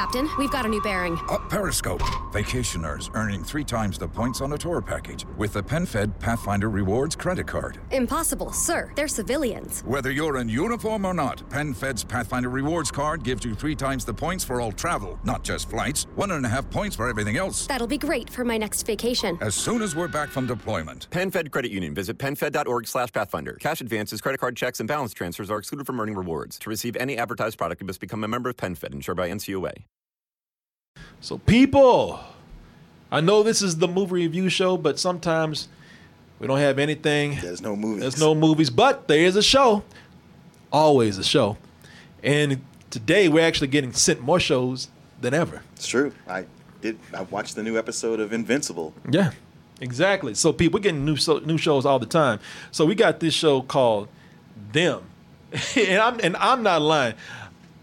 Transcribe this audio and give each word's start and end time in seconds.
Captain. 0.00 0.30
We've 0.38 0.50
got 0.50 0.64
a 0.64 0.68
new 0.68 0.80
bearing. 0.80 1.18
Uh, 1.28 1.36
Periscope. 1.50 2.00
Vacationers 2.32 3.10
earning 3.12 3.44
three 3.44 3.64
times 3.64 3.98
the 3.98 4.08
points 4.08 4.40
on 4.40 4.54
a 4.54 4.56
tour 4.56 4.80
package 4.80 5.26
with 5.36 5.52
the 5.52 5.62
PenFed 5.62 6.18
Pathfinder 6.18 6.70
Rewards 6.70 7.14
credit 7.14 7.46
card. 7.46 7.78
Impossible, 7.90 8.50
sir. 8.50 8.92
They're 8.96 9.08
civilians. 9.08 9.82
Whether 9.82 10.10
you're 10.10 10.38
in 10.38 10.48
uniform 10.48 11.04
or 11.04 11.12
not, 11.12 11.46
PenFed's 11.50 12.02
Pathfinder 12.02 12.48
Rewards 12.48 12.90
card 12.90 13.22
gives 13.24 13.44
you 13.44 13.54
three 13.54 13.74
times 13.74 14.06
the 14.06 14.14
points 14.14 14.42
for 14.42 14.62
all 14.62 14.72
travel, 14.72 15.18
not 15.22 15.44
just 15.44 15.68
flights. 15.68 16.06
One 16.14 16.30
and 16.30 16.46
a 16.46 16.48
half 16.48 16.70
points 16.70 16.96
for 16.96 17.06
everything 17.06 17.36
else. 17.36 17.66
That'll 17.66 17.86
be 17.86 17.98
great 17.98 18.30
for 18.30 18.42
my 18.42 18.56
next 18.56 18.86
vacation. 18.86 19.36
As 19.42 19.54
soon 19.54 19.82
as 19.82 19.94
we're 19.94 20.08
back 20.08 20.30
from 20.30 20.46
deployment. 20.46 21.10
PenFed 21.10 21.50
Credit 21.50 21.70
Union. 21.70 21.92
Visit 21.94 22.16
penfed.org 22.16 22.86
slash 22.86 23.12
pathfinder. 23.12 23.58
Cash 23.60 23.82
advances, 23.82 24.22
credit 24.22 24.38
card 24.38 24.56
checks, 24.56 24.80
and 24.80 24.88
balance 24.88 25.12
transfers 25.12 25.50
are 25.50 25.58
excluded 25.58 25.86
from 25.86 26.00
earning 26.00 26.14
rewards. 26.14 26.58
To 26.60 26.70
receive 26.70 26.96
any 26.96 27.18
advertised 27.18 27.58
product, 27.58 27.82
you 27.82 27.86
must 27.86 28.00
become 28.00 28.24
a 28.24 28.28
member 28.28 28.48
of 28.48 28.56
PenFed, 28.56 28.94
insured 28.94 29.18
by 29.18 29.28
NCUA. 29.28 29.74
So, 31.20 31.38
people, 31.38 32.20
I 33.10 33.20
know 33.20 33.42
this 33.42 33.60
is 33.60 33.76
the 33.76 33.88
movie 33.88 34.14
review 34.14 34.48
show, 34.48 34.76
but 34.76 34.98
sometimes 34.98 35.68
we 36.38 36.46
don't 36.46 36.58
have 36.58 36.78
anything. 36.78 37.38
There's 37.40 37.60
no 37.60 37.76
movies. 37.76 38.00
There's 38.00 38.20
no 38.20 38.34
movies, 38.34 38.70
but 38.70 39.06
there 39.06 39.20
is 39.20 39.36
a 39.36 39.42
show. 39.42 39.82
Always 40.72 41.18
a 41.18 41.24
show. 41.24 41.58
And 42.22 42.62
today 42.88 43.28
we're 43.28 43.44
actually 43.44 43.68
getting 43.68 43.92
sent 43.92 44.20
more 44.20 44.40
shows 44.40 44.88
than 45.20 45.34
ever. 45.34 45.62
It's 45.74 45.86
true. 45.86 46.12
I 46.26 46.46
did. 46.80 46.98
I 47.14 47.22
watched 47.22 47.54
the 47.56 47.62
new 47.62 47.76
episode 47.78 48.20
of 48.20 48.32
Invincible. 48.32 48.94
Yeah, 49.10 49.32
exactly. 49.80 50.34
So 50.34 50.52
people 50.52 50.78
we're 50.78 50.82
getting 50.82 51.04
new 51.04 51.16
so, 51.16 51.38
new 51.40 51.58
shows 51.58 51.84
all 51.84 51.98
the 51.98 52.06
time. 52.06 52.40
So 52.70 52.86
we 52.86 52.94
got 52.94 53.20
this 53.20 53.34
show 53.34 53.60
called 53.62 54.08
Them, 54.72 55.02
and 55.76 56.00
I'm 56.00 56.20
and 56.22 56.36
I'm 56.36 56.62
not 56.62 56.80
lying. 56.80 57.14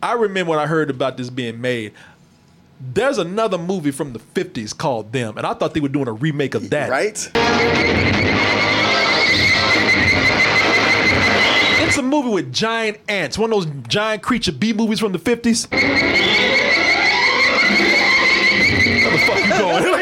I 0.01 0.13
remember 0.13 0.51
when 0.51 0.59
I 0.59 0.67
heard 0.67 0.89
about 0.89 1.17
this 1.17 1.29
being 1.29 1.59
made. 1.59 1.93
There's 2.79 3.17
another 3.17 3.57
movie 3.57 3.89
from 3.89 4.13
the 4.13 4.19
50s 4.19 4.77
called 4.77 5.11
Them, 5.11 5.35
and 5.37 5.47
I 5.47 5.55
thought 5.55 5.73
they 5.73 5.79
were 5.79 5.89
doing 5.89 6.07
a 6.07 6.11
remake 6.11 6.53
of 6.53 6.69
that. 6.69 6.89
Right? 6.89 7.31
It's 11.87 11.97
a 11.97 12.03
movie 12.03 12.29
with 12.29 12.53
giant 12.53 12.99
ants, 13.09 13.37
one 13.37 13.51
of 13.51 13.63
those 13.63 13.73
giant 13.87 14.21
creature 14.21 14.51
B 14.51 14.73
movies 14.73 14.99
from 14.99 15.11
the 15.11 15.19
50s. 15.19 15.71
Where 15.71 15.81
the 19.11 19.17
fuck 19.25 19.39
you 19.43 19.49
going? 19.49 19.96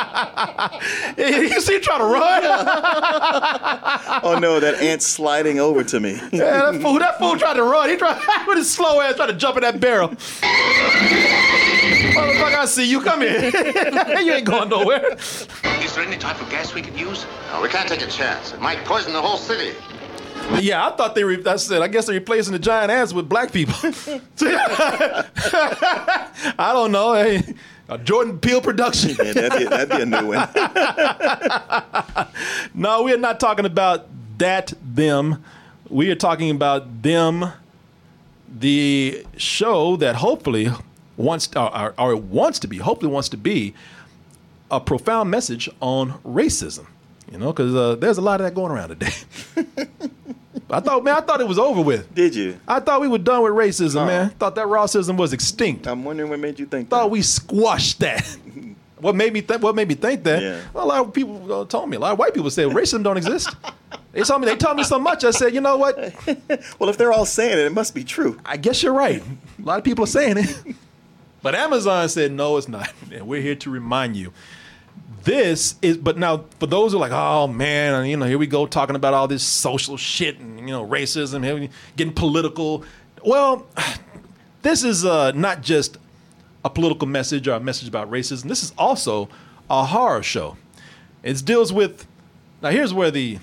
you 1.18 1.60
see 1.60 1.76
him 1.76 1.82
trying 1.82 2.00
to 2.00 2.06
run? 2.06 2.42
oh 4.24 4.38
no, 4.40 4.60
that 4.60 4.80
ant 4.80 5.02
sliding 5.02 5.60
over 5.60 5.84
to 5.84 6.00
me. 6.00 6.20
Yeah, 6.32 6.70
that 6.70 6.80
fool, 6.80 6.98
that 6.98 7.18
fool 7.18 7.36
tried 7.36 7.54
to 7.54 7.64
run. 7.64 7.88
He 7.90 7.96
tried 7.96 8.18
with 8.46 8.58
his 8.58 8.70
slow 8.70 9.00
ass 9.00 9.16
tried 9.16 9.26
to 9.26 9.34
jump 9.34 9.56
in 9.56 9.62
that 9.62 9.80
barrel. 9.80 10.08
Motherfucker, 12.10 12.54
I 12.54 12.64
see 12.66 12.88
you. 12.88 13.00
Come 13.02 13.20
here. 13.20 13.50
you 14.20 14.32
ain't 14.32 14.46
going 14.46 14.68
nowhere. 14.68 15.14
Is 15.14 15.94
there 15.94 16.04
any 16.04 16.16
type 16.16 16.40
of 16.40 16.48
gas 16.48 16.72
we 16.74 16.82
could 16.82 16.98
use? 16.98 17.26
No, 17.52 17.60
we 17.60 17.68
can't 17.68 17.88
take 17.88 18.02
a 18.02 18.06
chance. 18.06 18.52
It 18.52 18.60
might 18.60 18.84
poison 18.84 19.12
the 19.12 19.20
whole 19.20 19.36
city. 19.36 19.76
Yeah, 20.60 20.86
I 20.86 20.90
thought 20.96 21.14
they 21.14 21.24
re- 21.24 21.36
that's 21.42 21.70
it. 21.70 21.80
I 21.82 21.88
guess 21.88 22.06
they're 22.06 22.14
replacing 22.14 22.52
the 22.52 22.58
giant 22.58 22.90
ants 22.90 23.12
with 23.12 23.28
black 23.28 23.52
people. 23.52 23.74
I 26.58 26.70
don't 26.72 26.92
know. 26.92 27.14
Hey, 27.14 27.42
a 27.90 27.98
Jordan 27.98 28.38
Peele 28.38 28.60
production. 28.60 29.16
Man, 29.18 29.34
that'd, 29.34 29.58
be, 29.58 29.64
that'd 29.64 29.88
be 29.90 30.02
a 30.02 30.06
new 30.06 30.28
one. 30.28 30.48
no, 32.74 33.02
we 33.02 33.12
are 33.12 33.18
not 33.18 33.40
talking 33.40 33.66
about 33.66 34.06
that 34.38 34.72
them. 34.82 35.44
We 35.88 36.10
are 36.10 36.14
talking 36.14 36.50
about 36.50 37.02
them, 37.02 37.52
the 38.48 39.26
show 39.36 39.96
that 39.96 40.16
hopefully 40.16 40.68
wants 41.16 41.48
or, 41.56 41.76
or, 41.76 41.94
or 41.98 42.16
wants 42.16 42.60
to 42.60 42.68
be, 42.68 42.78
hopefully 42.78 43.10
wants 43.10 43.28
to 43.30 43.36
be 43.36 43.74
a 44.70 44.80
profound 44.80 45.30
message 45.30 45.68
on 45.80 46.20
racism. 46.20 46.86
You 47.30 47.38
know, 47.38 47.52
because 47.52 47.74
uh, 47.74 47.96
there's 47.96 48.18
a 48.18 48.22
lot 48.22 48.40
of 48.40 48.46
that 48.46 48.54
going 48.54 48.72
around 48.72 48.90
today. 48.90 49.12
I 50.70 50.80
thought, 50.80 51.04
man, 51.04 51.16
I 51.16 51.20
thought 51.20 51.40
it 51.40 51.48
was 51.48 51.58
over 51.58 51.80
with. 51.80 52.14
Did 52.14 52.34
you? 52.34 52.58
I 52.66 52.80
thought 52.80 53.00
we 53.00 53.08
were 53.08 53.18
done 53.18 53.42
with 53.42 53.52
racism, 53.52 54.06
man. 54.06 54.30
Thought 54.30 54.54
that 54.54 54.66
racism 54.66 55.16
was 55.16 55.32
extinct. 55.32 55.86
I'm 55.86 56.04
wondering 56.04 56.30
what 56.30 56.38
made 56.38 56.58
you 56.58 56.66
think. 56.66 56.88
Thought 56.88 57.10
we 57.10 57.22
squashed 57.22 58.00
that. 58.00 58.24
what 58.98 59.14
made 59.14 59.32
me 59.32 59.40
think? 59.40 59.62
What 59.62 59.74
made 59.74 59.88
me 59.88 59.94
think 59.94 60.22
that? 60.24 60.42
Yeah. 60.42 60.60
A 60.74 60.86
lot 60.86 61.06
of 61.06 61.12
people 61.12 61.52
uh, 61.52 61.64
told 61.64 61.88
me. 61.88 61.96
A 61.96 62.00
lot 62.00 62.12
of 62.12 62.18
white 62.18 62.34
people 62.34 62.50
said 62.50 62.68
racism 62.68 63.02
don't 63.02 63.16
exist. 63.16 63.54
They 64.12 64.22
told 64.22 64.40
me. 64.42 64.48
They 64.48 64.56
told 64.56 64.76
me 64.76 64.84
so 64.84 64.98
much. 64.98 65.24
I 65.24 65.30
said, 65.30 65.54
you 65.54 65.60
know 65.60 65.76
what? 65.76 65.96
well, 66.78 66.90
if 66.90 66.96
they're 66.96 67.12
all 67.12 67.26
saying 67.26 67.58
it, 67.58 67.66
it 67.66 67.72
must 67.72 67.94
be 67.94 68.04
true. 68.04 68.40
I 68.44 68.56
guess 68.56 68.82
you're 68.82 68.92
right. 68.92 69.22
A 69.22 69.62
lot 69.62 69.78
of 69.78 69.84
people 69.84 70.04
are 70.04 70.08
saying 70.08 70.38
it. 70.38 70.76
But 71.42 71.54
Amazon 71.54 72.06
said, 72.08 72.32
no, 72.32 72.58
it's 72.58 72.68
not. 72.68 72.92
And 73.10 73.26
we're 73.26 73.40
here 73.40 73.54
to 73.54 73.70
remind 73.70 74.16
you. 74.16 74.32
This 75.24 75.74
is, 75.82 75.98
but 75.98 76.16
now 76.16 76.44
for 76.58 76.66
those 76.66 76.92
who 76.92 76.98
are 76.98 77.00
like, 77.00 77.12
oh 77.12 77.46
man, 77.46 78.06
you 78.06 78.16
know, 78.16 78.26
here 78.26 78.38
we 78.38 78.46
go 78.46 78.66
talking 78.66 78.96
about 78.96 79.12
all 79.12 79.28
this 79.28 79.42
social 79.42 79.96
shit 79.96 80.38
and, 80.38 80.58
you 80.60 80.66
know, 80.66 80.86
racism, 80.86 81.70
getting 81.96 82.14
political. 82.14 82.84
Well, 83.24 83.66
this 84.62 84.82
is 84.82 85.04
uh, 85.04 85.32
not 85.32 85.62
just 85.62 85.98
a 86.64 86.70
political 86.70 87.06
message 87.06 87.48
or 87.48 87.52
a 87.52 87.60
message 87.60 87.88
about 87.88 88.10
racism. 88.10 88.44
This 88.44 88.62
is 88.62 88.72
also 88.78 89.28
a 89.68 89.84
horror 89.84 90.22
show. 90.22 90.56
It 91.22 91.44
deals 91.44 91.72
with, 91.72 92.06
now 92.62 92.70
here's 92.70 92.94
where 92.94 93.10
the 93.10 93.38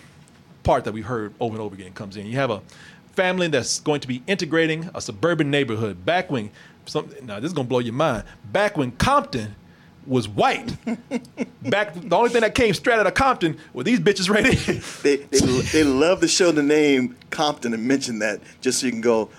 part 0.64 0.84
that 0.86 0.94
we've 0.94 1.06
heard 1.06 1.34
over 1.40 1.56
and 1.56 1.62
over 1.62 1.76
again 1.76 1.94
comes 1.94 2.18
in. 2.18 2.26
You 2.26 2.38
have 2.38 2.50
a 2.50 2.62
family 3.14 3.48
that's 3.48 3.80
going 3.80 4.02
to 4.02 4.08
be 4.08 4.24
integrating 4.28 4.90
a 4.96 5.02
suburban 5.02 5.52
neighborhood. 5.52 6.06
Back 6.06 6.32
when, 6.32 6.50
some, 6.86 7.10
now 7.24 7.40
this 7.40 7.50
is 7.50 7.54
gonna 7.54 7.68
blow 7.68 7.80
your 7.80 7.94
mind. 7.94 8.24
Back 8.52 8.78
when 8.78 8.92
Compton 8.92 9.56
was 10.07 10.28
white. 10.28 10.75
Back, 11.63 11.94
the 11.95 12.16
only 12.16 12.29
thing 12.29 12.41
that 12.41 12.56
came 12.56 12.73
straight 12.73 12.97
out 13.00 13.07
of 13.07 13.13
Compton 13.13 13.57
were 13.73 13.84
these 13.84 14.00
bitches 14.00 14.29
right 14.29 14.45
here. 14.45 14.81
They 15.03 15.18
they, 15.18 15.40
they 15.40 15.84
love 15.84 16.22
to 16.22 16.28
show 16.28 16.51
the 16.51 16.63
name 16.63 17.16
Compton 17.29 17.73
and 17.73 17.88
mention 17.88 18.19
that 18.19 18.40
just 18.62 18.79
so 18.79 18.85
you 18.85 18.91
can 18.91 19.01
go, 19.01 19.29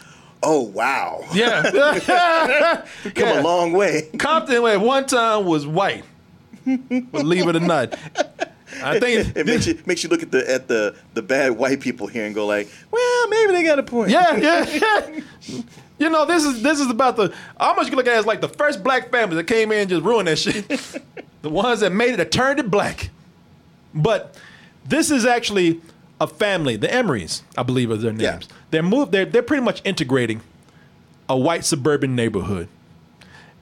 oh 0.42 0.62
wow, 0.62 1.24
Yeah. 1.32 2.84
Come 3.14 3.38
a 3.38 3.42
long 3.42 3.72
way. 3.72 4.08
Compton 4.18 4.64
at 4.64 4.80
one 4.80 5.06
time 5.06 5.46
was 5.46 5.66
white. 5.66 6.04
Believe 6.64 7.48
it 7.48 7.56
or 7.56 7.60
not. 7.60 7.94
I 8.82 9.00
think 9.00 9.34
it 9.36 9.46
makes 9.46 9.66
you 9.66 9.80
makes 9.86 10.04
you 10.04 10.10
look 10.10 10.22
at 10.22 10.30
the 10.30 10.48
at 10.50 10.68
the 10.68 10.94
the 11.14 11.22
bad 11.22 11.52
white 11.52 11.80
people 11.80 12.06
here 12.06 12.26
and 12.26 12.34
go 12.34 12.46
like, 12.46 12.68
well, 12.90 13.28
maybe 13.28 13.52
they 13.52 13.62
got 13.64 13.78
a 13.78 13.82
point. 13.82 14.10
Yeah, 14.10 14.36
yeah, 14.36 14.66
yeah. 14.68 15.60
You 15.98 16.10
know, 16.10 16.25
this 16.25 16.44
is 16.44 16.62
this 16.62 16.81
is 16.81 16.91
about 16.91 17.16
the 17.16 17.34
how 17.59 17.75
much 17.75 17.88
you 17.88 17.97
look 17.97 18.06
at 18.06 18.14
it 18.14 18.19
as 18.19 18.26
like 18.26 18.41
the 18.41 18.48
first 18.48 18.84
black 18.84 19.10
family 19.10 19.36
that 19.36 19.44
came 19.44 19.72
in 19.72 19.81
and 19.81 19.91
just 19.91 20.04
ruined 20.04 20.28
that 20.28 20.38
shit. 20.38 20.69
the 21.42 21.50
ones 21.50 21.81
that 21.81 21.91
made 21.92 22.14
it 22.14 22.16
that 22.19 22.31
turned 22.31 22.60
it 22.60 22.70
black. 22.70 23.10
But 23.94 24.36
this 24.86 25.10
is 25.10 25.26
actually 25.26 25.81
a 26.20 26.26
family, 26.26 26.76
the 26.76 26.88
Emorys, 26.88 27.42
I 27.56 27.62
believe 27.62 27.91
are 27.91 27.97
their 27.97 28.12
names. 28.12 28.48
They're 28.70 28.82
moved 28.82 29.12
they're 29.12 29.25
they're 29.25 29.42
pretty 29.42 29.62
much 29.62 29.81
integrating 29.84 30.41
a 31.28 31.36
white 31.36 31.64
suburban 31.64 32.15
neighborhood. 32.15 32.69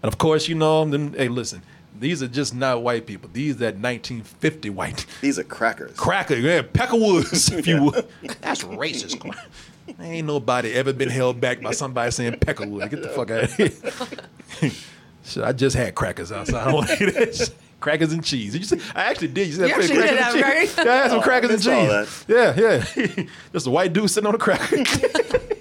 And 0.03 0.13
of 0.13 0.19
course, 0.19 0.47
you 0.49 0.55
know, 0.55 0.85
them, 0.85 1.15
hey, 1.15 1.29
listen, 1.29 1.63
these 1.99 2.23
are 2.23 2.29
just 2.29 2.55
not 2.55 2.83
white 2.83 3.07
people. 3.07 3.31
These 3.33 3.57
are 3.57 3.59
that 3.59 3.75
1950 3.75 4.71
white. 4.71 5.07
These 5.21 5.39
are 5.39 5.45
crackers. 5.45 5.97
Cracker, 5.97 6.37
yeah, 6.37 6.63
Peckerwoods, 6.63 7.57
if 7.57 7.67
you 7.67 7.83
would. 7.85 8.07
That's 8.41 8.63
racist. 8.63 9.35
Ain't 10.01 10.27
nobody 10.27 10.73
ever 10.73 10.93
been 10.93 11.09
held 11.09 11.41
back 11.41 11.61
by 11.61 11.73
somebody 11.73 12.11
saying 12.11 12.35
Peckerwood. 12.35 12.91
Get 12.91 13.03
the 13.03 13.09
fuck 13.09 13.31
out 13.31 13.45
of 13.45 13.55
here. 13.55 14.71
Shit, 15.25 15.43
I 15.43 15.53
just 15.53 15.77
had 15.77 15.95
crackers 15.95 16.31
outside. 16.31 16.55
I 16.63 16.65
don't 16.67 16.75
want 16.75 16.89
to 16.89 16.97
hear 16.97 17.11
that 17.11 17.35
shit. 17.35 17.55
Crackers 17.79 18.13
and 18.13 18.25
cheese. 18.25 18.53
Did 18.53 18.63
you 18.63 18.67
say? 18.67 18.81
I 18.95 19.05
actually 19.05 19.29
did. 19.29 19.49
You 19.49 19.53
said 19.55 19.69
You 19.69 19.75
crackers 19.75 19.91
actually 19.91 20.03
did 20.03 20.11
and 20.11 20.19
have 20.19 20.33
cheese. 20.33 20.43
crackers? 20.75 20.77
Yeah, 20.87 20.93
I 20.93 20.97
had 20.97 21.11
some 21.11 21.19
Oh, 21.19 21.23
crackers 21.23 21.51
and 21.51 21.59
missed 21.59 21.69
all 21.69 22.05
cheese. 22.05 22.25
Yeah, 22.27 23.17
yeah. 23.19 23.27
Just 23.53 23.67
a 23.67 23.71
white 23.71 23.93
dude 23.93 24.11
sitting 24.11 24.27
on 24.27 24.35
a 24.35 24.39
cracker. 24.39 24.77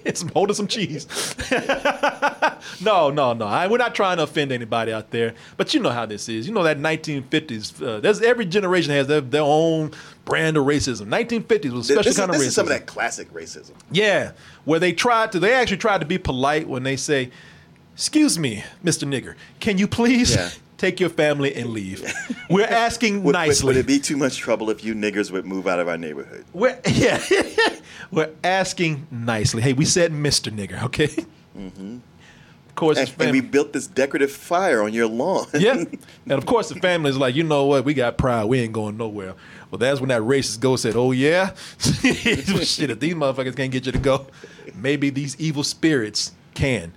it's 0.05 0.19
some, 0.21 0.29
holding 0.29 0.55
some 0.55 0.67
cheese. 0.67 1.07
no, 2.81 3.09
no, 3.09 3.33
no. 3.33 3.45
I, 3.45 3.67
we're 3.67 3.77
not 3.77 3.95
trying 3.95 4.17
to 4.17 4.23
offend 4.23 4.51
anybody 4.51 4.91
out 4.93 5.11
there. 5.11 5.33
But 5.57 5.73
you 5.73 5.79
know 5.79 5.89
how 5.89 6.05
this 6.05 6.29
is. 6.29 6.47
You 6.47 6.53
know 6.53 6.63
that 6.63 6.77
1950s. 6.79 7.81
Uh, 7.85 7.99
there's 7.99 8.21
every 8.21 8.45
generation 8.45 8.91
has 8.91 9.07
their, 9.07 9.21
their 9.21 9.41
own 9.43 9.91
brand 10.25 10.57
of 10.57 10.65
racism. 10.65 11.07
1950s 11.07 11.71
was 11.71 11.89
a 11.89 11.93
special 11.93 12.03
This, 12.03 12.07
is, 12.07 12.17
kind 12.17 12.29
of 12.31 12.37
this 12.37 12.43
racism. 12.43 12.47
is 12.47 12.55
some 12.55 12.65
of 12.65 12.69
that 12.69 12.85
classic 12.85 13.31
racism. 13.33 13.71
Yeah, 13.91 14.31
where 14.63 14.79
they 14.79 14.93
tried 14.93 15.31
to, 15.33 15.39
they 15.39 15.53
actually 15.53 15.77
tried 15.77 15.99
to 15.99 16.05
be 16.07 16.17
polite 16.17 16.67
when 16.67 16.83
they 16.83 16.95
say, 16.95 17.29
"Excuse 17.93 18.39
me, 18.39 18.63
Mr. 18.83 19.07
Nigger, 19.07 19.35
can 19.59 19.77
you 19.77 19.87
please 19.87 20.35
Yeah. 20.35 20.49
Take 20.77 20.99
your 20.99 21.09
family 21.09 21.53
and 21.55 21.69
leave?" 21.69 22.03
We're 22.49 22.65
asking 22.85 23.17
Would, 23.17 23.25
would, 23.25 23.33
nicely. 23.33 23.67
would 23.67 23.77
it 23.77 23.87
be 23.87 23.99
too 23.99 24.17
much 24.17 24.37
trouble 24.37 24.69
if 24.69 24.83
you 24.83 24.93
niggers 24.95 25.31
would 25.31 25.45
move 25.45 25.67
out 25.67 25.79
of 25.79 25.87
our 25.87 25.97
neighborhood? 25.97 26.45
We're 26.53 26.79
yeah, 26.87 27.19
we're 28.11 28.31
asking 28.43 29.07
nicely. 29.11 29.61
Hey, 29.61 29.73
we 29.73 29.85
said 29.85 30.11
Mr. 30.11 30.51
Nigger, 30.51 30.81
okay? 30.83 31.09
Mm-hmm. 31.57 31.97
Of 32.69 32.75
course, 32.75 32.97
And, 32.97 33.13
and 33.19 33.31
we 33.31 33.39
built 33.39 33.71
this 33.71 33.87
decorative 33.87 34.29
fire 34.33 34.83
on 34.83 34.91
your 34.93 35.07
lawn. 35.07 35.47
yeah, 35.53 35.75
and 36.25 36.31
of 36.33 36.45
course 36.45 36.67
the 36.67 36.75
family's 36.75 37.15
like, 37.15 37.33
you 37.33 37.43
know 37.43 37.65
what? 37.65 37.85
We 37.85 37.93
got 37.93 38.17
pride. 38.17 38.45
We 38.45 38.59
ain't 38.59 38.73
going 38.73 38.97
nowhere. 38.97 39.33
Well, 39.71 39.79
that's 39.79 40.01
when 40.01 40.09
that 40.09 40.21
racist 40.21 40.59
ghost 40.59 40.83
said, 40.83 40.95
"Oh 40.97 41.11
yeah, 41.11 41.53
shit. 41.79 42.89
If 42.89 42.99
these 42.99 43.13
motherfuckers 43.13 43.55
can't 43.55 43.71
get 43.71 43.85
you 43.85 43.91
to 43.93 43.97
go, 43.97 44.27
maybe 44.75 45.09
these 45.09 45.35
evil 45.39 45.63
spirits 45.63 46.33
can." 46.53 46.91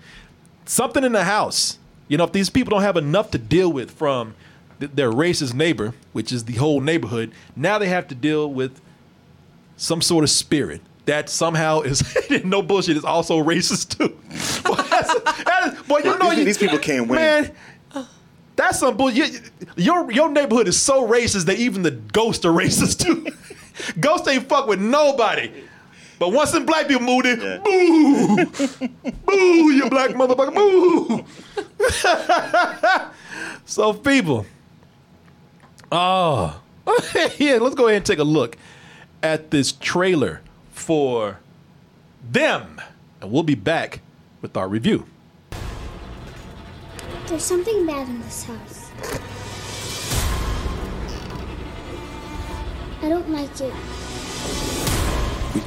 something 0.65 1.03
in 1.05 1.13
the 1.13 1.25
house. 1.25 1.79
You 2.09 2.17
know, 2.17 2.25
if 2.25 2.33
these 2.33 2.51
people 2.51 2.71
don't 2.71 2.83
have 2.83 2.97
enough 2.97 3.31
to 3.33 3.39
deal 3.39 3.71
with 3.73 3.91
from 3.91 4.35
th- 4.81 4.93
their 4.95 5.11
racist 5.11 5.55
neighbor, 5.55 5.95
which 6.13 6.33
is 6.33 6.45
the 6.45 6.55
whole 6.55 6.81
neighborhood, 6.81 7.33
now 7.55 7.79
they 7.79 7.89
have 7.89 8.09
to 8.09 8.15
deal 8.15 8.51
with 8.53 8.81
some 9.77 10.01
sort 10.03 10.25
of 10.25 10.31
spirit 10.31 10.81
that 11.05 11.29
somehow 11.29 11.81
is 11.83 12.03
no 12.45 12.61
bullshit 12.63 12.97
is 12.97 13.05
also 13.05 13.43
racist 13.43 13.97
too. 13.97 14.09
Boy, 14.69 14.75
that 15.45 15.73
is- 15.75 15.83
boy, 15.83 15.99
you 15.99 16.19
know 16.19 16.31
These- 16.31 16.39
you, 16.39 16.45
these 16.45 16.59
people 16.59 16.79
can't 16.79 17.09
win. 17.09 17.19
Man, 17.21 17.53
that's 18.57 18.79
some 18.81 18.97
bullshit. 18.97 19.51
Your 19.77 20.11
your 20.11 20.31
neighborhood 20.31 20.67
is 20.69 20.79
so 20.81 21.07
racist 21.07 21.45
that 21.47 21.59
even 21.59 21.83
the 21.83 21.93
ghosts 21.93 22.45
are 22.45 22.53
racist 22.53 22.99
too. 23.05 23.27
ghosts 24.01 24.27
ain't 24.29 24.49
fuck 24.49 24.67
with 24.67 24.81
nobody. 24.81 25.51
But 26.19 26.33
once 26.33 26.51
them 26.51 26.67
black 26.67 26.89
people 26.89 27.03
moved 27.03 27.27
in, 27.27 27.41
Yeah. 27.41 27.59
boo, 27.59 28.45
boo, 29.27 29.71
you 29.73 29.89
black 29.89 30.11
motherfucker, 30.11 30.55
boo. 30.55 31.25
so 33.65 33.93
people, 33.93 34.45
oh, 35.93 36.61
yeah, 37.39 37.59
let's 37.61 37.75
go 37.77 37.87
ahead 37.87 37.99
and 37.99 38.07
take 38.07 38.19
a 38.19 38.25
look 38.25 38.57
at 39.23 39.51
this 39.53 39.73
trailer 39.73 40.41
for 40.73 41.39
them, 42.31 42.81
and 43.21 43.31
we'll 43.31 43.43
be 43.45 43.55
back 43.55 44.01
with 44.43 44.57
our 44.57 44.69
review. 44.69 45.07
There's 47.27 47.45
something 47.45 47.87
bad 47.87 48.09
in 48.09 48.21
this 48.23 48.45
house. 48.45 48.91
I 53.03 53.09
don't 53.09 53.29
like 53.31 53.61
it. 53.61 54.78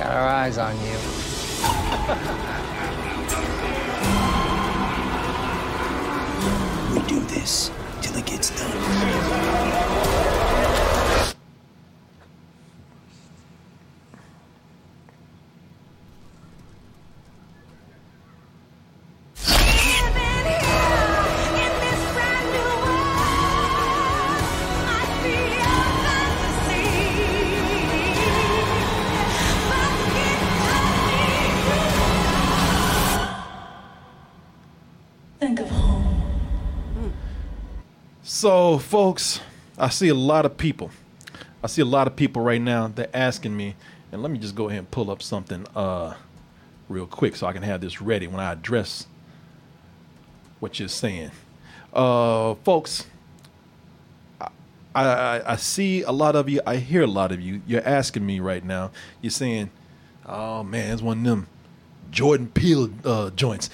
Got 0.02 0.14
our 0.14 0.28
eyes 0.30 0.58
on 0.58 0.76
you. 0.82 0.98
We 6.96 7.02
do 7.08 7.20
this 7.26 7.70
till 8.02 8.18
it 8.18 8.26
gets 8.26 8.50
done. 8.50 10.21
So, 38.42 38.80
folks, 38.80 39.40
I 39.78 39.90
see 39.90 40.08
a 40.08 40.16
lot 40.16 40.48
of 40.48 40.58
people. 40.58 40.90
I 41.64 41.68
see 41.68 41.84
a 41.84 41.86
lot 41.86 42.08
of 42.08 42.16
people 42.16 42.42
right 42.42 42.60
now. 42.60 42.88
They're 42.88 43.08
asking 43.14 43.56
me, 43.56 43.76
and 44.12 44.24
let 44.24 44.32
me 44.32 44.40
just 44.40 44.56
go 44.56 44.68
ahead 44.68 44.80
and 44.80 44.90
pull 44.90 45.12
up 45.12 45.22
something 45.22 45.64
uh, 45.76 46.16
real 46.90 47.06
quick 47.06 47.36
so 47.36 47.46
I 47.46 47.54
can 47.54 47.62
have 47.62 47.82
this 47.82 48.02
ready 48.02 48.26
when 48.26 48.40
I 48.40 48.54
address 48.54 49.06
what 50.60 50.80
you're 50.80 50.90
saying. 50.90 51.30
Uh, 51.94 52.56
folks, 52.64 53.06
I, 54.42 54.50
I, 54.96 55.52
I 55.52 55.56
see 55.58 56.02
a 56.02 56.12
lot 56.12 56.36
of 56.36 56.50
you. 56.50 56.62
I 56.66 56.78
hear 56.78 57.04
a 57.04 57.08
lot 57.08 57.32
of 57.32 57.42
you. 57.42 57.62
You're 57.68 57.88
asking 57.88 58.26
me 58.26 58.40
right 58.40 58.66
now. 58.66 58.90
You're 59.22 59.30
saying, 59.30 59.70
"Oh 60.26 60.64
man, 60.64 60.92
it's 60.92 61.04
one 61.04 61.20
of 61.20 61.24
them 61.26 61.48
Jordan 62.10 62.48
Peele 62.48 62.90
uh, 63.06 63.30
joints." 63.30 63.70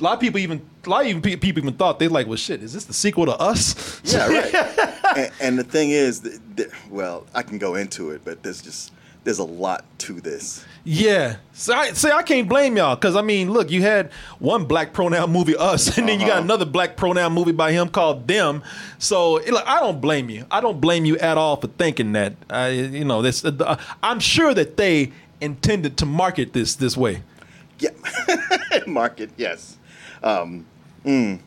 A 0.00 0.04
lot 0.04 0.14
of 0.14 0.20
people 0.20 0.40
even, 0.40 0.66
a 0.84 0.88
lot 0.88 1.02
of 1.02 1.08
even 1.08 1.20
pe- 1.20 1.36
people 1.36 1.62
even 1.62 1.74
thought 1.74 1.98
they 1.98 2.08
like, 2.08 2.26
"Well, 2.26 2.36
shit, 2.36 2.62
is 2.62 2.72
this 2.72 2.84
the 2.84 2.94
sequel 2.94 3.26
to 3.26 3.36
Us?" 3.38 4.00
Yeah, 4.04 4.26
right. 4.28 4.54
and, 5.18 5.32
and 5.40 5.58
the 5.58 5.64
thing 5.64 5.90
is, 5.90 6.20
th- 6.20 6.36
th- 6.56 6.70
well, 6.88 7.26
I 7.34 7.42
can 7.42 7.58
go 7.58 7.74
into 7.74 8.10
it, 8.10 8.22
but 8.24 8.42
there's 8.42 8.62
just 8.62 8.92
there's 9.24 9.38
a 9.38 9.44
lot 9.44 9.84
to 9.98 10.18
this. 10.22 10.64
Yeah. 10.82 11.36
So 11.52 11.74
I 11.74 11.92
say 11.92 12.10
I 12.10 12.22
can't 12.22 12.48
blame 12.48 12.78
y'all 12.78 12.94
because 12.96 13.14
I 13.14 13.20
mean, 13.20 13.50
look, 13.52 13.70
you 13.70 13.82
had 13.82 14.10
one 14.38 14.64
black 14.64 14.94
pronoun 14.94 15.30
movie, 15.30 15.54
Us, 15.54 15.98
and 15.98 16.08
then 16.08 16.18
you 16.18 16.24
got 16.26 16.36
Uh-huh. 16.36 16.44
another 16.44 16.64
black 16.64 16.96
pronoun 16.96 17.34
movie 17.34 17.52
by 17.52 17.70
him 17.72 17.88
called 17.90 18.26
Them. 18.26 18.62
So 18.98 19.36
it- 19.36 19.52
look, 19.52 19.66
I 19.66 19.80
don't 19.80 20.00
blame 20.00 20.30
you. 20.30 20.46
I 20.50 20.62
don't 20.62 20.80
blame 20.80 21.04
you 21.04 21.18
at 21.18 21.36
all 21.36 21.56
for 21.56 21.66
thinking 21.66 22.12
that. 22.12 22.32
I, 22.48 22.68
you 22.68 23.04
know, 23.04 23.20
this. 23.20 23.44
Uh, 23.44 23.76
I'm 24.02 24.20
sure 24.20 24.54
that 24.54 24.78
they 24.78 25.12
intended 25.42 25.98
to 25.98 26.06
market 26.06 26.54
this 26.54 26.74
this 26.76 26.96
way. 26.96 27.22
Yeah, 27.78 27.90
market, 28.86 29.30
yes. 29.36 29.76
Um, 30.22 30.66
mm. 31.04 31.40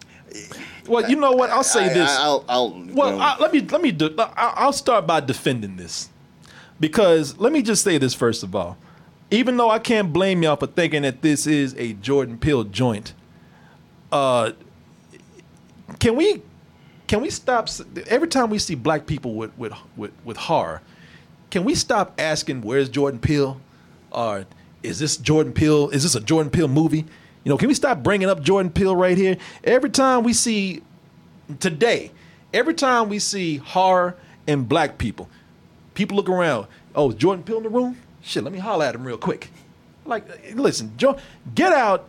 Well, 0.88 1.10
you 1.10 1.16
know 1.16 1.32
what? 1.32 1.50
I'll 1.50 1.64
say 1.64 1.86
I- 1.86 1.94
this. 1.94 2.10
I, 2.10 2.28
will 2.28 2.46
I'll. 2.48 2.86
Well, 2.94 3.22
I, 3.22 3.38
let 3.40 3.54
me 3.54 3.62
let 3.62 3.82
me 3.82 3.92
do. 3.92 4.14
I'll 4.18 4.74
start 4.74 5.08
by 5.08 5.20
defending 5.20 5.78
this 5.78 6.10
because 6.80 7.38
let 7.38 7.52
me 7.54 7.62
just 7.62 7.84
say 7.84 7.98
this 7.98 8.14
first 8.14 8.44
of 8.44 8.56
all. 8.56 8.78
Even 9.32 9.58
though 9.58 9.70
I 9.70 9.80
can't 9.80 10.14
blame 10.14 10.44
y'all 10.44 10.58
for 10.58 10.68
thinking 10.68 11.02
that 11.04 11.22
this 11.24 11.48
is 11.48 11.74
a 11.78 11.94
Jordan 11.94 12.38
Peele 12.38 12.66
joint, 12.66 13.14
uh, 14.12 14.52
can 16.00 16.16
we 16.16 16.42
can 17.08 17.22
we 17.22 17.30
stop? 17.30 17.70
Every 18.08 18.28
time 18.28 18.50
we 18.50 18.60
see 18.60 18.76
black 18.76 19.06
people 19.08 19.34
with 19.36 19.58
with 19.58 19.74
with, 19.96 20.12
with 20.24 20.38
horror, 20.38 20.82
can 21.50 21.64
we 21.64 21.74
stop 21.76 22.14
asking 22.20 22.62
where's 22.62 22.90
Jordan 22.90 23.20
Peele, 23.20 23.60
or 24.12 24.46
is 24.84 25.00
this 25.00 25.18
Jordan 25.18 25.54
Peele? 25.54 25.90
Is 25.90 26.04
this 26.04 26.16
a 26.16 26.20
Jordan 26.20 26.52
Peele 26.52 26.68
movie? 26.68 27.06
You 27.44 27.50
know, 27.50 27.58
can 27.58 27.68
we 27.68 27.74
stop 27.74 28.04
bringing 28.04 28.30
up 28.30 28.42
Jordan 28.42 28.72
Peele 28.72 28.96
right 28.96 29.18
here? 29.18 29.38
Every 29.64 29.90
time 29.90 30.24
we 30.24 30.34
see 30.34 30.82
today, 31.60 32.12
every 32.54 32.74
time 32.74 33.10
we 33.10 33.20
see 33.20 33.58
horror 33.58 34.16
and 34.48 34.68
black 34.68 34.98
people, 34.98 35.30
people 35.94 36.16
look 36.16 36.30
around. 36.30 36.68
Oh, 36.96 37.10
is 37.10 37.16
Jordan 37.16 37.44
Peele 37.44 37.58
in 37.58 37.64
the 37.64 37.70
room? 37.70 37.98
Shit, 38.22 38.44
let 38.44 38.54
me 38.54 38.60
holler 38.60 38.86
at 38.86 38.96
him 38.96 39.04
real 39.06 39.18
quick. 39.18 39.50
Like, 40.06 40.56
listen, 40.56 40.94
jo- 40.96 41.18
Get 41.54 41.74
Out 41.74 42.08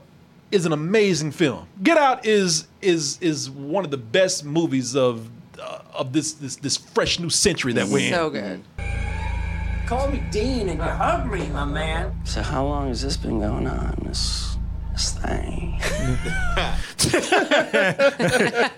is 0.53 0.67
an 0.67 0.73
amazing 0.73 1.33
film. 1.33 1.67
Get 1.83 1.99
Out 1.99 2.25
is 2.25 2.67
is 2.81 3.19
is 3.21 3.51
one 3.51 3.85
of 3.85 3.91
the 3.91 3.97
best 3.97 4.45
movies 4.45 4.95
of 4.95 5.29
uh, 5.61 5.81
of 5.93 6.13
this 6.13 6.33
this 6.35 6.57
this 6.57 6.77
fresh 6.77 7.19
new 7.19 7.31
century 7.31 7.73
that 7.73 7.89
we're 7.89 7.99
in. 8.07 8.13
So 8.13 8.31
good. 8.31 8.63
Call 9.87 10.09
me 10.11 10.23
Dean 10.31 10.69
and 10.69 10.79
you 10.79 10.85
hug 10.85 11.31
me, 11.31 11.49
my 11.49 11.65
man. 11.65 12.15
So 12.25 12.43
how 12.43 12.65
long 12.65 12.89
has 12.89 13.03
this 13.03 13.17
been 13.17 13.41
going 13.41 13.67
on? 13.67 13.97
This 14.07 14.54
this 14.94 15.12
thing. 15.14 15.79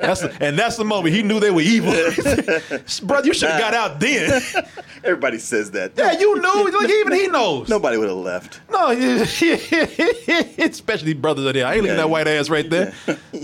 That's 0.01 0.21
the- 0.21 0.37
and 0.41 0.59
that's 0.59 0.77
the 0.77 0.85
moment 0.85 1.15
he 1.15 1.23
knew 1.23 1.39
they 1.41 1.51
were 1.51 1.61
evil. 1.61 1.93
Brother, 3.07 3.27
you 3.27 3.35
should 3.35 3.51
have 3.51 3.61
got 3.61 3.75
out 3.75 4.01
then. 4.01 4.43
Everybody 5.05 5.39
says 5.39 5.71
that. 5.73 5.93
Yeah, 5.97 6.19
you 6.19 6.41
knew. 6.41 6.71
Like 6.81 6.91
even 6.91 7.13
he 7.13 7.27
knows. 7.29 7.69
Nobody 7.69 7.97
would 7.99 8.09
have 8.09 8.17
left. 8.19 8.61
No, 8.71 8.89
especially 10.65 11.15
brothers 11.15 11.47
are 11.47 11.53
there. 11.53 11.67
I 11.67 11.75
ain't 11.75 11.83
leaving 11.83 11.97
Yeah. 11.97 12.03
that 12.03 12.11
white 12.11 12.29
ass 12.29 12.49
right 12.49 12.69
there. 12.69 12.93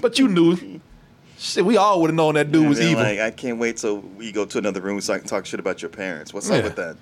But 0.01 0.19
you 0.19 0.29
knew. 0.29 0.81
Shit, 1.39 1.65
we 1.65 1.77
all 1.77 2.01
would 2.01 2.11
have 2.11 2.15
known 2.15 2.35
that 2.35 2.53
dude 2.53 2.69
was 2.69 2.79
And 2.79 2.87
then, 2.87 2.93
evil. 2.93 3.03
Like, 3.05 3.19
I 3.19 3.31
can't 3.33 3.59
wait 3.59 3.77
till 3.79 3.99
we 3.99 4.31
go 4.31 4.45
to 4.45 4.59
another 4.59 4.81
room 4.81 5.01
so 5.01 5.13
I 5.15 5.19
can 5.19 5.27
talk 5.27 5.45
shit 5.45 5.59
about 5.59 5.83
your 5.83 5.89
parents. 5.89 6.33
What's 6.33 6.49
Yeah. 6.49 6.59
up 6.59 6.65
with 6.65 6.77
that? 6.77 6.97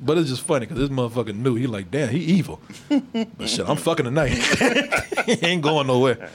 But 0.00 0.18
it's 0.18 0.28
just 0.28 0.42
funny 0.42 0.66
because 0.66 0.78
this 0.78 0.88
motherfucker 0.90 1.34
knew. 1.34 1.54
He 1.54 1.66
like, 1.66 1.90
damn, 1.90 2.08
he 2.08 2.18
evil. 2.18 2.60
but 2.88 3.48
shit, 3.48 3.68
I'm 3.68 3.76
fucking 3.76 4.04
tonight. 4.04 4.28
he 5.26 5.32
ain't 5.46 5.62
going 5.62 5.86
nowhere. 5.86 6.30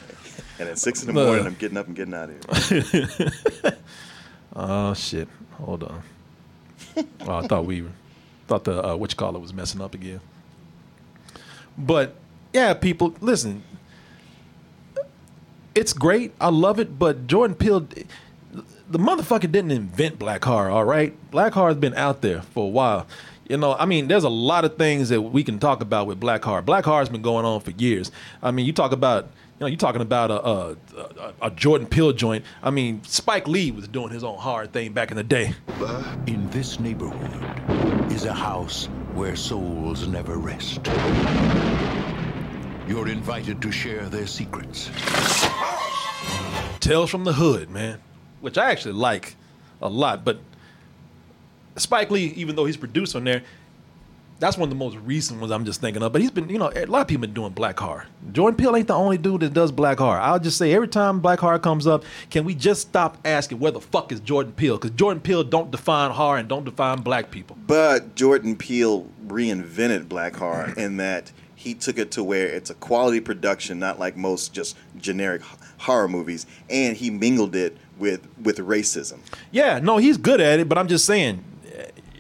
And 0.60 0.70
at 0.70 0.78
six 0.80 1.02
in 1.04 1.08
the 1.08 1.14
No. 1.14 1.26
morning, 1.28 1.46
I'm 1.46 1.56
getting 1.56 1.78
up 1.78 1.88
and 1.88 1.96
getting 1.96 2.14
out 2.14 2.30
of 2.30 2.70
here. 2.70 3.78
Oh 4.56 4.94
shit. 4.96 5.28
Hold 5.54 5.84
on. 5.84 6.02
Oh, 6.98 7.36
I 7.36 7.48
thought 7.48 7.66
we 7.66 7.86
thought 8.48 8.64
the 8.64 8.84
uh, 8.86 8.96
which 8.96 9.16
caller 9.16 9.40
was 9.40 9.54
messing 9.54 9.80
up 9.80 9.94
again. 9.94 10.20
But 11.78 12.16
yeah, 12.52 12.74
people, 12.74 13.14
listen. 13.22 13.64
It's 15.76 15.94
great. 15.94 16.34
I 16.42 16.50
love 16.50 16.80
it. 16.80 16.98
But 16.98 17.28
Jordan 17.28 17.56
Peele, 17.56 17.82
the 18.90 18.98
motherfucker 19.00 19.42
didn't 19.52 19.72
invent 19.72 20.18
black 20.18 20.44
horror. 20.44 20.70
All 20.72 20.84
right, 20.84 21.14
black 21.32 21.54
horror's 21.54 21.78
been 21.78 21.94
out 21.94 22.22
there 22.22 22.42
for 22.42 22.66
a 22.66 22.70
while. 22.70 23.06
You 23.50 23.58
know, 23.58 23.74
I 23.74 23.88
mean, 23.88 24.08
there's 24.08 24.26
a 24.26 24.30
lot 24.30 24.64
of 24.64 24.78
things 24.78 25.10
that 25.10 25.20
we 25.20 25.44
can 25.44 25.58
talk 25.58 25.82
about 25.82 26.06
with 26.06 26.20
black 26.20 26.46
Heart. 26.46 26.68
Black 26.68 26.86
Heart's 26.86 27.10
been 27.10 27.24
going 27.24 27.46
on 27.46 27.62
for 27.62 27.72
years. 27.72 28.12
I 28.44 28.52
mean, 28.52 28.68
you 28.68 28.74
talk 28.74 28.92
about, 28.92 29.24
you 29.24 29.62
know, 29.62 29.66
you're 29.66 29.76
talking 29.76 30.02
about 30.02 30.30
a, 30.30 30.46
a, 30.46 30.72
a, 30.72 31.34
a 31.48 31.52
Jordan 31.52 31.88
Peele 31.88 32.14
joint. 32.14 32.46
I 32.62 32.70
mean, 32.70 33.04
Spike 33.06 33.48
Lee 33.48 33.72
was 33.72 33.88
doing 33.88 34.10
his 34.10 34.24
own 34.24 34.38
hard 34.38 34.72
thing 34.72 34.94
back 34.94 35.10
in 35.10 35.18
the 35.18 35.24
day. 35.24 35.56
In 36.28 36.48
this 36.52 36.80
neighborhood 36.80 38.12
is 38.12 38.26
a 38.26 38.34
house 38.34 38.86
where 39.16 39.36
souls 39.36 40.08
never 40.08 40.38
rest. 40.38 40.86
You're 42.88 43.08
invited 43.08 43.64
to 43.64 43.72
share 43.72 44.10
their 44.10 44.28
secrets. 44.28 44.92
Tales 46.80 47.10
from 47.10 47.24
the 47.24 47.34
Hood, 47.34 47.72
man, 47.72 48.00
which 48.42 48.60
I 48.60 48.70
actually 48.70 48.94
like 48.94 49.36
a 49.82 49.90
lot. 49.90 50.24
But 50.24 50.40
Spike 51.78 52.12
Lee, 52.12 52.34
even 52.36 52.56
though 52.56 52.66
he's 52.66 52.78
produced 52.78 53.16
on 53.16 53.24
there, 53.24 53.44
That's 54.40 54.58
one 54.58 54.68
of 54.68 54.70
the 54.70 54.76
most 54.76 54.96
recent 55.04 55.42
ones 55.42 55.52
I'm 55.52 55.66
just 55.66 55.82
thinking 55.82 56.02
of. 56.02 56.14
But 56.14 56.22
he's 56.22 56.32
been, 56.32 56.48
you 56.48 56.58
know, 56.58 56.72
a 56.74 56.86
lot 56.86 57.02
of 57.02 57.08
people 57.10 57.22
been 57.22 57.34
doing 57.34 57.52
black 57.52 57.78
horror. 57.78 58.06
Jordan 58.32 58.56
Peele 58.56 58.74
ain't 58.78 58.88
the 58.88 58.94
only 58.94 59.18
dude 59.18 59.42
that 59.42 59.54
does 59.54 59.70
black 59.70 59.98
horror. 60.00 60.18
I'll 60.18 60.40
just 60.40 60.58
say 60.58 60.72
every 60.74 60.88
time 60.88 61.20
black 61.20 61.40
horror 61.40 61.60
comes 61.60 61.86
up, 61.86 62.06
can 62.30 62.46
we 62.46 62.56
just 62.56 62.80
stop 62.82 63.18
asking 63.26 63.60
where 63.60 63.72
the 63.72 63.82
fuck 63.82 64.14
is 64.14 64.22
Jordan 64.22 64.54
Peele? 64.54 64.78
Because 64.78 64.92
Jordan 64.92 65.20
Peele 65.22 65.44
don't 65.44 65.72
define 65.72 66.12
horror 66.12 66.38
and 66.38 66.48
don't 66.48 66.64
define 66.64 67.02
black 67.02 67.32
people. 67.32 67.58
But 67.68 68.16
Jordan 68.16 68.56
Peele 68.56 69.06
reinvented 69.28 70.08
black 70.08 70.38
horror 70.38 70.74
in 70.78 70.96
that 70.98 71.34
he 71.56 71.74
took 71.74 71.98
it 71.98 72.10
to 72.12 72.24
where 72.24 72.48
it's 72.48 72.70
a 72.70 72.76
quality 72.76 73.20
production, 73.20 73.78
not 73.80 74.00
like 74.00 74.16
most 74.16 74.54
just 74.54 74.78
generic 74.98 75.42
horror 75.80 76.08
movies, 76.08 76.46
and 76.70 76.96
he 76.96 77.10
mingled 77.10 77.58
it 77.58 77.76
with 77.98 78.26
with 78.42 78.60
racism. 78.60 79.20
Yeah, 79.52 79.80
no, 79.80 79.98
he's 79.98 80.16
good 80.18 80.40
at 80.40 80.62
it, 80.62 80.70
but 80.70 80.78
I'm 80.78 80.88
just 80.88 81.04
saying, 81.04 81.44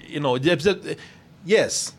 you 0.10 0.20
know, 0.20 0.38
yes, 1.46 1.94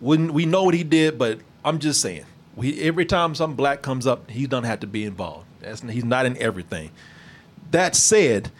when 0.00 0.32
we 0.32 0.46
know 0.46 0.64
what 0.64 0.74
he 0.74 0.84
did, 0.84 1.18
but 1.18 1.40
I'm 1.64 1.78
just 1.78 2.00
saying, 2.00 2.24
we 2.56 2.80
every 2.80 3.06
time 3.06 3.34
some 3.34 3.54
black 3.54 3.82
comes 3.82 4.06
up, 4.06 4.30
he 4.30 4.46
doesn't 4.46 4.64
have 4.64 4.80
to 4.80 4.86
be 4.86 5.04
involved. 5.04 5.46
That's 5.60 5.80
he's 5.82 6.04
not 6.04 6.26
in 6.26 6.36
everything. 6.38 6.90
That 7.70 7.94
said, 7.94 8.50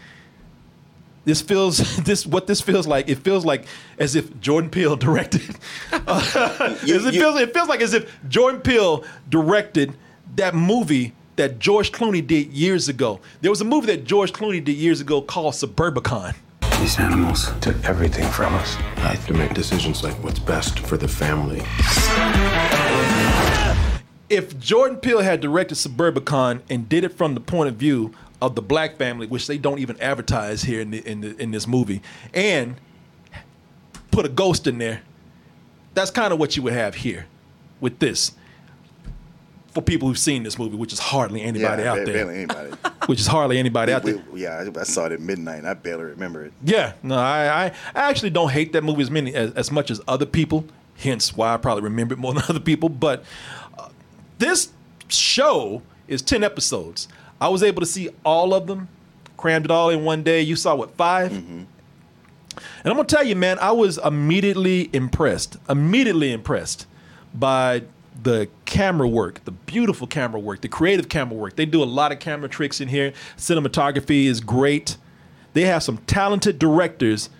this 1.25 1.41
feels 1.41 1.97
this 2.05 2.27
what 2.27 2.47
this 2.47 2.61
feels 2.61 2.87
like. 2.87 3.09
It 3.09 3.19
feels 3.19 3.45
like 3.45 3.67
as 3.99 4.17
if 4.17 4.41
Jordan 4.41 4.71
Peele 4.71 4.97
directed. 5.09 5.57
Uh, 5.93 6.77
as 6.83 7.07
it 7.07 7.13
feels 7.13 7.41
it 7.41 7.53
feels 7.53 7.69
like 7.69 7.81
as 7.81 7.95
if 7.95 8.15
Jordan 8.29 8.61
Peele 8.61 9.05
directed 9.29 9.95
that 10.37 10.55
movie 10.55 11.15
that 11.37 11.59
George 11.61 11.93
Clooney 11.93 12.27
did 12.27 12.53
years 12.53 12.89
ago. 12.89 13.21
There 13.41 13.51
was 13.51 13.61
a 13.61 13.65
movie 13.65 13.87
that 13.87 14.05
George 14.05 14.33
Clooney 14.33 14.63
did 14.63 14.77
years 14.77 15.01
ago 15.01 15.23
called 15.23 15.55
Suburbicon. 15.55 16.35
These 16.81 17.01
animals 17.01 17.51
took 17.61 17.77
everything 17.85 18.27
from 18.31 18.55
us. 18.55 18.77
I 18.77 19.15
have 19.15 19.27
to 19.27 19.35
make 19.35 19.53
decisions 19.53 20.05
like 20.05 20.15
what's 20.23 20.39
best 20.39 20.79
for 20.79 20.97
the 20.97 21.09
family. 21.09 21.61
If 24.31 24.59
Jordan 24.61 24.99
Peele 24.99 25.23
had 25.23 25.41
directed 25.41 25.75
Suburbicon 25.75 26.61
and 26.71 26.89
did 26.89 27.03
it 27.03 27.11
from 27.11 27.35
the 27.35 27.41
point 27.41 27.69
of 27.69 27.75
view 27.75 28.15
of 28.41 28.55
the 28.55 28.63
black 28.63 28.97
family, 28.97 29.27
which 29.27 29.49
they 29.49 29.59
don't 29.59 29.81
even 29.81 30.01
advertise 30.01 30.63
here 30.63 30.81
in 30.81 30.93
the, 30.93 30.99
in, 31.07 31.21
the, 31.21 31.37
in 31.43 31.51
this 31.51 31.67
movie, 31.67 32.01
and 32.33 32.77
put 34.13 34.25
a 34.25 34.29
ghost 34.29 34.67
in 34.67 34.79
there, 34.79 35.03
that's 35.95 36.13
kind 36.13 36.33
of 36.33 36.39
what 36.39 36.57
you 36.57 36.63
would 36.63 36.75
have 36.75 36.95
here 36.95 37.27
with 37.81 37.99
this. 37.99 38.33
For 39.79 39.83
people 39.83 40.09
who've 40.09 40.19
seen 40.19 40.43
this 40.43 40.59
movie, 40.59 40.77
which 40.77 40.93
is 40.93 40.99
hardly 40.99 41.41
anybody 41.41 41.85
yeah, 41.85 41.93
out 41.93 41.99
ba- 41.99 42.05
there, 42.05 42.15
barely 42.25 42.35
anybody. 42.43 42.71
which 43.07 43.21
is 43.21 43.29
hardly 43.29 43.59
anybody 43.59 43.93
out 43.93 44.03
We- 44.03 44.13
there. 44.13 44.25
yeah, 44.35 44.71
I, 44.77 44.83
saw 44.83 45.07
it 45.07 45.13
at 45.13 45.21
midnight. 45.21 45.59
and 45.59 45.69
I 45.69 45.75
barely 45.75 46.03
remember 46.07 46.45
it. 46.45 46.53
Yeah, 46.65 46.95
no, 47.05 47.15
I, 47.17 47.67
I, 47.67 47.73
I 47.95 48.11
actually 48.11 48.31
don't 48.31 48.51
hate 48.51 48.73
that 48.73 48.83
movie 48.83 49.03
as 49.03 49.11
many 49.11 49.33
as, 49.37 49.53
as 49.53 49.71
much 49.71 49.93
as 49.93 50.01
other 50.09 50.27
people. 50.27 50.65
Hence, 50.97 51.37
why 51.37 51.55
I 51.55 51.59
probably 51.59 51.85
remember 51.85 52.15
it 52.15 52.19
more 52.19 52.35
than 52.35 52.43
other 52.49 52.59
people. 52.59 52.89
But 52.89 53.23
uh, 53.79 53.91
this 54.39 54.73
show 55.07 55.81
is 56.09 56.23
ten 56.23 56.43
episodes. 56.43 57.07
I 57.41 57.49
was 57.49 57.63
able 57.63 57.79
to 57.79 57.87
see 57.87 58.09
all 58.25 58.55
of 58.55 58.67
them, 58.67 58.89
crammed 59.37 59.67
it 59.67 59.71
all 59.71 59.91
in 59.91 60.05
one 60.05 60.25
day. 60.25 60.41
You 60.41 60.57
saw 60.57 60.75
what 60.75 60.97
5 60.97 61.31
And 61.35 61.67
I'm 62.85 62.95
gonna 62.97 63.05
tell 63.05 63.23
you, 63.25 63.37
man, 63.37 63.61
I 63.61 63.71
was 63.71 63.97
immediately 63.99 64.91
impressed. 64.93 65.57
Immediately 65.69 66.33
impressed 66.33 66.89
by 67.33 67.85
the 68.21 68.49
camera 68.65 69.09
work, 69.09 69.45
the 69.45 69.53
beautiful 69.53 70.07
camera 70.07 70.41
work, 70.41 70.61
the 70.61 70.69
creative 70.69 71.09
camera 71.09 71.37
work. 71.37 71.57
They 71.57 71.67
do 71.67 71.83
a 71.83 71.85
lot 71.85 72.13
of 72.13 72.19
camera 72.19 72.49
tricks 72.49 72.81
in 72.81 72.89
here. 72.89 73.13
Cinematography 73.37 74.25
is 74.25 74.41
great. 74.41 74.97
They 75.53 75.63
have 75.63 75.83
some 75.83 75.99
talented 75.99 76.59
directors 76.59 77.31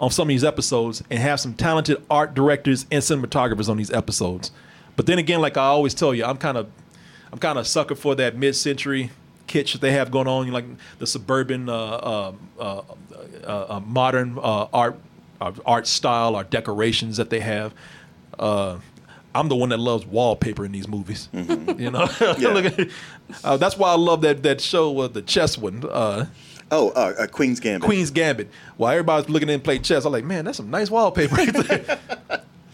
on 0.00 0.10
some 0.10 0.24
of 0.24 0.28
these 0.28 0.44
episodes 0.44 1.02
and 1.10 1.18
have 1.18 1.40
some 1.40 1.54
talented 1.54 2.02
art 2.10 2.34
directors 2.34 2.86
and 2.90 3.02
cinematographers 3.02 3.68
on 3.68 3.76
these 3.76 3.90
episodes. 3.90 4.50
But 4.96 5.06
then 5.06 5.18
again, 5.18 5.40
like 5.40 5.56
I 5.56 5.64
always 5.64 5.94
tell 5.94 6.14
you, 6.14 6.24
I'm 6.24 6.36
kind 6.36 6.56
of 6.56 6.68
I'm 7.32 7.38
kind 7.38 7.58
of 7.58 7.66
sucker 7.66 7.94
for 7.94 8.14
that 8.16 8.36
mid-century 8.36 9.10
kitsch 9.46 9.72
that 9.72 9.80
they 9.80 9.92
have 9.92 10.10
going 10.10 10.26
on, 10.28 10.50
like 10.50 10.64
the 10.98 11.06
suburban, 11.06 11.68
uh, 11.68 11.74
uh, 11.74 12.32
uh, 12.58 12.82
uh, 13.44 13.66
uh, 13.68 13.80
modern 13.80 14.38
uh, 14.38 14.66
art, 14.72 14.98
art 15.40 15.86
style, 15.86 16.36
or 16.36 16.44
decorations 16.44 17.16
that 17.18 17.30
they 17.30 17.40
have. 17.40 17.74
Uh, 19.34 19.38
I'm 19.38 19.48
the 19.48 19.56
one 19.56 19.68
that 19.70 19.78
loves 19.80 20.04
wallpaper 20.06 20.64
in 20.64 20.72
these 20.72 20.88
movies. 20.88 21.28
You 21.78 21.90
know, 21.90 22.08
Look 22.20 22.64
at- 22.78 22.88
uh, 23.44 23.56
that's 23.56 23.76
why 23.76 23.90
I 23.90 23.96
love 23.96 24.22
that 24.22 24.42
that 24.42 24.60
show, 24.60 24.98
uh, 25.00 25.08
the 25.08 25.22
chess 25.22 25.56
one. 25.58 25.84
Uh, 25.88 26.26
oh, 26.70 26.90
uh, 26.90 27.26
Queen's 27.28 27.60
Gambit. 27.60 27.86
Queen's 27.86 28.10
Gambit. 28.10 28.48
While 28.76 28.92
everybody's 28.92 29.28
looking 29.28 29.48
at 29.50 29.54
him 29.54 29.60
play 29.60 29.78
chess, 29.78 30.04
I'm 30.04 30.12
like, 30.12 30.24
man, 30.24 30.44
that's 30.46 30.56
some 30.56 30.70
nice 30.70 30.90
wallpaper. 30.90 31.34
right 31.34 31.52
there. 31.52 31.98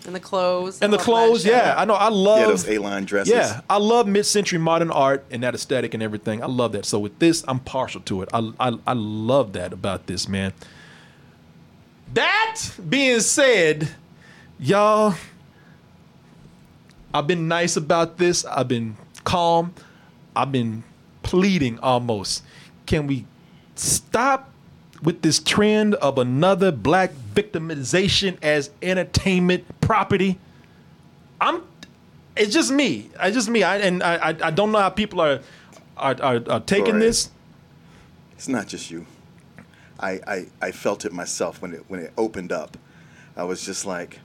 And 0.06 0.14
the 0.14 0.20
clothes. 0.20 0.82
and 0.82 0.92
the 0.92 0.99
I 0.99 1.00
love 1.00 1.06
that 1.06 1.12
clothes, 1.12 1.46
yeah, 1.46 1.75
I 1.78 1.87
know. 1.87 1.94
I 1.94 2.11
love 2.11 2.40
Yeah, 2.40 2.46
those 2.49 2.68
A-line 2.68 3.06
dresses. 3.06 3.32
Yeah, 3.32 3.62
I 3.70 3.78
love 3.78 4.06
mid-century 4.06 4.58
modern 4.58 4.90
art 4.90 5.25
and 5.30 5.42
that 5.42 5.54
aesthetic 5.54 5.94
and 5.94 6.02
everything. 6.02 6.42
I 6.42 6.46
love 6.46 6.73
that. 6.73 6.84
So 6.84 6.99
with 6.99 7.18
this, 7.20 7.42
I'm 7.49 7.58
partial 7.58 8.02
to 8.02 8.20
it. 8.20 8.28
I 8.34 8.52
I, 8.61 8.78
I 8.87 8.92
love 8.92 9.54
that 9.54 9.73
about 9.73 10.06
this 10.06 10.28
man. 10.28 10.52
That 12.12 12.61
being 12.88 13.20
said, 13.20 13.88
y'all, 14.58 15.14
I've 17.14 17.28
been 17.28 17.47
nice 17.47 17.76
about 17.76 18.18
this. 18.18 18.44
I've 18.44 18.66
been 18.66 18.97
calm. 19.23 19.73
I've 20.35 20.50
been 20.50 20.83
pleading 21.23 21.78
almost. 21.78 22.42
Can 22.87 23.06
we 23.06 23.25
stop 23.76 24.50
with 25.00 25.23
this 25.23 25.38
trend 25.38 25.94
of 25.94 26.18
another 26.18 26.73
black 26.73 27.12
victimization 27.35 28.37
as 28.42 28.71
entertainment 28.83 29.64
property? 29.80 30.40
I'm. 31.40 31.62
It's 32.37 32.52
just 32.52 32.73
me. 32.73 33.11
It's 33.21 33.37
just 33.37 33.49
me. 33.49 33.62
I 33.62 33.76
and 33.76 34.02
I. 34.02 34.16
I, 34.16 34.28
I 34.42 34.50
don't 34.50 34.73
know 34.73 34.80
how 34.80 34.90
people 34.90 35.21
are 35.21 35.38
are, 35.97 36.16
are, 36.21 36.42
are 36.50 36.61
taking 36.61 36.87
Correct. 36.87 37.00
this. 37.00 37.30
It's 38.33 38.49
not 38.49 38.66
just 38.66 38.90
you. 38.90 39.06
I, 40.00 40.21
I, 40.26 40.47
I 40.61 40.73
felt 40.73 41.04
it 41.04 41.12
myself 41.12 41.62
when 41.62 41.75
it 41.75 41.85
when 41.87 42.00
it 42.00 42.12
opened 42.18 42.50
up. 42.50 42.76
I 43.37 43.44
was 43.44 43.64
just 43.64 43.87
like, 43.87 44.18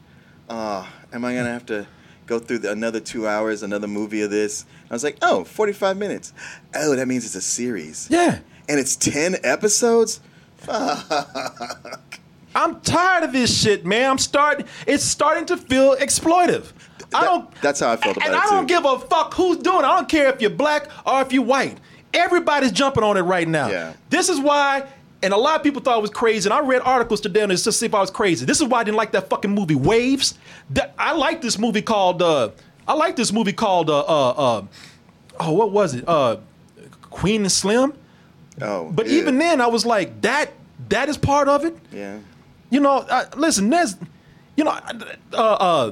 ah, 0.50 0.92
am 1.14 1.24
I 1.24 1.36
gonna 1.36 1.54
have 1.54 1.68
to 1.68 1.86
go 2.30 2.40
through 2.40 2.60
the, 2.60 2.72
another 2.72 3.00
two 3.00 3.28
hours, 3.28 3.64
another 3.64 3.88
movie 3.88 4.22
of 4.22 4.30
this? 4.30 4.66
I 4.90 4.94
was 4.94 5.04
like, 5.04 5.18
oh, 5.22 5.44
45 5.44 5.98
minutes. 5.98 6.32
Oh, 6.76 6.96
that 6.96 7.08
means 7.08 7.26
it's 7.26 7.36
a 7.36 7.42
series. 7.42 8.08
Yeah. 8.10 8.40
And 8.70 8.80
it's 8.80 8.96
10 8.96 9.38
episodes? 9.44 10.22
Fuck. 10.58 12.20
I'm 12.56 12.80
tired 12.82 13.24
of 13.24 13.32
this 13.32 13.62
shit, 13.62 13.86
man. 13.86 14.12
I'm 14.12 14.18
starting. 14.18 14.66
It's 14.88 15.04
starting 15.04 15.46
to 15.48 15.58
feel 15.58 15.96
exploitive. 15.96 16.72
I 17.14 17.24
don't. 17.24 17.50
That's 17.62 17.80
how 17.80 17.92
I 17.92 17.96
felt 17.96 18.18
about 18.18 18.28
And 18.28 18.36
it 18.36 18.40
I 18.40 18.44
too. 18.44 18.50
don't 18.50 18.68
give 18.68 18.86
a 18.86 19.00
fuck 19.00 19.34
who's 19.34 19.58
doing 19.58 19.80
it. 19.80 19.86
I 19.86 19.96
don't 19.98 20.10
care 20.10 20.30
if 20.30 20.42
you're 20.42 20.50
black 20.50 20.88
or 21.06 21.22
if 21.22 21.32
you're 21.34 21.44
white. 21.44 21.78
Everybody's 22.14 22.72
jumping 22.72 23.04
on 23.04 23.18
it 23.18 23.22
right 23.22 23.48
now. 23.48 23.70
Yeah. 23.70 23.94
This 24.10 24.30
is 24.30 24.40
why, 24.40 24.88
and 25.22 25.34
a 25.34 25.38
lot 25.38 25.58
of 25.58 25.64
people 25.64 25.82
thought 25.82 25.96
I 25.96 26.00
was 26.00 26.10
crazy. 26.10 26.48
And 26.48 26.54
I 26.54 26.60
read 26.62 26.82
articles 26.82 27.22
today 27.22 27.42
on 27.42 27.50
this 27.50 27.64
to 27.64 27.72
see 27.72 27.86
if 27.86 27.94
I 27.94 28.00
was 28.00 28.12
crazy. 28.12 28.46
This 28.46 28.62
is 28.62 28.68
why 28.68 28.80
I 28.80 28.84
didn't 28.84 28.98
like 28.98 29.12
that 29.12 29.30
fucking 29.30 29.52
movie 29.52 29.76
Waves. 29.76 30.38
That, 30.70 30.94
I 30.98 31.14
like 31.14 31.42
this 31.42 31.58
movie 31.60 31.82
called. 31.82 32.22
Uh, 32.22 32.52
I 32.88 32.94
like 32.94 33.16
this 33.16 33.34
movie 33.34 33.54
called. 33.54 33.90
Uh, 33.90 34.00
uh, 34.00 34.30
uh, 34.30 34.66
oh, 35.40 35.54
what 35.54 35.72
was 35.72 35.96
it? 35.96 36.06
Uh, 36.08 36.38
Queen 37.10 37.42
and 37.42 37.52
Slim. 37.52 37.94
Oh. 38.62 38.90
But 38.92 39.08
yeah. 39.08 39.14
even 39.14 39.38
then, 39.38 39.62
I 39.62 39.68
was 39.68 39.86
like, 39.86 40.22
that. 40.22 40.54
That 40.88 41.10
is 41.10 41.18
part 41.18 41.50
of 41.50 41.66
it. 41.66 41.78
Yeah. 41.92 42.20
You 42.70 42.80
know, 42.80 43.00
uh, 43.00 43.26
listen, 43.36 43.70
there's, 43.70 43.98
you 44.56 44.64
know, 44.64 44.72
uh, 44.72 45.36
uh, 45.36 45.92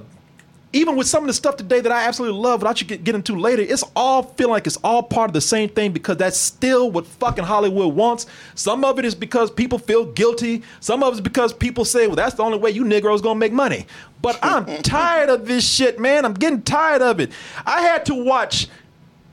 even 0.73 0.97
with 0.97 1.07
some 1.07 1.23
of 1.23 1.27
the 1.27 1.33
stuff 1.33 1.55
today 1.55 1.79
that 1.79 1.91
I 1.91 2.03
absolutely 2.05 2.39
love, 2.39 2.59
that 2.59 2.67
I 2.67 2.73
should 2.73 2.87
get, 2.87 3.03
get 3.03 3.15
into 3.15 3.35
later, 3.37 3.61
it's 3.61 3.83
all 3.95 4.23
feeling 4.23 4.51
like 4.51 4.67
it's 4.67 4.77
all 4.77 5.01
part 5.01 5.29
of 5.29 5.33
the 5.33 5.41
same 5.41 5.69
thing 5.69 5.93
because 5.93 6.17
that's 6.17 6.37
still 6.37 6.91
what 6.91 7.07
fucking 7.07 7.45
Hollywood 7.45 7.95
wants. 7.95 8.25
Some 8.53 8.83
of 8.83 8.99
it 8.99 9.05
is 9.05 9.15
because 9.15 9.49
people 9.49 9.79
feel 9.79 10.05
guilty. 10.05 10.63
Some 10.81 11.03
of 11.03 11.13
it 11.13 11.15
is 11.15 11.21
because 11.21 11.53
people 11.53 11.85
say, 11.85 12.07
well, 12.07 12.17
that's 12.17 12.35
the 12.35 12.43
only 12.43 12.57
way 12.57 12.71
you 12.71 12.83
Negroes 12.83 13.21
gonna 13.21 13.39
make 13.39 13.53
money. 13.53 13.87
But 14.21 14.39
I'm 14.43 14.65
tired 14.83 15.29
of 15.29 15.47
this 15.47 15.67
shit, 15.67 15.99
man. 15.99 16.25
I'm 16.25 16.33
getting 16.33 16.61
tired 16.61 17.01
of 17.01 17.21
it. 17.21 17.31
I 17.65 17.81
had 17.81 18.05
to 18.07 18.15
watch, 18.15 18.67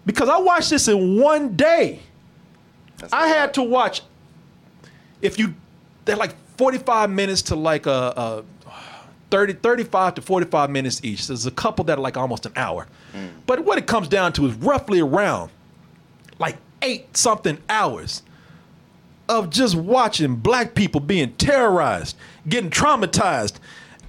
because 0.06 0.28
I 0.28 0.38
watched 0.38 0.70
this 0.70 0.86
in 0.86 1.20
one 1.20 1.56
day. 1.56 2.00
I 3.12 3.26
had 3.26 3.54
to 3.54 3.62
watch, 3.62 4.02
if 5.20 5.36
you, 5.38 5.54
they're 6.04 6.16
like 6.16 6.36
45 6.58 7.10
minutes 7.10 7.42
to 7.42 7.56
like 7.56 7.86
a, 7.86 7.90
a 7.90 8.44
30, 9.34 9.54
35 9.54 10.14
to 10.14 10.22
45 10.22 10.70
minutes 10.70 11.00
each. 11.02 11.26
There's 11.26 11.44
a 11.44 11.50
couple 11.50 11.84
that 11.86 11.98
are 11.98 12.00
like 12.00 12.16
almost 12.16 12.46
an 12.46 12.52
hour. 12.54 12.86
Mm. 13.12 13.30
But 13.46 13.64
what 13.64 13.78
it 13.78 13.88
comes 13.88 14.06
down 14.06 14.32
to 14.34 14.46
is 14.46 14.54
roughly 14.54 15.00
around 15.00 15.50
like 16.38 16.56
eight 16.82 17.16
something 17.16 17.58
hours 17.68 18.22
of 19.28 19.50
just 19.50 19.74
watching 19.74 20.36
black 20.36 20.76
people 20.76 21.00
being 21.00 21.32
terrorized, 21.32 22.16
getting 22.48 22.70
traumatized. 22.70 23.54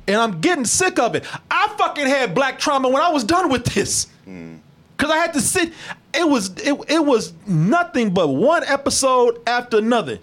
And 0.08 0.18
I'm 0.18 0.42
getting 0.42 0.64
sick 0.64 1.00
of 1.00 1.16
it. 1.16 1.26
I 1.50 1.74
fucking 1.76 2.06
had 2.06 2.36
black 2.36 2.60
trauma 2.60 2.88
when 2.88 3.02
I 3.02 3.10
was 3.10 3.24
done 3.24 3.50
with 3.50 3.66
this. 3.66 4.06
Mm. 4.28 4.60
Cause 4.98 5.10
I 5.10 5.18
had 5.18 5.34
to 5.34 5.42
sit. 5.42 5.74
It 6.14 6.30
was 6.30 6.52
it, 6.60 6.80
it 6.88 7.04
was 7.04 7.34
nothing 7.48 8.14
but 8.14 8.28
one 8.28 8.64
episode 8.66 9.42
after 9.48 9.80
another 9.80 10.20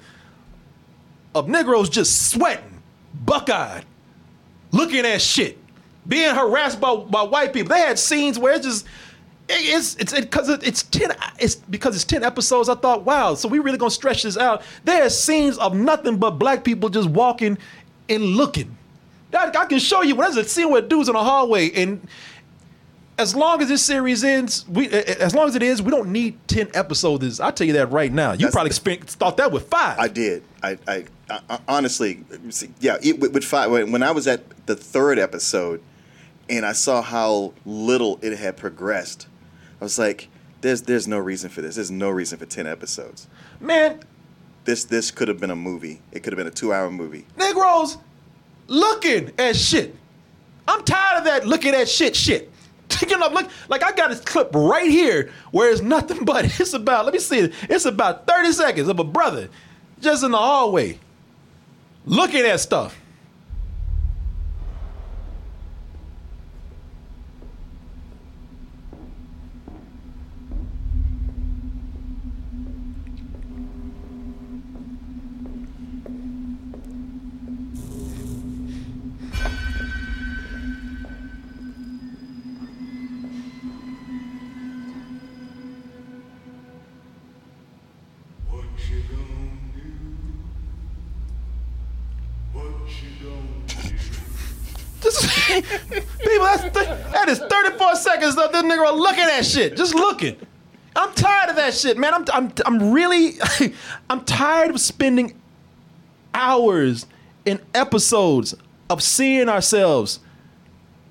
of 1.35 1.49
Negroes 1.49 1.91
just 1.91 2.31
sweating, 2.31 2.81
buck-eyed, 3.25 3.85
looking 4.73 5.07
at 5.07 5.21
shit, 5.23 5.59
being 6.09 6.35
harassed 6.35 6.81
by, 6.81 6.97
by 6.97 7.23
white 7.23 7.53
people. 7.53 7.69
They 7.75 7.81
had 7.81 7.99
scenes 7.99 8.39
where 8.39 8.55
it's 8.55 8.67
just 8.67 8.87
it- 9.49 9.55
it's 9.75 9.97
it's 9.97 10.13
because 10.13 10.49
it, 10.49 10.63
it's 10.67 10.83
ten 10.85 11.11
it's 11.39 11.55
because 11.57 11.95
it's 11.95 12.05
ten 12.05 12.25
episodes. 12.25 12.69
I 12.69 12.75
thought, 12.75 13.05
wow, 13.05 13.35
so 13.35 13.49
we 13.49 13.59
really 13.61 13.79
gonna 13.79 13.91
stretch 13.91 14.23
this 14.25 14.37
out. 14.37 14.63
There 14.85 15.05
are 15.05 15.11
scenes 15.11 15.59
of 15.59 15.75
nothing 15.75 16.17
but 16.17 16.33
black 16.33 16.65
people 16.65 16.89
just 16.89 17.09
walking 17.11 17.59
and 18.09 18.25
looking. 18.25 18.77
That- 19.31 19.57
I 19.57 19.65
can 19.67 19.79
show 19.79 20.03
you. 20.03 20.15
When 20.15 20.31
there's 20.33 20.45
a 20.47 20.49
scene 20.49 20.71
where 20.71 20.83
dudes 20.83 21.09
in 21.09 21.15
a 21.17 21.23
hallway, 21.25 21.71
and 21.71 22.07
as 23.19 23.35
long 23.37 23.61
as 23.63 23.69
this 23.69 23.83
series 23.85 24.25
ends, 24.25 24.67
we 24.69 24.89
as 24.89 25.35
long 25.35 25.49
as 25.49 25.55
it 25.55 25.63
is, 25.63 25.83
we 25.83 25.91
don't 25.91 26.11
need 26.11 26.37
ten 26.49 26.69
episodes. 26.75 27.41
I'll 27.41 27.53
tell 27.53 27.67
you 27.67 27.73
that 27.75 27.87
right 27.93 28.13
now. 28.13 28.33
You 28.33 28.39
That's 28.39 28.55
probably 28.55 28.71
the- 28.71 28.75
spent, 28.75 29.09
thought 29.11 29.37
that 29.37 29.53
with 29.53 29.69
five. 29.69 29.99
I 29.99 30.09
did. 30.09 30.43
I, 30.63 30.79
I, 30.89 30.95
I 30.95 31.05
honestly, 31.69 32.25
yeah. 32.81 32.97
It, 33.03 33.21
with, 33.21 33.45
five, 33.45 33.71
when 33.71 34.03
I 34.03 34.11
was 34.11 34.27
at 34.27 34.67
the 34.67 34.77
third 34.77 35.19
episode, 35.19 35.83
and 36.49 36.67
I 36.67 36.73
saw 36.73 37.03
how 37.03 37.55
little 37.65 38.19
it 38.23 38.37
had 38.37 38.57
progressed, 38.57 39.27
I 39.81 39.85
was 39.85 39.99
like, 39.99 40.29
"There's, 40.61 40.83
there's 40.83 41.09
no 41.09 41.19
reason 41.19 41.51
for 41.51 41.63
this. 41.63 41.77
There's 41.77 41.91
no 41.91 42.11
reason 42.11 42.39
for 42.39 42.47
ten 42.47 42.67
episodes. 42.67 43.29
Man, 43.61 44.01
This, 44.65 44.85
this 44.85 45.11
could 45.11 45.29
have 45.29 45.39
been 45.41 45.51
a 45.51 45.57
movie. 45.57 46.01
It 46.13 46.23
could 46.23 46.33
have 46.33 46.39
been 46.39 46.47
a 46.47 46.51
two-hour 46.51 46.91
movie. 46.91 47.27
Negroes 47.37 47.99
looking 48.67 49.33
at 49.39 49.57
shit. 49.57 49.95
I'm 50.69 50.85
tired 50.85 51.19
of 51.19 51.25
that 51.25 51.47
looking 51.47 51.75
at 51.75 51.89
shit 51.89 52.17
shit. 52.17 52.51
You 53.09 53.19
know, 53.19 53.29
look, 53.29 53.51
like 53.69 53.83
I 53.83 53.93
got 53.93 54.11
this 54.11 54.21
clip 54.21 54.55
right 54.55 54.89
here 54.89 55.31
where 55.51 55.71
it's 55.73 55.81
nothing 55.81 56.25
but 56.25 56.45
it's 56.61 56.73
about, 56.73 57.05
let 57.05 57.15
me 57.15 57.21
see 57.21 57.39
it. 57.41 57.55
It's 57.69 57.85
about 57.85 58.27
30 58.27 58.53
seconds 58.53 58.89
of 58.89 58.99
a 59.01 59.05
brother 59.05 59.49
just 60.01 60.23
in 60.23 60.31
the 60.31 60.39
hallway 60.39 60.99
looking 62.05 62.41
at 62.41 62.45
that 62.45 62.61
stuff. 62.61 63.02
People, 95.63 96.45
that's 96.45 96.63
th- 96.63 97.13
that 97.13 97.29
is 97.29 97.39
34 97.39 97.97
seconds 97.97 98.37
of 98.37 98.53
this 98.53 98.63
nigga 98.63 98.97
looking 98.97 99.23
at 99.23 99.29
that 99.29 99.47
shit, 99.47 99.77
just 99.77 99.95
looking. 99.95 100.37
I'm 100.95 101.13
tired 101.15 101.51
of 101.51 101.57
that 101.57 101.75
shit, 101.75 101.97
man. 101.97 102.13
I'm, 102.15 102.25
I'm, 102.33 102.53
I'm 102.67 102.93
really, 102.93 103.35
I'm 104.11 104.25
tired 104.25 104.71
of 104.71 104.81
spending 104.81 105.41
hours 106.35 107.07
in 107.45 107.61
episodes 107.75 108.55
of 108.91 109.03
seeing 109.03 109.49
ourselves 109.49 110.21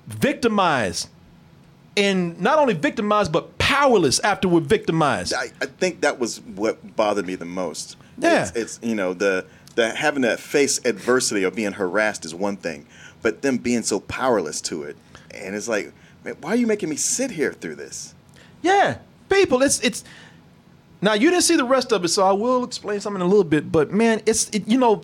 victimized 0.06 1.08
and 1.96 2.40
not 2.40 2.58
only 2.58 2.74
victimized 2.74 3.32
but 3.32 3.58
powerless 3.58 4.18
after 4.20 4.48
we're 4.48 4.60
victimized. 4.60 5.34
I, 5.34 5.50
I 5.60 5.66
think 5.66 6.00
that 6.02 6.18
was 6.18 6.40
what 6.40 6.96
bothered 6.96 7.26
me 7.26 7.34
the 7.34 7.44
most. 7.44 7.96
Yeah. 8.18 8.42
It's, 8.42 8.56
it's 8.56 8.80
you 8.82 8.94
know 8.94 9.14
the 9.14 9.46
the 9.74 9.90
having 9.90 10.22
to 10.22 10.36
face 10.36 10.80
adversity 10.84 11.44
or 11.44 11.50
being 11.50 11.72
harassed 11.72 12.24
is 12.24 12.34
one 12.34 12.56
thing, 12.56 12.86
but 13.22 13.42
them 13.42 13.56
being 13.56 13.82
so 13.82 14.00
powerless 14.00 14.60
to 14.62 14.82
it, 14.82 14.96
and 15.32 15.54
it's 15.54 15.68
like, 15.68 15.92
man, 16.24 16.36
why 16.40 16.50
are 16.50 16.56
you 16.56 16.66
making 16.66 16.88
me 16.88 16.96
sit 16.96 17.30
here 17.30 17.52
through 17.52 17.76
this? 17.76 18.14
Yeah, 18.60 18.98
people, 19.28 19.62
it's 19.62 19.80
it's. 19.80 20.04
Now 21.00 21.14
you 21.14 21.30
didn't 21.30 21.42
see 21.42 21.56
the 21.56 21.64
rest 21.64 21.92
of 21.92 22.04
it, 22.04 22.08
so 22.08 22.24
I 22.24 22.32
will 22.32 22.62
explain 22.62 23.00
something 23.00 23.20
in 23.20 23.26
a 23.26 23.28
little 23.28 23.44
bit. 23.44 23.72
But 23.72 23.90
man, 23.90 24.22
it's 24.26 24.48
it, 24.50 24.68
you 24.68 24.78
know, 24.78 25.02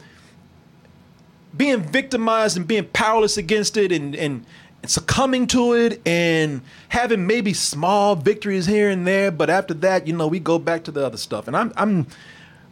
being 1.57 1.83
victimized 1.83 2.57
and 2.57 2.66
being 2.66 2.85
powerless 2.87 3.37
against 3.37 3.77
it, 3.77 3.90
and 3.90 4.14
and 4.14 4.45
succumbing 4.85 5.49
to 5.49 5.73
it, 5.73 6.01
and 6.07 6.61
having 6.90 7.27
maybe 7.27 7.53
small 7.53 8.14
victories 8.14 8.66
here 8.66 8.90
and 8.90 9.07
there. 9.07 9.31
But 9.31 9.51
after 9.51 9.75
that, 9.75 10.07
you 10.07 10.12
know, 10.12 10.29
we 10.29 10.38
go 10.38 10.59
back 10.59 10.85
to 10.85 10.92
the 10.92 11.05
other 11.05 11.16
stuff, 11.16 11.49
and 11.49 11.57
I'm 11.57 11.73
I'm 11.77 12.07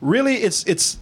really 0.01 0.37
it's 0.37 0.63
it's 0.65 0.99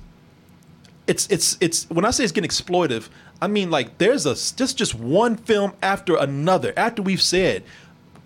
it's 1.07 1.27
it's 1.31 1.57
it's 1.61 1.88
when 1.90 2.05
I 2.05 2.11
say 2.11 2.25
it's 2.25 2.33
getting 2.33 2.49
exploitive, 2.49 3.09
I 3.40 3.47
mean 3.47 3.71
like 3.71 3.99
there's 3.99 4.27
a 4.27 4.35
just 4.35 4.77
just 4.79 4.95
one 4.95 5.37
film 5.37 5.73
after 5.83 6.17
another. 6.17 6.73
After 6.77 7.03
we've 7.03 7.23
said 7.23 7.62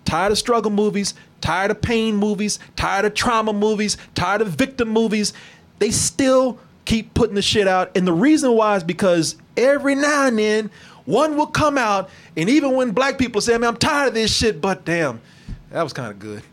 tired 0.05 0.31
of 0.31 0.37
struggle 0.37 0.71
movies, 0.71 1.13
tired 1.41 1.71
of 1.71 1.81
pain 1.81 2.15
movies, 2.15 2.59
tired 2.75 3.05
of 3.05 3.13
trauma 3.13 3.53
movies, 3.53 3.97
tired 4.15 4.41
of 4.41 4.49
victim 4.49 4.89
movies, 4.89 5.33
they 5.79 5.91
still 5.91 6.57
keep 6.85 7.13
putting 7.13 7.35
the 7.35 7.41
shit 7.41 7.67
out. 7.67 7.95
And 7.95 8.07
the 8.07 8.13
reason 8.13 8.53
why 8.53 8.75
is 8.75 8.83
because 8.83 9.35
every 9.55 9.95
now 9.95 10.27
and 10.27 10.39
then 10.39 10.71
one 11.05 11.37
will 11.37 11.47
come 11.47 11.77
out, 11.77 12.09
and 12.37 12.49
even 12.49 12.75
when 12.75 12.91
black 12.91 13.17
people 13.17 13.41
say, 13.41 13.57
"Man, 13.57 13.69
I'm 13.69 13.77
tired 13.77 14.09
of 14.09 14.13
this 14.13 14.33
shit," 14.33 14.61
but 14.61 14.85
damn, 14.85 15.21
that 15.71 15.83
was 15.83 15.91
kind 15.93 16.11
of 16.11 16.19
good. 16.19 16.43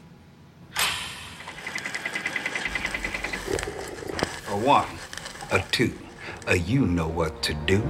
A 4.49 4.57
one, 4.57 4.87
a 5.51 5.63
two, 5.71 5.93
a 6.47 6.57
you 6.57 6.87
know 6.87 7.09
what 7.09 7.43
to 7.45 7.55
do. 7.55 7.83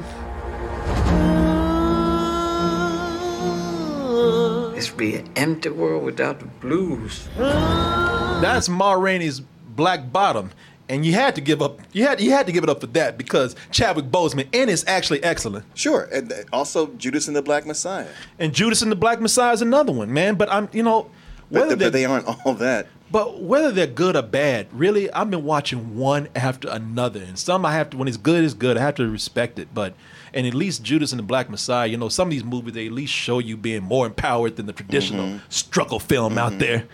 This 4.74 4.90
be 4.90 5.16
an 5.16 5.28
empty 5.36 5.70
world 5.70 6.04
without 6.04 6.38
the 6.40 6.46
blues. 6.46 7.28
That's 7.36 8.68
Ma 8.68 8.92
Rainey's 8.92 9.40
Black 9.40 10.12
Bottom, 10.12 10.50
and 10.88 11.04
you 11.04 11.12
had 11.12 11.34
to 11.36 11.40
give 11.40 11.62
up. 11.62 11.80
You 11.92 12.04
had 12.06 12.20
you 12.20 12.30
had 12.30 12.46
to 12.46 12.52
give 12.52 12.62
it 12.64 12.68
up 12.70 12.80
for 12.80 12.86
that 12.88 13.16
because 13.16 13.56
Chadwick 13.70 14.06
Boseman 14.06 14.48
and 14.52 14.68
it's 14.70 14.84
actually 14.86 15.22
excellent. 15.24 15.64
Sure, 15.74 16.08
and 16.12 16.32
uh, 16.32 16.36
also 16.52 16.88
Judas 16.98 17.26
and 17.26 17.36
the 17.36 17.42
Black 17.42 17.64
Messiah. 17.66 18.08
And 18.38 18.52
Judas 18.54 18.82
and 18.82 18.92
the 18.92 18.96
Black 18.96 19.20
Messiah 19.20 19.52
is 19.52 19.62
another 19.62 19.92
one, 19.92 20.12
man. 20.12 20.34
But 20.34 20.52
I'm 20.52 20.68
you 20.72 20.82
know 20.82 21.10
whether 21.48 21.68
But, 21.70 21.78
they're- 21.78 21.86
but 21.88 21.92
they 21.94 22.04
aren't 22.04 22.26
all 22.46 22.54
that. 22.54 22.88
But 23.10 23.40
whether 23.40 23.70
they're 23.70 23.86
good 23.86 24.16
or 24.16 24.22
bad, 24.22 24.66
really, 24.72 25.10
I've 25.12 25.30
been 25.30 25.44
watching 25.44 25.96
one 25.96 26.28
after 26.34 26.68
another, 26.68 27.20
and 27.22 27.38
some 27.38 27.64
I 27.64 27.72
have 27.72 27.90
to. 27.90 27.96
When 27.96 28.08
it's 28.08 28.16
good, 28.16 28.42
it's 28.42 28.54
good. 28.54 28.76
I 28.76 28.80
have 28.80 28.96
to 28.96 29.08
respect 29.08 29.58
it. 29.60 29.68
But 29.72 29.94
and 30.34 30.44
at 30.46 30.54
least 30.54 30.82
Judas 30.82 31.12
and 31.12 31.18
the 31.20 31.22
Black 31.22 31.48
Messiah, 31.48 31.86
you 31.86 31.96
know, 31.96 32.08
some 32.08 32.28
of 32.28 32.32
these 32.32 32.42
movies 32.44 32.74
they 32.74 32.86
at 32.86 32.92
least 32.92 33.12
show 33.12 33.38
you 33.38 33.56
being 33.56 33.82
more 33.84 34.06
empowered 34.06 34.56
than 34.56 34.66
the 34.66 34.72
traditional 34.72 35.26
Mm-hmm. 35.26 35.38
struggle 35.50 36.00
film 36.00 36.36
out 36.36 36.58
there. 36.58 36.84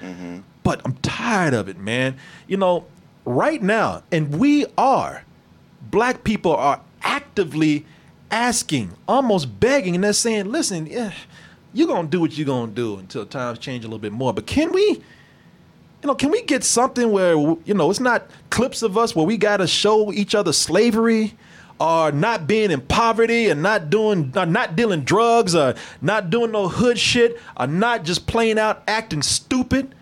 But 0.62 0.80
I'm 0.84 0.94
tired 0.96 1.54
of 1.54 1.68
it, 1.68 1.78
man. 1.78 2.16
You 2.46 2.56
know, 2.58 2.84
right 3.24 3.60
now, 3.62 4.02
and 4.12 4.38
we 4.38 4.66
are, 4.78 5.24
black 5.90 6.24
people 6.24 6.54
are 6.54 6.80
actively 7.02 7.84
asking, 8.30 8.92
almost 9.08 9.58
begging, 9.60 9.94
and 9.94 10.04
they're 10.04 10.12
saying, 10.12 10.52
"Listen, 10.52 10.86
yeah, 10.86 11.12
you're 11.72 11.88
gonna 11.88 12.06
do 12.08 12.20
what 12.20 12.36
you're 12.36 12.46
gonna 12.46 12.70
do 12.70 12.98
until 12.98 13.24
times 13.26 13.58
change 13.58 13.84
a 13.84 13.88
little 13.88 13.98
bit 13.98 14.12
more." 14.12 14.32
But 14.34 14.46
can 14.46 14.72
we? 14.72 15.00
You 16.02 16.08
know, 16.08 16.14
can 16.14 16.30
we 16.30 16.42
get 16.42 16.64
something 16.64 17.12
where 17.12 17.34
you 17.34 17.74
know 17.74 17.90
it's 17.90 18.00
not 18.00 18.28
clips 18.50 18.82
of 18.82 18.98
us 18.98 19.14
where 19.14 19.24
we 19.24 19.36
got 19.36 19.58
to 19.58 19.66
show 19.66 20.12
each 20.12 20.34
other 20.34 20.52
slavery 20.52 21.34
or 21.78 22.12
not 22.12 22.46
being 22.46 22.70
in 22.70 22.80
poverty 22.80 23.48
and 23.48 23.62
not 23.62 23.90
doing 23.90 24.32
or 24.36 24.46
not 24.46 24.76
dealing 24.76 25.02
drugs 25.02 25.54
or 25.54 25.74
not 26.00 26.30
doing 26.30 26.50
no 26.52 26.68
hood 26.68 26.98
shit 26.98 27.40
or 27.56 27.66
not 27.66 28.04
just 28.04 28.26
playing 28.26 28.58
out 28.58 28.82
acting 28.86 29.22
stupid. 29.22 29.94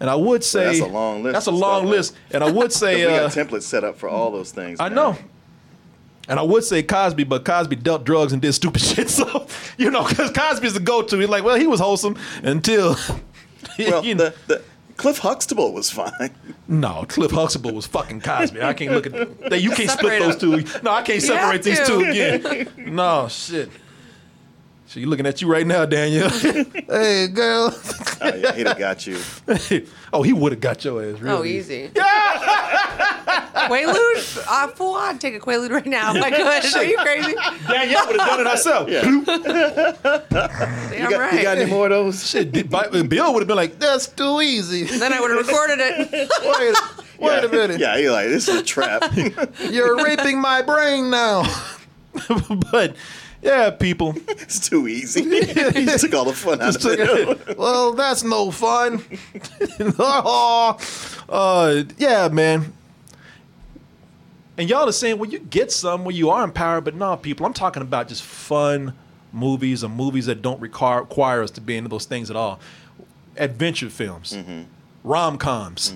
And 0.00 0.10
I 0.10 0.16
would 0.16 0.42
say 0.42 0.64
that's 0.64 0.80
a 0.80 0.86
long 0.86 1.22
list. 1.22 1.32
That's 1.32 1.46
a 1.46 1.50
long 1.52 1.86
list. 1.86 2.14
And 2.30 2.42
I 2.42 2.50
would 2.50 2.72
say 2.82 3.06
we 3.06 3.10
got 3.10 3.24
uh, 3.24 3.28
templates 3.28 3.62
set 3.62 3.84
up 3.84 3.96
for 3.96 4.08
all 4.08 4.30
those 4.30 4.52
things. 4.52 4.80
I 4.80 4.88
man. 4.88 4.96
know. 4.96 5.18
And 6.28 6.38
I 6.38 6.42
would 6.42 6.64
say 6.64 6.82
Cosby, 6.82 7.24
but 7.24 7.44
Cosby 7.44 7.76
dealt 7.76 8.04
drugs 8.04 8.32
and 8.32 8.40
did 8.40 8.52
stupid 8.52 8.80
shit. 8.82 9.10
So, 9.10 9.46
you 9.76 9.90
know, 9.90 10.06
because 10.06 10.30
Cosby's 10.30 10.74
the 10.74 10.80
go 10.80 11.02
to. 11.02 11.18
He's 11.18 11.28
like, 11.28 11.44
well, 11.44 11.56
he 11.56 11.66
was 11.66 11.80
wholesome 11.80 12.16
until. 12.42 12.96
Well, 13.78 14.04
you 14.04 14.14
know. 14.14 14.30
the, 14.30 14.34
the 14.46 14.62
Cliff 14.96 15.18
Huxtable 15.18 15.72
was 15.72 15.90
fine. 15.90 16.30
No, 16.68 17.04
Cliff 17.08 17.30
Huxtable 17.30 17.72
was 17.72 17.86
fucking 17.86 18.20
Cosby. 18.20 18.62
I 18.62 18.72
can't 18.74 18.92
look 18.92 19.06
at 19.06 19.50
that. 19.50 19.60
You 19.60 19.70
can't 19.70 19.90
split 19.90 20.20
those 20.20 20.36
two. 20.36 20.64
No, 20.82 20.92
I 20.92 21.02
can't 21.02 21.22
separate 21.22 21.64
have 21.64 21.64
these 21.64 21.86
two 21.86 22.00
again. 22.00 22.68
No, 22.94 23.28
shit. 23.28 23.70
So 24.92 25.00
you 25.00 25.06
looking 25.06 25.24
at 25.26 25.40
you 25.40 25.48
right 25.50 25.66
now, 25.66 25.86
Daniel. 25.86 26.28
hey, 26.90 27.26
girl. 27.28 27.74
Oh, 28.20 28.34
yeah, 28.34 28.52
he'd 28.52 28.66
have 28.66 28.78
got 28.78 29.06
you. 29.06 29.18
oh, 30.12 30.22
he 30.22 30.34
would 30.34 30.52
have 30.52 30.60
got 30.60 30.84
your 30.84 31.02
ass. 31.02 31.18
Real 31.18 31.36
Oh, 31.38 31.44
easy. 31.44 31.88
Quaalude? 33.62 34.44
Uh, 34.46 34.68
full 34.68 34.94
on. 34.94 35.18
Take 35.18 35.34
a 35.34 35.40
Quaalude 35.40 35.70
right 35.70 35.86
now. 35.86 36.14
If 36.14 36.22
I 36.22 36.30
could. 36.30 36.76
Are 36.76 36.84
you 36.84 36.98
crazy? 36.98 37.32
Danielle 37.66 38.06
would 38.06 38.20
have 38.20 38.28
done 38.28 38.40
it 38.40 38.46
herself. 38.50 38.86
Damn 38.90 39.20
You 39.20 39.24
got, 41.08 41.18
right. 41.20 41.32
you 41.38 41.42
got 41.42 41.56
any 41.56 41.70
more 41.70 41.86
of 41.86 41.90
those? 41.90 42.28
Shit, 42.28 42.52
Bill 42.52 42.92
would 43.32 43.40
have 43.40 43.48
been 43.48 43.56
like, 43.56 43.78
"That's 43.78 44.08
too 44.08 44.42
easy." 44.42 44.84
Then 44.84 45.14
I 45.14 45.20
would 45.22 45.30
have 45.30 45.46
recorded 45.46 45.78
it. 45.80 46.30
Wait, 46.42 46.76
wait 47.18 47.44
a 47.44 47.48
minute. 47.48 47.80
Yeah, 47.80 47.96
you're 47.96 48.12
like, 48.12 48.26
this 48.28 48.46
is 48.46 48.56
a 48.60 48.62
trap. 48.62 49.10
You're 49.70 49.96
raping 50.04 50.38
my 50.38 50.60
brain 50.60 51.08
now. 51.08 51.44
but 52.70 52.94
Yeah, 53.42 53.70
people. 53.70 54.14
it's 54.28 54.68
too 54.68 54.86
easy. 54.86 55.22
he 55.44 55.86
took 55.98 56.14
all 56.14 56.24
the 56.24 56.32
fun 56.32 56.62
out 56.62 56.76
of 56.76 56.84
it. 56.86 57.58
well, 57.58 57.92
that's 57.92 58.22
no 58.22 58.50
fun. 58.52 59.02
uh, 61.28 61.82
yeah, 61.98 62.28
man. 62.28 62.72
And 64.56 64.68
y'all 64.68 64.88
are 64.88 64.92
saying, 64.92 65.18
well, 65.18 65.30
you 65.30 65.38
get 65.38 65.72
some 65.72 66.04
where 66.04 66.14
you 66.14 66.30
are 66.30 66.44
empowered, 66.44 66.84
but 66.84 66.94
no, 66.94 67.16
people, 67.16 67.46
I'm 67.46 67.54
talking 67.54 67.82
about 67.82 68.08
just 68.08 68.22
fun 68.22 68.94
movies 69.32 69.82
or 69.82 69.88
movies 69.88 70.26
that 70.26 70.42
don't 70.42 70.60
require, 70.60 71.00
require 71.00 71.42
us 71.42 71.50
to 71.52 71.60
be 71.60 71.76
into 71.76 71.88
those 71.88 72.04
things 72.04 72.30
at 72.30 72.36
all. 72.36 72.60
Adventure 73.36 73.88
films, 73.88 74.34
Mm-hmm. 74.34 74.62
rom 75.04 75.38
coms, 75.38 75.94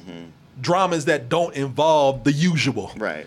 dramas 0.60 1.04
that 1.04 1.28
don't 1.28 1.54
involve 1.54 2.24
the 2.24 2.32
usual. 2.32 2.90
Right. 2.96 3.26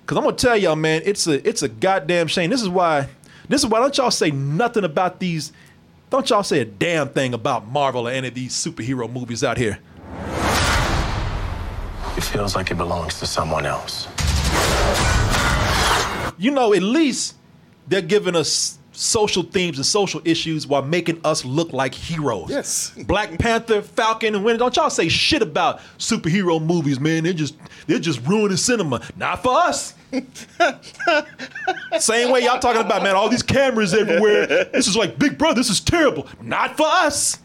Because 0.00 0.16
I'm 0.16 0.24
gonna 0.24 0.36
tell 0.36 0.56
y'all, 0.56 0.74
man, 0.74 1.02
it's 1.04 1.26
a 1.26 1.46
it's 1.46 1.62
a 1.62 1.68
goddamn 1.68 2.26
shame. 2.28 2.48
This 2.50 2.62
is 2.62 2.68
why. 2.68 3.08
This 3.48 3.62
is 3.62 3.66
why 3.66 3.80
don't 3.80 3.96
y'all 3.96 4.10
say 4.10 4.30
nothing 4.30 4.84
about 4.84 5.18
these. 5.20 5.52
Don't 6.10 6.28
y'all 6.30 6.42
say 6.42 6.60
a 6.60 6.64
damn 6.64 7.08
thing 7.08 7.34
about 7.34 7.66
Marvel 7.66 8.08
or 8.08 8.10
any 8.10 8.28
of 8.28 8.34
these 8.34 8.52
superhero 8.52 9.10
movies 9.10 9.42
out 9.42 9.56
here. 9.56 9.78
It 12.16 12.24
feels 12.24 12.54
like 12.54 12.70
it 12.70 12.76
belongs 12.76 13.18
to 13.20 13.26
someone 13.26 13.66
else. 13.66 14.06
You 16.38 16.50
know, 16.50 16.74
at 16.74 16.82
least 16.82 17.36
they're 17.88 18.02
giving 18.02 18.36
us 18.36 18.78
social 19.02 19.42
themes 19.42 19.78
and 19.78 19.84
social 19.84 20.20
issues 20.24 20.66
while 20.66 20.82
making 20.82 21.20
us 21.24 21.44
look 21.44 21.72
like 21.72 21.94
heroes. 21.94 22.48
Yes. 22.48 22.92
Black 23.06 23.38
Panther, 23.38 23.82
Falcon, 23.82 24.34
and 24.34 24.44
Winter. 24.44 24.58
Don't 24.58 24.76
y'all 24.76 24.90
say 24.90 25.08
shit 25.08 25.42
about 25.42 25.80
superhero 25.98 26.64
movies, 26.64 27.00
man. 27.00 27.24
They're 27.24 27.32
just 27.32 27.56
they're 27.86 27.98
just 27.98 28.24
ruining 28.26 28.56
cinema. 28.56 29.02
Not 29.16 29.42
for 29.42 29.54
us. 29.54 29.94
Same 31.98 32.30
way 32.30 32.44
y'all 32.44 32.58
talking 32.58 32.82
about, 32.82 33.02
man, 33.02 33.16
all 33.16 33.28
these 33.28 33.42
cameras 33.42 33.94
everywhere. 33.94 34.46
This 34.72 34.86
is 34.86 34.96
like 34.96 35.18
Big 35.18 35.38
Brother, 35.38 35.56
this 35.56 35.70
is 35.70 35.80
terrible. 35.80 36.28
Not 36.40 36.76
for 36.76 36.86
us. 36.86 37.38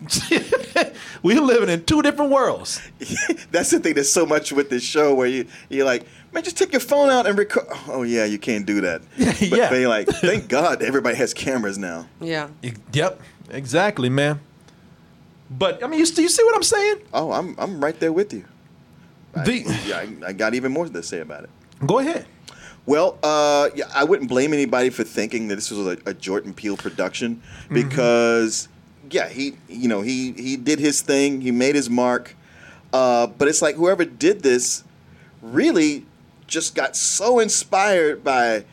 We're 1.22 1.40
living 1.40 1.68
in 1.68 1.84
two 1.84 2.00
different 2.02 2.30
worlds. 2.30 2.80
That's 3.50 3.70
the 3.70 3.80
thing. 3.80 3.94
There's 3.94 4.10
so 4.12 4.24
much 4.24 4.52
with 4.52 4.70
this 4.70 4.82
show 4.82 5.14
where 5.14 5.26
you 5.26 5.46
you're 5.68 5.84
like, 5.84 6.06
man, 6.32 6.42
just 6.42 6.56
take 6.56 6.72
your 6.72 6.80
phone 6.80 7.10
out 7.10 7.26
and 7.26 7.36
record. 7.38 7.66
Oh 7.88 8.02
yeah, 8.02 8.24
you 8.24 8.38
can't 8.38 8.64
do 8.66 8.80
that. 8.80 9.02
But 9.18 9.40
Yeah. 9.42 9.68
they 9.68 9.86
like, 9.86 10.08
thank 10.08 10.48
God 10.48 10.82
everybody 10.82 11.16
has 11.16 11.34
cameras 11.34 11.76
now. 11.78 12.06
Yeah. 12.20 12.48
Yep, 12.92 13.20
exactly, 13.50 14.08
man. 14.08 14.40
But 15.50 15.82
I 15.82 15.86
mean, 15.88 16.00
you, 16.00 16.06
you 16.06 16.28
see 16.28 16.44
what 16.44 16.54
I'm 16.54 16.62
saying? 16.62 16.96
Oh, 17.12 17.32
I'm 17.32 17.54
I'm 17.58 17.82
right 17.84 17.98
there 18.00 18.12
with 18.12 18.32
you. 18.32 18.44
I, 19.34 19.44
The- 19.44 19.82
yeah, 19.86 19.96
I, 19.98 20.28
I 20.28 20.32
got 20.32 20.54
even 20.54 20.72
more 20.72 20.86
to 20.88 21.02
say 21.02 21.20
about 21.20 21.44
it. 21.44 21.50
Go 21.86 21.98
ahead. 21.98 22.26
Well, 22.86 23.18
uh, 23.22 23.68
yeah, 23.74 23.84
I 23.94 24.04
wouldn't 24.04 24.28
blame 24.28 24.52
anybody 24.54 24.88
for 24.90 25.04
thinking 25.04 25.48
that 25.48 25.56
this 25.56 25.70
was 25.70 25.86
a, 25.86 25.98
a 26.06 26.14
Jordan 26.14 26.54
Peele 26.54 26.76
production 26.76 27.42
Mm-hmm. 27.68 27.74
Yeah, 29.10 29.28
he 29.28 29.54
you 29.68 29.88
know 29.88 30.02
he 30.02 30.32
he 30.32 30.56
did 30.56 30.78
his 30.78 31.02
thing, 31.02 31.40
he 31.40 31.50
made 31.50 31.74
his 31.74 31.90
mark, 31.90 32.36
uh, 32.92 33.26
but 33.26 33.48
it's 33.48 33.62
like 33.62 33.74
whoever 33.76 34.04
did 34.04 34.42
this 34.42 34.84
really 35.42 36.06
just 36.46 36.74
got 36.74 36.96
so 36.96 37.38
inspired 37.38 38.22
by 38.24 38.64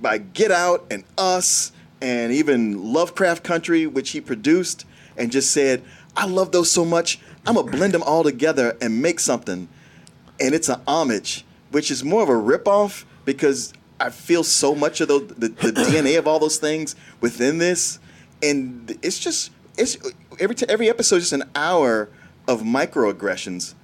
by 0.00 0.18
Get 0.18 0.50
Out 0.50 0.86
and 0.90 1.04
Us 1.16 1.72
and 2.00 2.32
even 2.32 2.92
Lovecraft 2.92 3.42
Country, 3.42 3.86
which 3.86 4.10
he 4.10 4.20
produced, 4.20 4.84
and 5.16 5.32
just 5.32 5.50
said, 5.50 5.82
"I 6.16 6.26
love 6.26 6.52
those 6.52 6.70
so 6.70 6.84
much, 6.84 7.18
I'm 7.46 7.54
gonna 7.54 7.70
blend 7.70 7.94
them 7.94 8.02
all 8.02 8.22
together 8.22 8.76
and 8.80 9.02
make 9.02 9.20
something." 9.20 9.68
And 10.40 10.54
it's 10.54 10.68
an 10.68 10.80
homage, 10.86 11.44
which 11.72 11.90
is 11.90 12.04
more 12.04 12.22
of 12.22 12.28
a 12.28 12.32
ripoff 12.32 13.04
because 13.24 13.72
I 14.00 14.10
feel 14.10 14.44
so 14.44 14.74
much 14.76 15.00
of 15.00 15.08
the, 15.08 15.18
the, 15.36 15.48
the 15.48 15.72
DNA 15.72 16.16
of 16.16 16.28
all 16.28 16.38
those 16.38 16.58
things 16.58 16.94
within 17.20 17.58
this, 17.58 17.98
and 18.42 18.96
it's 19.02 19.18
just 19.18 19.50
it's 19.76 19.96
every 20.40 20.54
t- 20.54 20.66
every 20.68 20.88
episode 20.88 21.16
is 21.16 21.30
just 21.30 21.32
an 21.42 21.48
hour 21.54 22.08
of 22.46 22.62
microaggressions 22.62 23.74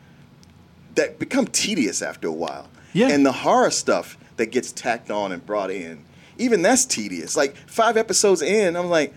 that 0.94 1.18
become 1.18 1.46
tedious 1.46 2.02
after 2.02 2.28
a 2.28 2.32
while. 2.32 2.68
Yeah. 2.92 3.08
And 3.10 3.26
the 3.26 3.32
horror 3.32 3.70
stuff 3.70 4.16
that 4.36 4.46
gets 4.46 4.70
tacked 4.72 5.10
on 5.10 5.32
and 5.32 5.44
brought 5.44 5.70
in, 5.70 6.04
even 6.38 6.62
that's 6.62 6.84
tedious. 6.84 7.36
Like 7.36 7.56
five 7.56 7.96
episodes 7.96 8.42
in, 8.42 8.76
I'm 8.76 8.88
like, 8.88 9.12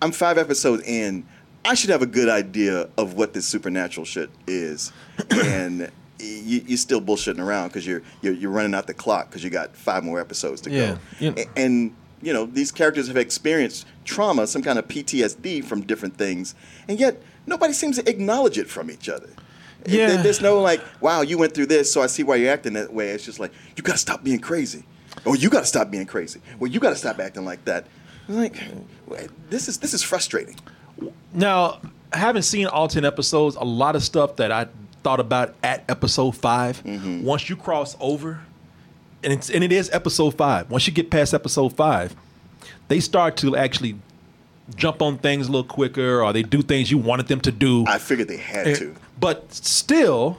I'm 0.00 0.12
five 0.12 0.38
episodes 0.38 0.82
in. 0.84 1.26
I 1.64 1.74
should 1.74 1.90
have 1.90 2.02
a 2.02 2.06
good 2.06 2.28
idea 2.28 2.88
of 2.96 3.14
what 3.14 3.32
this 3.32 3.44
supernatural 3.46 4.06
shit 4.06 4.30
is, 4.46 4.92
and 5.30 5.90
you, 6.20 6.62
you're 6.66 6.78
still 6.78 7.00
bullshitting 7.02 7.40
around 7.40 7.68
because 7.68 7.84
you're, 7.84 8.02
you're 8.22 8.34
you're 8.34 8.50
running 8.52 8.74
out 8.74 8.86
the 8.86 8.94
clock 8.94 9.28
because 9.28 9.42
you 9.42 9.50
got 9.50 9.76
five 9.76 10.04
more 10.04 10.20
episodes 10.20 10.60
to 10.62 10.70
Yeah. 10.70 10.92
go. 10.92 10.98
You- 11.18 11.34
A- 11.36 11.58
and 11.58 11.96
you 12.22 12.32
know 12.32 12.46
these 12.46 12.72
characters 12.72 13.08
have 13.08 13.16
experienced 13.16 13.86
trauma, 14.04 14.46
some 14.46 14.62
kind 14.62 14.78
of 14.78 14.86
PTSD 14.88 15.64
from 15.64 15.82
different 15.82 16.16
things, 16.16 16.54
and 16.88 16.98
yet 16.98 17.20
nobody 17.46 17.72
seems 17.72 17.96
to 17.98 18.08
acknowledge 18.08 18.58
it 18.58 18.68
from 18.68 18.90
each 18.90 19.08
other. 19.08 19.28
Yeah. 19.86 20.08
There- 20.08 20.22
There's 20.24 20.40
no 20.40 20.60
like, 20.60 20.80
wow, 21.00 21.20
you 21.22 21.38
went 21.38 21.54
through 21.54 21.66
this, 21.66 21.92
so 21.92 22.02
I 22.02 22.06
see 22.06 22.22
why 22.22 22.36
you're 22.36 22.52
acting 22.52 22.72
that 22.74 22.92
way. 22.92 23.10
It's 23.10 23.24
just 23.24 23.38
like, 23.38 23.52
you 23.76 23.82
gotta 23.82 23.98
stop 23.98 24.24
being 24.24 24.40
crazy. 24.40 24.84
Or 25.24 25.36
you 25.36 25.48
gotta 25.48 25.66
stop 25.66 25.90
being 25.90 26.06
crazy. 26.06 26.40
Well, 26.58 26.70
you 26.70 26.80
gotta 26.80 26.96
stop 26.96 27.18
acting 27.20 27.44
like 27.44 27.64
that. 27.66 27.86
I'm 28.28 28.36
like, 28.36 28.56
this 29.50 29.68
is 29.68 29.78
this 29.78 29.94
is 29.94 30.02
frustrating. 30.02 30.56
Now, 31.32 31.80
having 32.12 32.42
seen 32.42 32.66
all 32.66 32.88
10 32.88 33.04
episodes, 33.04 33.56
a 33.56 33.64
lot 33.64 33.96
of 33.96 34.02
stuff 34.02 34.36
that 34.36 34.50
I 34.50 34.66
thought 35.02 35.20
about 35.20 35.54
at 35.62 35.84
episode 35.88 36.32
5 36.36 36.82
Mm-hmm. 36.82 37.22
once 37.22 37.48
you 37.48 37.56
cross 37.56 37.96
over, 38.00 38.40
and, 39.26 39.32
it's, 39.34 39.50
and 39.50 39.64
it 39.64 39.72
is 39.72 39.90
episode 39.90 40.36
five, 40.38 40.70
once 40.70 40.86
you 40.86 40.92
get 40.92 41.10
past 41.10 41.34
episode 41.34 41.76
five, 41.76 42.14
they 42.86 43.00
start 43.00 43.36
to 43.38 43.56
actually 43.56 43.96
jump 44.76 45.02
on 45.02 45.18
things 45.18 45.48
a 45.48 45.50
little 45.50 45.66
quicker 45.66 46.22
or 46.22 46.32
they 46.32 46.44
do 46.44 46.62
things 46.62 46.92
you 46.92 46.98
wanted 46.98 47.26
them 47.26 47.40
to 47.40 47.50
do. 47.50 47.84
I 47.88 47.98
figured 47.98 48.28
they 48.28 48.36
had 48.36 48.68
And- 48.68 48.76
to. 48.76 48.94
But 49.18 49.52
still, 49.52 50.38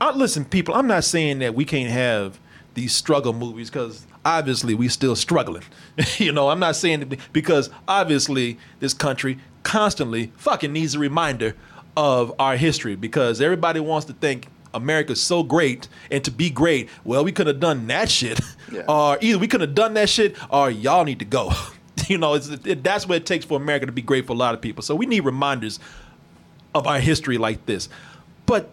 I, 0.00 0.10
listen, 0.14 0.44
people, 0.44 0.74
I'm 0.74 0.86
not 0.86 1.04
saying 1.04 1.38
that 1.38 1.54
we 1.54 1.64
can't 1.64 1.90
have 1.90 2.38
these 2.74 2.92
struggle 2.94 3.32
movies 3.32 3.70
because 3.70 4.06
obviously 4.22 4.74
we 4.74 4.88
still 4.88 5.16
struggling. 5.16 5.62
you 6.18 6.30
know, 6.32 6.50
I'm 6.50 6.58
not 6.60 6.76
saying 6.76 7.08
that 7.08 7.18
because 7.32 7.70
obviously 7.86 8.58
this 8.80 8.92
country 8.92 9.38
constantly 9.62 10.30
fucking 10.36 10.72
needs 10.74 10.94
a 10.94 10.98
reminder 10.98 11.54
of 11.96 12.34
our 12.38 12.56
history 12.56 12.96
because 12.96 13.40
everybody 13.40 13.80
wants 13.80 14.06
to 14.06 14.12
think 14.12 14.48
America's 14.74 15.20
so 15.20 15.42
great 15.42 15.88
and 16.10 16.24
to 16.24 16.30
be 16.30 16.50
great, 16.50 16.88
well, 17.04 17.24
we 17.24 17.32
could 17.32 17.46
have 17.46 17.60
done 17.60 17.86
that 17.88 18.10
shit. 18.10 18.40
Yeah. 18.72 18.82
Or 18.88 19.16
either 19.22 19.38
we 19.38 19.48
could 19.48 19.62
have 19.62 19.74
done 19.74 19.94
that 19.94 20.10
shit 20.10 20.36
or 20.50 20.70
y'all 20.70 21.04
need 21.04 21.20
to 21.20 21.24
go. 21.24 21.52
you 22.06 22.18
know, 22.18 22.34
it's, 22.34 22.48
it, 22.48 22.84
that's 22.84 23.08
what 23.08 23.16
it 23.16 23.24
takes 23.24 23.46
for 23.46 23.56
America 23.56 23.86
to 23.86 23.92
be 23.92 24.02
great 24.02 24.26
for 24.26 24.34
a 24.34 24.36
lot 24.36 24.54
of 24.54 24.60
people. 24.60 24.82
So 24.82 24.94
we 24.94 25.06
need 25.06 25.20
reminders 25.20 25.80
of 26.74 26.86
our 26.86 27.00
history 27.00 27.38
like 27.38 27.64
this. 27.64 27.88
But 28.44 28.68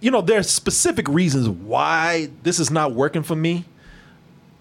you 0.00 0.10
know, 0.10 0.20
there's 0.20 0.48
specific 0.48 1.06
reasons 1.08 1.48
why 1.48 2.30
this 2.42 2.58
is 2.58 2.70
not 2.70 2.92
working 2.92 3.22
for 3.22 3.36
me 3.36 3.64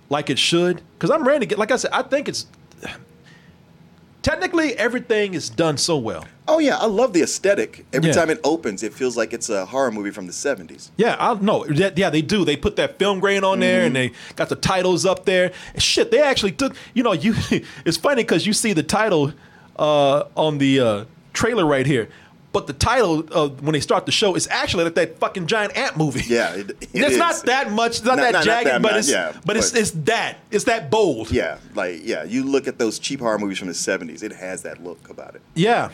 like 0.09 0.29
it 0.29 0.37
should. 0.37 0.81
Because 0.93 1.09
I'm 1.09 1.25
ready 1.25 1.39
to 1.39 1.45
get, 1.45 1.57
like 1.57 1.71
I 1.71 1.77
said, 1.77 1.91
I 1.93 2.03
think 2.03 2.27
it's 2.27 2.45
technically 4.21 4.73
everything 4.77 5.33
is 5.33 5.49
done 5.49 5.77
so 5.77 5.97
well. 5.97 6.25
Oh 6.47 6.59
yeah, 6.59 6.77
I 6.77 6.85
love 6.87 7.13
the 7.13 7.21
aesthetic. 7.21 7.85
Every 7.93 8.09
Yeah. 8.09 8.15
time 8.15 8.29
it 8.29 8.39
opens, 8.43 8.81
it 8.83 8.93
feels 8.93 9.15
like 9.15 9.33
it's 9.33 9.49
a 9.49 9.65
horror 9.67 9.91
movie 9.91 10.09
from 10.11 10.25
the 10.27 10.33
'70s. 10.33 10.89
Yeah, 10.97 11.15
I 11.19 11.33
know. 11.35 11.65
Yeah, 11.67 11.91
yeah, 11.95 12.09
they 12.09 12.21
do. 12.23 12.43
They 12.43 12.55
put 12.57 12.75
that 12.77 12.97
film 12.97 13.19
grain 13.19 13.43
on 13.43 13.59
there, 13.59 13.83
and 13.85 13.95
they 13.95 14.11
got 14.35 14.49
the 14.49 14.55
titles 14.55 15.05
up 15.05 15.25
there. 15.25 15.51
And 15.73 15.81
shit, 15.83 16.09
they 16.11 16.21
actually 16.21 16.53
took. 16.53 16.75
You 16.93 17.03
know, 17.03 17.13
you. 17.13 17.35
It's 17.85 17.97
funny 17.97 18.23
because 18.23 18.45
you 18.47 18.53
see 18.53 18.73
the 18.73 18.83
title 18.83 19.31
uh, 19.77 20.23
on 20.35 20.57
the 20.57 20.79
uh, 20.79 21.05
trailer 21.33 21.65
right 21.65 21.85
here, 21.85 22.09
but 22.51 22.65
the 22.67 22.73
title 22.73 23.23
uh, 23.31 23.47
when 23.49 23.73
they 23.73 23.79
start 23.79 24.05
the 24.05 24.11
show 24.11 24.35
is 24.35 24.47
actually 24.49 24.85
like 24.85 24.95
that 24.95 25.19
fucking 25.19 25.45
giant 25.47 25.77
ant 25.77 25.97
movie. 25.97 26.23
Yeah, 26.27 26.55
it, 26.55 26.69
it 26.81 26.89
it's 26.93 27.11
is. 27.11 27.17
not 27.17 27.43
that 27.45 27.71
much. 27.71 27.97
It's 27.97 28.03
not, 28.03 28.17
Not- 28.17 28.23
that 28.23 28.31
not- 28.33 28.39
not 28.39 28.45
jagged, 28.45 28.67
that 28.67 28.81
but 28.81 28.91
much, 28.93 28.99
it's 28.99 29.11
yeah, 29.11 29.33
but, 29.45 29.57
it's 29.57 29.73
it's 29.73 29.91
that. 29.91 30.37
It's 30.51 30.63
that 30.65 30.89
bold. 30.89 31.31
Yeah, 31.31 31.59
like 31.75 32.01
yeah, 32.03 32.23
you 32.23 32.43
look 32.43 32.67
at 32.67 32.79
those 32.79 32.97
cheap 32.99 33.19
horror 33.19 33.37
movies 33.39 33.59
from 33.59 33.67
the 33.67 33.73
'70s. 33.73 34.23
It 34.23 34.31
has 34.33 34.63
that 34.63 34.83
look 34.83 35.09
about 35.09 35.35
it. 35.35 35.41
Yeah. 35.55 35.89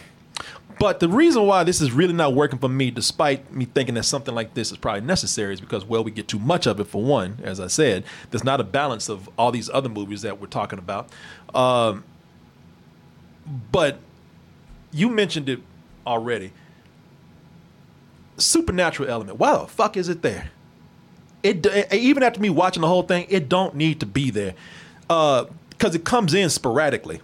But 0.77 0.99
the 0.99 1.07
reason 1.07 1.45
why 1.45 1.63
this 1.63 1.79
is 1.79 1.93
really 1.93 2.11
not 2.13 2.33
working 2.33 2.59
for 2.59 2.67
me, 2.67 2.91
despite 2.91 3.49
me 3.53 3.63
thinking 3.63 3.95
that 3.95 4.03
something 4.03 4.35
like 4.35 4.55
this 4.55 4.71
is 4.71 4.77
probably 4.77 4.99
necessary, 4.99 5.53
is 5.53 5.61
because, 5.61 5.85
well, 5.85 6.03
we 6.03 6.11
get 6.11 6.27
too 6.27 6.39
much 6.39 6.67
of 6.67 6.81
it 6.81 6.87
for 6.87 7.01
one, 7.01 7.37
as 7.43 7.61
I 7.61 7.67
said. 7.67 8.03
There's 8.31 8.43
not 8.43 8.59
a 8.59 8.65
balance 8.65 9.07
of 9.07 9.29
all 9.37 9.51
these 9.53 9.69
other 9.69 9.87
movies 9.87 10.21
that 10.23 10.41
we're 10.41 10.47
talking 10.47 10.77
about. 10.77 11.07
Um, 11.53 12.03
but 13.71 13.99
you 14.91 15.09
mentioned 15.09 15.47
it 15.47 15.61
already. 16.05 16.51
Supernatural 18.37 19.09
element. 19.09 19.39
Why 19.39 19.57
the 19.57 19.67
fuck 19.67 19.95
is 19.95 20.09
it 20.09 20.21
there? 20.21 20.49
It 21.41 21.61
d- 21.61 21.83
even 21.91 22.21
after 22.23 22.39
me 22.41 22.49
watching 22.49 22.81
the 22.81 22.87
whole 22.87 23.03
thing, 23.03 23.27
it 23.29 23.47
don't 23.47 23.75
need 23.75 24.01
to 24.01 24.05
be 24.05 24.29
there 24.31 24.55
because 25.07 25.95
it 25.95 26.03
comes 26.03 26.33
in 26.33 26.49
sporadically. 26.49 27.21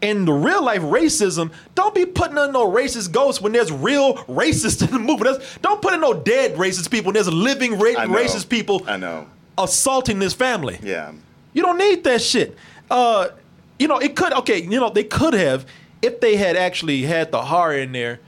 And 0.00 0.26
the 0.28 0.32
real 0.32 0.62
life 0.64 0.82
racism, 0.82 1.50
don't 1.74 1.94
be 1.94 2.06
putting 2.06 2.36
in 2.38 2.52
no 2.52 2.70
racist 2.70 3.12
ghosts 3.12 3.40
when 3.42 3.52
there's 3.52 3.72
real 3.72 4.14
racists 4.24 4.82
in 4.86 4.90
the 4.92 4.98
movie. 4.98 5.24
That's- 5.24 5.58
don't 5.60 5.82
put 5.82 5.92
in 5.92 6.00
no 6.00 6.14
dead 6.14 6.54
racist 6.54 6.90
people 6.90 7.06
when 7.08 7.14
there's 7.14 7.32
living 7.32 7.72
ra- 7.78 8.04
racist 8.06 8.48
people 8.48 8.82
I 8.86 8.96
know. 8.96 9.26
assaulting 9.58 10.18
this 10.18 10.32
family. 10.32 10.78
Yeah. 10.82 11.12
You 11.52 11.62
don't 11.62 11.78
need 11.78 12.04
that 12.04 12.22
shit. 12.22 12.56
Uh, 12.90 13.28
you 13.78 13.88
know, 13.88 13.98
it 13.98 14.14
could 14.16 14.32
okay, 14.32 14.62
you 14.62 14.78
know, 14.80 14.88
they 14.90 15.04
could 15.04 15.34
have 15.34 15.66
if 16.02 16.20
they 16.20 16.36
had 16.36 16.56
actually 16.56 17.02
had 17.02 17.32
the 17.32 17.42
horror 17.42 17.76
in 17.76 17.92
there 17.92 18.20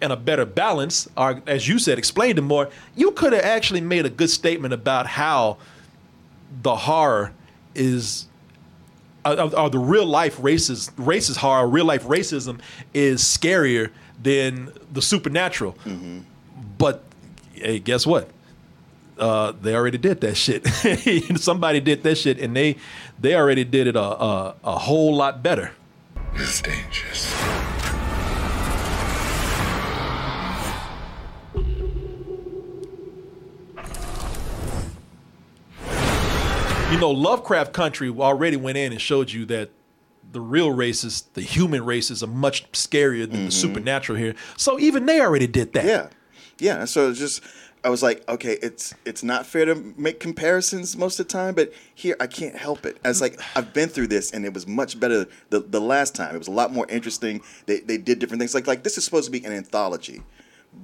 and 0.00 0.12
a 0.12 0.16
better 0.16 0.46
balance, 0.46 1.08
or 1.16 1.42
as 1.46 1.68
you 1.68 1.78
said, 1.78 1.98
explained 1.98 2.38
it 2.38 2.42
more, 2.42 2.70
you 2.96 3.10
could 3.12 3.32
have 3.32 3.44
actually 3.44 3.80
made 3.80 4.06
a 4.06 4.10
good 4.10 4.30
statement 4.30 4.72
about 4.72 5.06
how 5.06 5.58
the 6.62 6.74
horror 6.74 7.32
is 7.74 8.26
uh, 9.24 9.50
or 9.56 9.68
the 9.68 9.78
real 9.78 10.06
life 10.06 10.38
racist 10.38 10.92
racist 10.92 11.36
horror, 11.36 11.66
real 11.68 11.84
life 11.84 12.04
racism 12.04 12.58
is 12.94 13.22
scarier 13.22 13.90
than 14.22 14.72
the 14.92 15.02
supernatural. 15.02 15.76
But 16.78 17.04
hey, 17.52 17.78
guess 17.78 18.06
what? 18.06 18.30
Uh, 19.18 19.52
they 19.60 19.74
already 19.74 19.98
did 19.98 20.22
that 20.22 20.34
shit. 20.36 20.66
Somebody 21.38 21.80
did 21.80 22.02
that 22.04 22.16
shit, 22.16 22.38
and 22.40 22.56
they 22.56 22.76
they 23.20 23.34
already 23.34 23.64
did 23.64 23.86
it 23.86 23.96
a 23.96 24.00
a, 24.00 24.54
a 24.64 24.78
whole 24.78 25.14
lot 25.14 25.42
better. 25.42 25.72
It's 26.34 26.62
dangerous. 26.62 27.34
You 36.90 36.98
know, 36.98 37.10
Lovecraft 37.12 37.72
Country 37.72 38.08
already 38.10 38.56
went 38.56 38.76
in 38.76 38.92
and 38.92 39.00
showed 39.00 39.30
you 39.30 39.44
that 39.46 39.70
the 40.32 40.40
real 40.40 40.72
races, 40.72 41.22
the 41.34 41.40
human 41.40 41.84
races, 41.84 42.22
are 42.22 42.28
much 42.28 42.70
scarier 42.72 43.22
than 43.22 43.30
the 43.30 43.36
mm-hmm. 43.36 43.50
supernatural 43.50 44.18
here. 44.18 44.34
So 44.56 44.78
even 44.78 45.06
they 45.06 45.20
already 45.20 45.46
did 45.46 45.72
that. 45.74 45.84
Yeah, 45.84 46.08
yeah. 46.58 46.84
So 46.84 47.10
it's 47.10 47.18
just 47.18 47.42
I 47.82 47.88
was 47.88 48.02
like, 48.02 48.28
okay, 48.28 48.58
it's 48.62 48.94
it's 49.04 49.22
not 49.22 49.46
fair 49.46 49.64
to 49.64 49.74
make 49.96 50.20
comparisons 50.20 50.96
most 50.96 51.18
of 51.18 51.26
the 51.26 51.32
time, 51.32 51.54
but 51.54 51.72
here 51.94 52.14
I 52.20 52.26
can't 52.26 52.54
help 52.56 52.84
it. 52.84 52.98
I 53.04 53.08
was 53.08 53.20
like, 53.20 53.40
I've 53.56 53.72
been 53.72 53.88
through 53.88 54.08
this, 54.08 54.30
and 54.32 54.44
it 54.44 54.52
was 54.52 54.66
much 54.66 55.00
better 55.00 55.26
the 55.48 55.60
the 55.60 55.80
last 55.80 56.14
time. 56.14 56.34
It 56.34 56.38
was 56.38 56.48
a 56.48 56.52
lot 56.52 56.72
more 56.72 56.86
interesting. 56.88 57.40
They 57.66 57.80
they 57.80 57.96
did 57.96 58.18
different 58.18 58.40
things. 58.40 58.54
Like 58.54 58.66
like 58.66 58.82
this 58.82 58.98
is 58.98 59.04
supposed 59.04 59.26
to 59.26 59.30
be 59.32 59.44
an 59.46 59.52
anthology, 59.52 60.22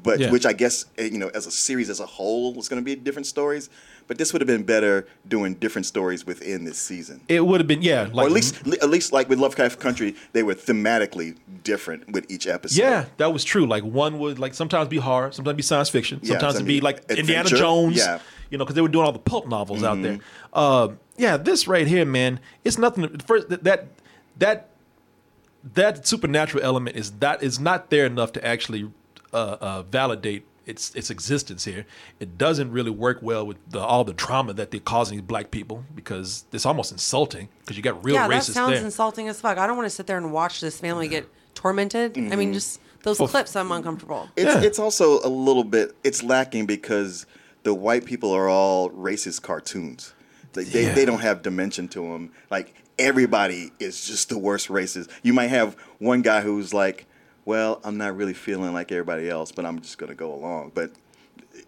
but 0.02 0.20
Yeah. 0.20 0.30
which 0.30 0.46
I 0.46 0.54
guess 0.54 0.86
eh, 0.96 1.04
you 1.12 1.18
know 1.18 1.28
as 1.34 1.46
a 1.46 1.50
series 1.50 1.90
as 1.90 2.00
a 2.00 2.06
whole 2.06 2.54
was 2.54 2.68
going 2.68 2.80
to 2.80 2.84
be 2.84 2.94
different 2.96 3.26
stories. 3.26 3.68
But 4.06 4.18
this 4.18 4.32
would 4.32 4.40
have 4.40 4.46
been 4.46 4.62
better 4.62 5.06
doing 5.26 5.54
different 5.54 5.86
stories 5.86 6.26
within 6.26 6.64
this 6.64 6.78
season. 6.78 7.20
It 7.28 7.44
would 7.44 7.60
have 7.60 7.66
been 7.66 7.82
yeah, 7.82 8.08
like 8.12 8.24
or 8.24 8.26
at 8.26 8.32
least, 8.32 8.66
at 8.82 8.88
least 8.88 9.12
like 9.12 9.28
with 9.28 9.38
Lovecraft 9.38 9.80
Country, 9.80 10.14
they 10.32 10.42
were 10.42 10.54
thematically 10.54 11.36
different 11.64 12.12
with 12.12 12.30
each 12.30 12.46
episode. 12.46 12.80
Yeah, 12.80 13.06
that 13.16 13.32
was 13.32 13.42
true. 13.42 13.66
Like 13.66 13.82
one 13.82 14.18
would 14.20 14.38
like 14.38 14.54
sometimes 14.54 14.88
be 14.88 14.98
horror, 14.98 15.32
sometimes 15.32 15.56
be 15.56 15.62
science 15.62 15.88
fiction, 15.88 16.24
sometimes 16.24 16.54
I 16.54 16.58
it'd 16.58 16.66
be 16.66 16.74
mean, 16.74 16.82
like 16.82 17.10
Indiana 17.10 17.48
Jones. 17.48 17.96
yeah. 17.96 18.20
You 18.48 18.58
know, 18.58 18.64
because 18.64 18.76
they 18.76 18.80
were 18.80 18.88
doing 18.88 19.04
all 19.04 19.10
the 19.12 19.18
pulp 19.18 19.48
novels 19.48 19.82
out 19.82 20.00
there. 20.02 20.20
Uh, 20.52 20.90
yeah, 21.16 21.36
this 21.36 21.66
right 21.66 21.86
here, 21.86 22.04
man, 22.04 22.38
it's 22.62 22.78
nothing. 22.78 23.18
First, 23.18 23.48
that 23.48 23.64
that 23.64 23.88
that 24.38 24.68
that 25.74 26.06
supernatural 26.06 26.62
element 26.62 26.96
is 26.96 27.10
that 27.12 27.42
is 27.42 27.58
not 27.58 27.90
there 27.90 28.06
enough 28.06 28.32
to 28.32 28.46
actually 28.46 28.88
uh, 29.32 29.56
uh, 29.60 29.82
validate 29.82 30.46
its 30.66 30.94
its 30.94 31.10
existence 31.10 31.64
here. 31.64 31.86
It 32.20 32.36
doesn't 32.36 32.70
really 32.72 32.90
work 32.90 33.18
well 33.22 33.46
with 33.46 33.56
the, 33.70 33.78
all 33.80 34.04
the 34.04 34.12
trauma 34.12 34.52
that 34.54 34.70
they're 34.72 34.80
causing 34.80 35.16
these 35.18 35.26
black 35.26 35.50
people 35.50 35.84
because 35.94 36.44
it's 36.52 36.66
almost 36.66 36.92
insulting 36.92 37.48
because 37.60 37.76
you 37.76 37.82
got 37.82 38.04
real 38.04 38.16
yeah, 38.16 38.28
that 38.28 38.44
sounds 38.44 38.74
there. 38.74 38.84
insulting 38.84 39.28
as 39.28 39.40
fuck. 39.40 39.58
I 39.58 39.66
don't 39.66 39.76
want 39.76 39.86
to 39.86 39.94
sit 39.94 40.06
there 40.06 40.16
and 40.18 40.32
watch 40.32 40.60
this 40.60 40.78
family 40.80 41.08
get 41.08 41.28
tormented. 41.54 42.16
I 42.16 42.20
Mm-hmm. 42.20 42.38
mean, 42.38 42.52
just 42.52 42.80
those 43.02 43.18
Well, 43.20 43.28
clips, 43.28 43.54
I'm 43.56 43.70
uncomfortable. 43.72 44.28
It's 44.36 44.54
it's 44.64 44.78
also 44.78 45.20
a 45.24 45.28
little 45.30 45.64
bit 45.64 45.94
it's 46.02 46.22
lacking 46.22 46.66
because 46.66 47.26
the 47.62 47.72
white 47.74 48.04
people 48.04 48.32
are 48.32 48.48
all 48.48 48.90
racist 48.90 49.42
cartoons. 49.42 50.12
They 50.52 50.64
they, 50.64 50.82
Yeah. 50.86 50.94
they 50.94 51.04
don't 51.04 51.20
have 51.20 51.42
dimension 51.42 51.86
to 51.88 52.00
them. 52.12 52.32
Like 52.50 52.74
everybody 52.98 53.70
is 53.78 54.04
just 54.06 54.30
the 54.30 54.38
worst 54.38 54.68
racist. 54.68 55.08
You 55.22 55.32
might 55.32 55.48
have 55.48 55.76
one 55.98 56.22
guy 56.22 56.40
who's 56.40 56.72
like, 56.74 57.06
"Well, 57.46 57.80
I'm 57.84 57.96
not 57.96 58.14
really 58.14 58.34
feeling 58.34 58.74
like 58.74 58.92
everybody 58.92 59.30
else, 59.30 59.50
but 59.50 59.64
I'm 59.64 59.80
just 59.80 59.96
going 59.96 60.10
to 60.10 60.16
go 60.16 60.34
along." 60.34 60.72
But 60.74 60.90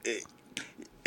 it, 0.04 0.24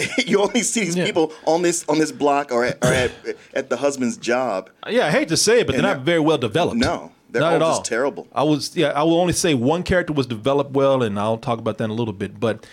you 0.25 0.41
only 0.41 0.63
see 0.63 0.85
these 0.85 0.95
people 0.95 1.31
on 1.45 1.61
this 1.61 1.85
on 1.87 1.99
this 1.99 2.11
block 2.11 2.51
or 2.51 2.65
at, 2.65 2.83
or 2.83 2.87
at, 2.87 3.11
at 3.53 3.69
the 3.69 3.77
husband's 3.77 4.17
job. 4.17 4.69
Yeah, 4.89 5.07
I 5.07 5.11
hate 5.11 5.27
to 5.29 5.37
say 5.37 5.61
it, 5.61 5.67
but 5.67 5.75
And 5.75 5.83
they're 5.83 5.95
not 5.95 6.03
very 6.03 6.19
well 6.19 6.37
developed. 6.37 6.77
No, 6.77 7.11
they're 7.29 7.41
not 7.41 7.49
all 7.49 7.55
at 7.55 7.61
all. 7.61 7.77
just 7.77 7.85
terrible. 7.85 8.27
I 8.33 8.43
was 8.43 8.75
yeah, 8.75 8.89
I 8.89 9.03
will 9.03 9.19
only 9.19 9.33
say 9.33 9.53
one 9.53 9.83
character 9.83 10.13
was 10.13 10.27
developed 10.27 10.71
well, 10.71 11.03
and 11.03 11.19
I'll 11.19 11.37
talk 11.37 11.59
about 11.59 11.77
that 11.77 11.85
in 11.85 11.89
a 11.89 11.93
little 11.93 12.13
bit. 12.13 12.39
But 12.39 12.65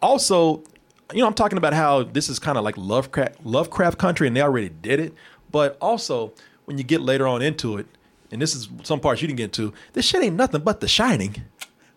also, 0.00 0.62
you 1.12 1.20
know, 1.20 1.26
I'm 1.26 1.34
talking 1.34 1.58
about 1.58 1.74
how 1.74 2.02
this 2.04 2.28
is 2.28 2.38
kind 2.38 2.58
of 2.58 2.64
like 2.64 2.76
Lovecraft 2.76 3.44
Lovecraft 3.44 3.98
country, 3.98 4.26
and 4.26 4.36
they 4.36 4.42
already 4.42 4.68
did 4.68 5.00
it. 5.00 5.14
But 5.50 5.76
also, 5.80 6.32
when 6.64 6.78
you 6.78 6.84
get 6.84 7.00
later 7.00 7.26
on 7.26 7.42
into 7.42 7.76
it, 7.76 7.86
and 8.30 8.40
this 8.40 8.54
is 8.54 8.68
some 8.82 9.00
parts 9.00 9.20
you 9.22 9.28
didn't 9.28 9.38
get 9.38 9.44
into, 9.44 9.72
this 9.92 10.04
shit 10.06 10.22
ain't 10.22 10.36
nothing 10.36 10.60
but 10.62 10.80
The 10.80 10.88
Shining. 10.88 11.36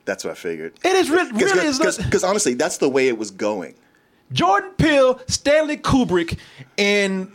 That's 0.06 0.24
what 0.24 0.32
I 0.32 0.36
figured. 0.36 0.74
It 0.84 0.96
is 0.96 1.10
re- 1.10 1.30
really 1.34 1.66
is 1.66 1.80
not- 1.80 1.98
because 1.98 2.24
honestly, 2.24 2.54
that's 2.56 2.78
the 2.78 2.90
way 2.90 3.08
it 3.08 3.18
was 3.18 3.32
going. 3.32 3.76
Jordan 4.32 4.72
Peele, 4.78 5.20
Stanley 5.28 5.78
Kubrick, 5.78 6.38
and 6.78 7.32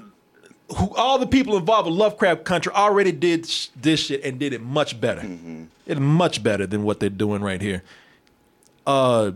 who 0.77 0.95
all 0.97 1.19
the 1.19 1.27
people 1.27 1.57
involved 1.57 1.89
with 1.89 1.97
Lovecraft 1.97 2.45
Country 2.45 2.73
already 2.75 3.13
did 3.13 3.47
sh- 3.47 3.69
this 3.81 4.01
shit 4.01 4.23
and 4.25 4.39
did 4.39 4.53
it 4.53 4.61
much 4.61 5.01
better. 5.01 5.23
It 5.87 5.99
much 5.99 6.43
better 6.43 6.67
than 6.67 6.83
what 6.83 7.01
they're 7.01 7.09
doing 7.09 7.41
right 7.41 7.63
here. 7.63 7.83
Uh, 8.87 9.33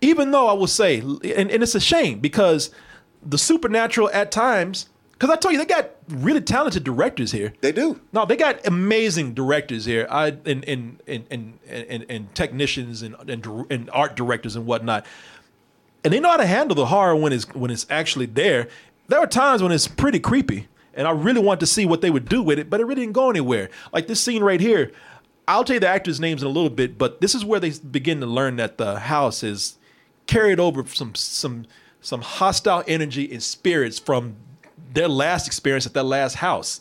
even 0.00 0.30
though 0.30 0.46
I 0.48 0.52
will 0.54 0.66
say, 0.66 1.00
and, 1.00 1.22
and 1.50 1.62
it's 1.62 1.74
a 1.74 1.80
shame 1.80 2.20
because 2.20 2.70
the 3.24 3.36
supernatural 3.38 4.08
at 4.12 4.30
times, 4.30 4.88
because 5.18 5.30
I 5.30 5.36
told 5.36 5.52
you 5.52 5.58
they 5.58 5.64
got 5.64 5.90
really 6.08 6.40
talented 6.40 6.84
directors 6.84 7.32
here. 7.32 7.54
They 7.60 7.72
do. 7.72 8.00
No, 8.12 8.26
they 8.26 8.36
got 8.36 8.66
amazing 8.66 9.34
directors 9.34 9.84
here. 9.84 10.06
I 10.10 10.36
and 10.44 10.64
and 10.68 11.00
and 11.06 11.26
and 11.30 11.58
and, 11.68 12.06
and 12.08 12.34
technicians 12.34 13.02
and, 13.02 13.16
and 13.28 13.46
and 13.70 13.90
art 13.90 14.16
directors 14.16 14.56
and 14.56 14.66
whatnot 14.66 15.06
and 16.06 16.12
they 16.12 16.20
know 16.20 16.30
how 16.30 16.36
to 16.36 16.46
handle 16.46 16.76
the 16.76 16.86
horror 16.86 17.16
when 17.16 17.32
it's 17.32 17.52
when 17.52 17.68
it's 17.68 17.84
actually 17.90 18.26
there. 18.26 18.68
There 19.08 19.18
are 19.18 19.26
times 19.26 19.60
when 19.60 19.72
it's 19.72 19.88
pretty 19.88 20.20
creepy, 20.20 20.68
and 20.94 21.08
I 21.08 21.10
really 21.10 21.40
want 21.40 21.58
to 21.60 21.66
see 21.66 21.84
what 21.84 22.00
they 22.00 22.10
would 22.10 22.28
do 22.28 22.44
with 22.44 22.60
it, 22.60 22.70
but 22.70 22.78
it 22.78 22.84
really 22.84 23.02
didn't 23.02 23.14
go 23.14 23.28
anywhere. 23.28 23.70
Like 23.92 24.06
this 24.06 24.20
scene 24.20 24.44
right 24.44 24.60
here. 24.60 24.92
I'll 25.48 25.64
tell 25.64 25.74
you 25.74 25.80
the 25.80 25.88
actors' 25.88 26.20
names 26.20 26.42
in 26.42 26.46
a 26.46 26.50
little 26.50 26.70
bit, 26.70 26.96
but 26.96 27.20
this 27.20 27.34
is 27.34 27.44
where 27.44 27.58
they 27.58 27.70
begin 27.70 28.20
to 28.20 28.26
learn 28.26 28.54
that 28.56 28.78
the 28.78 29.00
house 29.00 29.42
is 29.42 29.78
carried 30.28 30.60
over 30.60 30.86
some 30.86 31.16
some 31.16 31.66
some 32.00 32.20
hostile 32.20 32.84
energy 32.86 33.28
and 33.32 33.42
spirits 33.42 33.98
from 33.98 34.36
their 34.92 35.08
last 35.08 35.46
experience 35.46 35.86
at 35.86 35.94
their 35.94 36.02
last 36.02 36.34
house. 36.34 36.80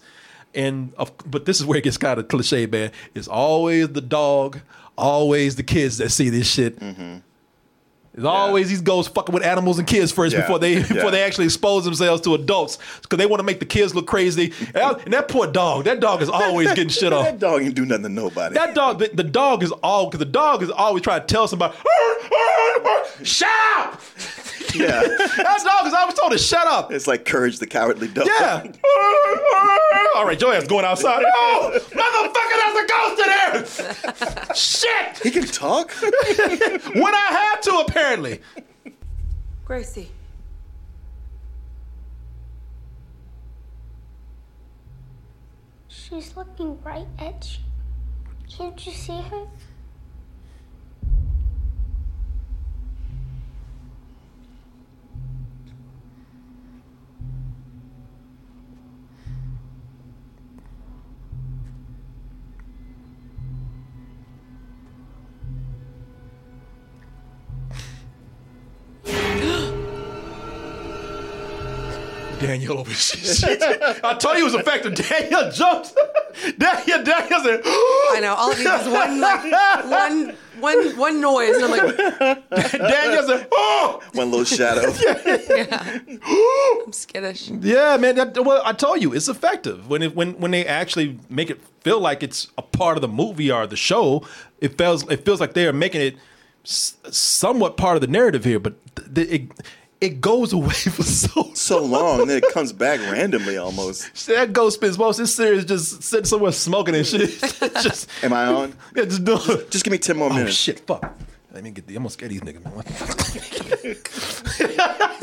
And 0.54 0.94
of, 0.98 1.12
but 1.30 1.46
this 1.46 1.60
is 1.60 1.65
where 1.65 1.78
it 1.78 1.84
gets 1.84 1.98
kind 1.98 2.20
of 2.20 2.28
cliche, 2.28 2.65
man. 2.65 2.91
It's 3.13 3.28
always 3.28 3.89
the 3.89 4.02
dog, 4.02 4.60
always 4.98 5.56
the 5.58 5.63
kids 5.63 5.98
that 5.98 6.10
see 6.10 6.30
this 6.30 6.50
shit. 6.50 6.80
Mm-hmm. 6.80 7.18
There's 8.15 8.25
always 8.25 8.69
these 8.69 8.80
ghosts 8.82 9.12
fucking 9.13 9.34
with 9.34 9.43
animals 9.43 9.78
and 9.78 9.86
kids 9.88 10.12
first 10.12 10.34
Yeah. 10.34 10.41
before 10.41 10.58
they 10.58 10.75
before 10.82 11.12
they 11.12 11.21
actually 11.21 11.45
expose 11.45 11.84
themselves 11.84 12.21
to 12.21 12.34
adults 12.34 12.78
because 13.01 13.17
they 13.17 13.25
want 13.25 13.39
to 13.41 13.43
make 13.43 13.60
the 13.60 13.65
kids 13.65 13.93
look 13.93 14.08
crazy. 14.08 14.54
And, 14.73 14.97
and 15.04 15.13
that 15.13 15.28
poor 15.28 15.47
dog, 15.47 15.84
that 15.84 15.99
dog 15.99 16.21
is 16.21 16.30
always 16.30 16.69
getting 16.69 16.88
shit 16.89 17.12
off. 17.13 17.25
That 17.25 17.39
dog 17.39 17.62
ain't 17.62 17.75
do 17.75 17.86
nothing 17.86 18.04
to 18.04 18.10
nobody. 18.10 18.56
That 18.56 18.73
dog, 18.73 18.99
the, 18.99 19.10
the 19.13 19.23
dog 19.23 19.63
is 19.63 19.71
all 19.84 20.06
because 20.06 20.19
the 20.19 20.25
dog 20.32 20.63
is 20.63 20.71
always 20.71 21.04
trying 21.04 21.21
to 21.21 21.28
tell 21.28 21.47
somebody, 21.47 21.75
shut 23.23 23.49
up. 23.78 24.01
yeah, 24.73 25.01
That 25.01 25.62
dog 25.65 25.88
is 25.88 25.93
always 25.93 26.15
told 26.15 26.32
to 26.32 26.38
shut 26.38 26.67
up. 26.67 26.91
it's 26.93 27.08
like 27.08 27.25
courage 27.25 27.60
the 27.60 27.67
cowardly 27.67 28.08
dog. 28.08 28.28
Yeah. 28.28 28.63
All 30.15 30.25
right, 30.25 30.39
Joanne's 30.39 30.67
going 30.67 30.86
outside. 30.86 31.23
Oh, 31.25 31.71
motherfucker, 31.73 32.56
there's 32.62 32.78
a 32.80 32.88
ghost 32.88 33.19
in 33.19 34.45
there. 34.45 34.56
Shit. 34.56 35.17
he 35.23 35.32
can 35.32 35.43
talk. 35.45 35.91
When 36.01 37.13
I 37.13 37.28
have 37.51 37.62
to, 37.62 37.71
apparently. 37.88 38.05
Gracie. 39.65 40.12
She's 45.88 46.38
looking 46.38 46.80
right 46.84 47.08
at 47.18 47.58
you. 47.58 47.63
Can't 48.58 48.86
you 48.86 48.91
see 48.91 49.22
her? 49.22 49.48
Daniel 72.56 72.80
over 72.80 72.91
shit. 72.91 73.62
I 74.04 74.13
told 74.15 74.38
you 74.38 74.41
it 74.41 74.52
was 74.52 74.56
effective. 74.56 74.96
Daniel 74.96 75.52
jumped. 75.52 75.94
Daniel, 76.58 77.04
Daniel 77.04 77.39
said, 77.41 77.62
I 77.65 78.20
know. 78.22 78.34
All 78.38 78.52
of 78.52 78.60
you 78.60 78.72
is 78.72 78.88
one, 78.88 79.20
like, 79.20 79.44
one, 79.89 80.36
one, 80.60 80.98
one 80.98 81.22
noise, 81.22 81.56
and 81.56 81.65
I'm 81.65 81.72
like, 81.72 82.50
Daniel 82.72 83.24
said, 83.28 83.48
oh, 83.52 84.02
one 84.13 84.32
little 84.32 84.46
shadow. 84.46 84.94
Yeah. 85.50 86.00
I'm 86.86 86.94
skittish. 86.94 87.50
Yeah, 87.50 87.98
man. 87.98 88.15
That, 88.15 88.44
well, 88.44 88.62
I 88.65 88.74
told 88.74 89.02
you, 89.02 89.13
it's 89.13 89.28
effective 89.28 89.89
when 89.89 90.02
it, 90.02 90.15
when 90.15 90.39
when 90.39 90.52
they 90.52 90.65
actually 90.65 91.20
make 91.30 91.50
it 91.50 91.60
feel 91.82 92.00
like 92.00 92.24
it's 92.24 92.48
a 92.58 92.62
part 92.62 92.98
of 92.98 93.02
the 93.02 93.08
movie 93.08 93.52
or 93.52 93.68
the 93.68 93.76
show. 93.76 94.26
It 94.60 94.78
feels 94.78 95.10
it 95.12 95.26
feels 95.26 95.39
like 95.39 95.54
they 95.54 95.68
are 95.68 95.74
making 95.74 96.02
it 96.02 96.15
s- 96.63 96.96
somewhat 97.12 97.78
part 97.78 97.96
of 97.98 98.02
the 98.02 98.08
narrative 98.08 98.44
here, 98.46 98.60
but 98.60 98.74
th- 98.96 99.13
th- 99.13 99.30
it 99.30 99.50
it 100.01 100.21
goes 100.21 100.53
away 100.53 100.69
for 100.73 101.03
so 101.03 101.51
so 101.53 101.84
long, 101.84 102.21
and 102.21 102.29
then 102.29 102.38
it 102.38 102.53
comes 102.53 102.71
back 102.73 102.99
randomly 103.12 103.58
almost. 103.58 104.27
That 104.36 104.53
ghost 104.53 104.75
spends 104.75 104.97
most 104.97 105.17
this 105.17 105.36
series 105.36 105.65
just 105.65 106.03
sitting 106.03 106.25
somewhere 106.25 106.51
smoking 106.51 106.95
and 106.95 107.05
shit. 107.05 107.29
just 107.81 108.10
Am 108.23 108.34
I 108.34 108.45
on? 108.47 108.73
Yeah, 108.95 109.05
just 109.05 109.23
do 109.23 109.38
Just, 109.38 109.71
just 109.71 109.84
give 109.86 109.91
me 109.91 109.97
ten 109.97 110.17
more 110.17 110.29
Oh 110.31 110.34
minutes. 110.36 110.55
shit! 110.55 110.79
Fuck. 110.81 111.13
Let 111.53 111.63
me 111.63 111.71
get 111.71 111.88
the. 111.88 111.95
I'm 111.95 112.03
gonna 112.03 112.10
scare 112.10 112.27
these 112.27 112.41
niggas, 112.41 112.65
man. 112.65 112.73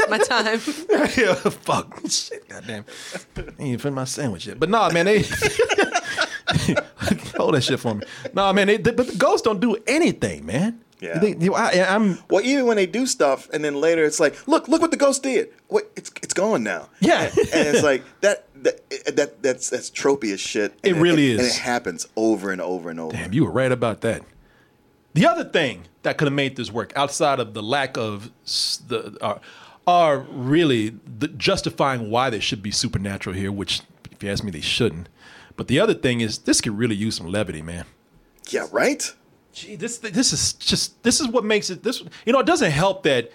My 0.08 0.18
time. 0.18 0.60
yeah, 1.16 1.34
fuck. 1.34 2.00
Shit, 2.08 2.48
goddamn. 2.48 2.84
I 3.36 3.40
ain't 3.40 3.60
even 3.60 3.78
finished 3.78 3.94
my 3.94 4.04
sandwich 4.04 4.46
yet. 4.46 4.58
But 4.58 4.70
nah, 4.70 4.88
man, 4.90 5.04
they 5.06 5.22
hold 7.36 7.54
that 7.54 7.62
shit 7.62 7.80
for 7.80 7.94
me. 7.94 8.04
Nah, 8.34 8.52
man, 8.52 8.66
they, 8.68 8.76
they- 8.78 8.92
but 8.92 9.06
the 9.08 9.16
ghosts 9.16 9.42
don't 9.42 9.60
do 9.60 9.76
anything, 9.86 10.46
man. 10.46 10.80
Yeah. 11.02 11.18
They, 11.18 11.36
you- 11.36 11.54
I, 11.54 11.72
am 11.72 12.18
Well, 12.30 12.44
even 12.44 12.66
when 12.66 12.76
they 12.76 12.86
do 12.86 13.06
stuff, 13.06 13.50
and 13.52 13.64
then 13.64 13.74
later 13.74 14.04
it's 14.04 14.20
like, 14.20 14.46
look, 14.46 14.68
look 14.68 14.80
what 14.80 14.92
the 14.92 14.96
ghost 14.96 15.22
did. 15.22 15.48
What? 15.68 15.90
It's 15.96 16.10
it's 16.22 16.32
gone 16.32 16.62
now. 16.62 16.88
Yeah. 17.00 17.24
and 17.24 17.68
it's 17.68 17.82
like 17.82 18.04
that. 18.20 18.46
That, 18.62 19.16
that 19.16 19.42
that's 19.42 19.70
that's 19.70 19.90
tropey 19.90 20.32
as 20.32 20.40
shit. 20.40 20.78
It 20.84 20.94
really 20.94 21.32
and 21.32 21.40
is. 21.40 21.46
And 21.46 21.48
it 21.48 21.60
happens 21.62 22.06
over 22.14 22.52
and 22.52 22.60
over 22.60 22.90
and 22.90 23.00
over. 23.00 23.12
Damn, 23.12 23.32
you 23.32 23.44
were 23.44 23.50
right 23.50 23.72
about 23.72 24.02
that. 24.02 24.22
The 25.14 25.26
other 25.26 25.44
thing 25.44 25.84
that 26.02 26.16
could 26.16 26.26
have 26.26 26.34
made 26.34 26.56
this 26.56 26.70
work, 26.70 26.92
outside 26.96 27.40
of 27.40 27.54
the 27.54 27.62
lack 27.62 27.96
of 27.96 28.30
the, 28.86 29.18
are, 29.20 29.40
are 29.86 30.18
really 30.20 30.94
the 31.18 31.28
justifying 31.28 32.08
why 32.10 32.30
they 32.30 32.40
should 32.40 32.62
be 32.62 32.70
supernatural 32.70 33.34
here, 33.34 33.52
which, 33.52 33.82
if 34.10 34.22
you 34.22 34.30
ask 34.30 34.42
me, 34.44 34.50
they 34.50 34.60
shouldn't. 34.60 35.08
But 35.56 35.68
the 35.68 35.80
other 35.80 35.94
thing 35.94 36.20
is, 36.20 36.38
this 36.38 36.60
could 36.60 36.78
really 36.78 36.94
use 36.94 37.16
some 37.16 37.26
levity, 37.26 37.62
man. 37.62 37.84
Yeah, 38.48 38.66
right. 38.72 39.12
Gee, 39.52 39.76
this 39.76 39.98
this 39.98 40.32
is 40.32 40.54
just 40.54 41.02
this 41.02 41.20
is 41.20 41.28
what 41.28 41.44
makes 41.44 41.70
it 41.70 41.82
this. 41.82 42.02
You 42.24 42.32
know, 42.32 42.40
it 42.40 42.46
doesn't 42.46 42.70
help 42.70 43.02
that 43.02 43.30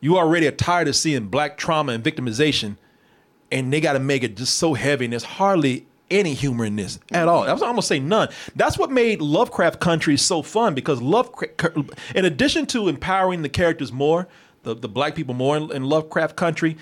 you 0.00 0.16
already 0.16 0.46
are 0.46 0.52
tired 0.52 0.86
of 0.88 0.94
seeing 0.94 1.26
black 1.26 1.56
trauma 1.56 1.92
and 1.92 2.04
victimization, 2.04 2.76
and 3.50 3.72
they 3.72 3.80
got 3.80 3.94
to 3.94 3.98
make 3.98 4.22
it 4.22 4.36
just 4.36 4.56
so 4.58 4.74
heavy, 4.74 5.06
and 5.06 5.12
there's 5.12 5.24
hardly 5.24 5.86
any 6.10 6.32
humor 6.32 6.64
in 6.64 6.76
this 6.76 6.98
at 7.12 7.28
all. 7.28 7.42
I 7.42 7.52
was 7.52 7.60
almost 7.60 7.88
say 7.88 7.98
none. 7.98 8.28
That's 8.56 8.78
what 8.78 8.90
made 8.90 9.20
Lovecraft 9.20 9.80
Country 9.80 10.16
so 10.16 10.42
fun 10.42 10.74
because 10.74 11.02
Lovecraft, 11.02 11.90
in 12.14 12.24
addition 12.24 12.64
to 12.66 12.88
empowering 12.88 13.42
the 13.42 13.48
characters 13.48 13.92
more, 13.92 14.28
the 14.62 14.74
the 14.74 14.88
black 14.88 15.14
people 15.14 15.34
more 15.34 15.56
in, 15.56 15.70
in 15.72 15.84
Lovecraft 15.84 16.36
Country, 16.36 16.76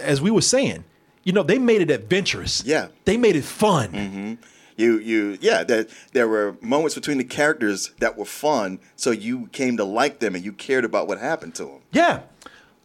as 0.00 0.22
we 0.22 0.30
were 0.30 0.40
saying, 0.40 0.84
you 1.24 1.32
know, 1.32 1.42
they 1.42 1.58
made 1.58 1.82
it 1.82 1.90
adventurous. 1.90 2.64
Yeah. 2.64 2.88
they 3.04 3.16
made 3.16 3.36
it 3.36 3.44
fun. 3.44 3.90
hmm 3.90 4.34
You 4.76 4.98
you 4.98 5.38
yeah. 5.40 5.64
That 5.64 5.88
there 6.12 6.28
were 6.28 6.56
moments 6.60 6.94
between 6.94 7.18
the 7.18 7.24
characters 7.24 7.92
that 8.00 8.16
were 8.16 8.24
fun, 8.24 8.80
so 8.96 9.10
you 9.10 9.48
came 9.52 9.76
to 9.76 9.84
like 9.84 10.18
them 10.18 10.34
and 10.34 10.44
you 10.44 10.52
cared 10.52 10.84
about 10.84 11.06
what 11.08 11.18
happened 11.18 11.54
to 11.56 11.64
them. 11.64 11.80
Yeah. 11.92 12.22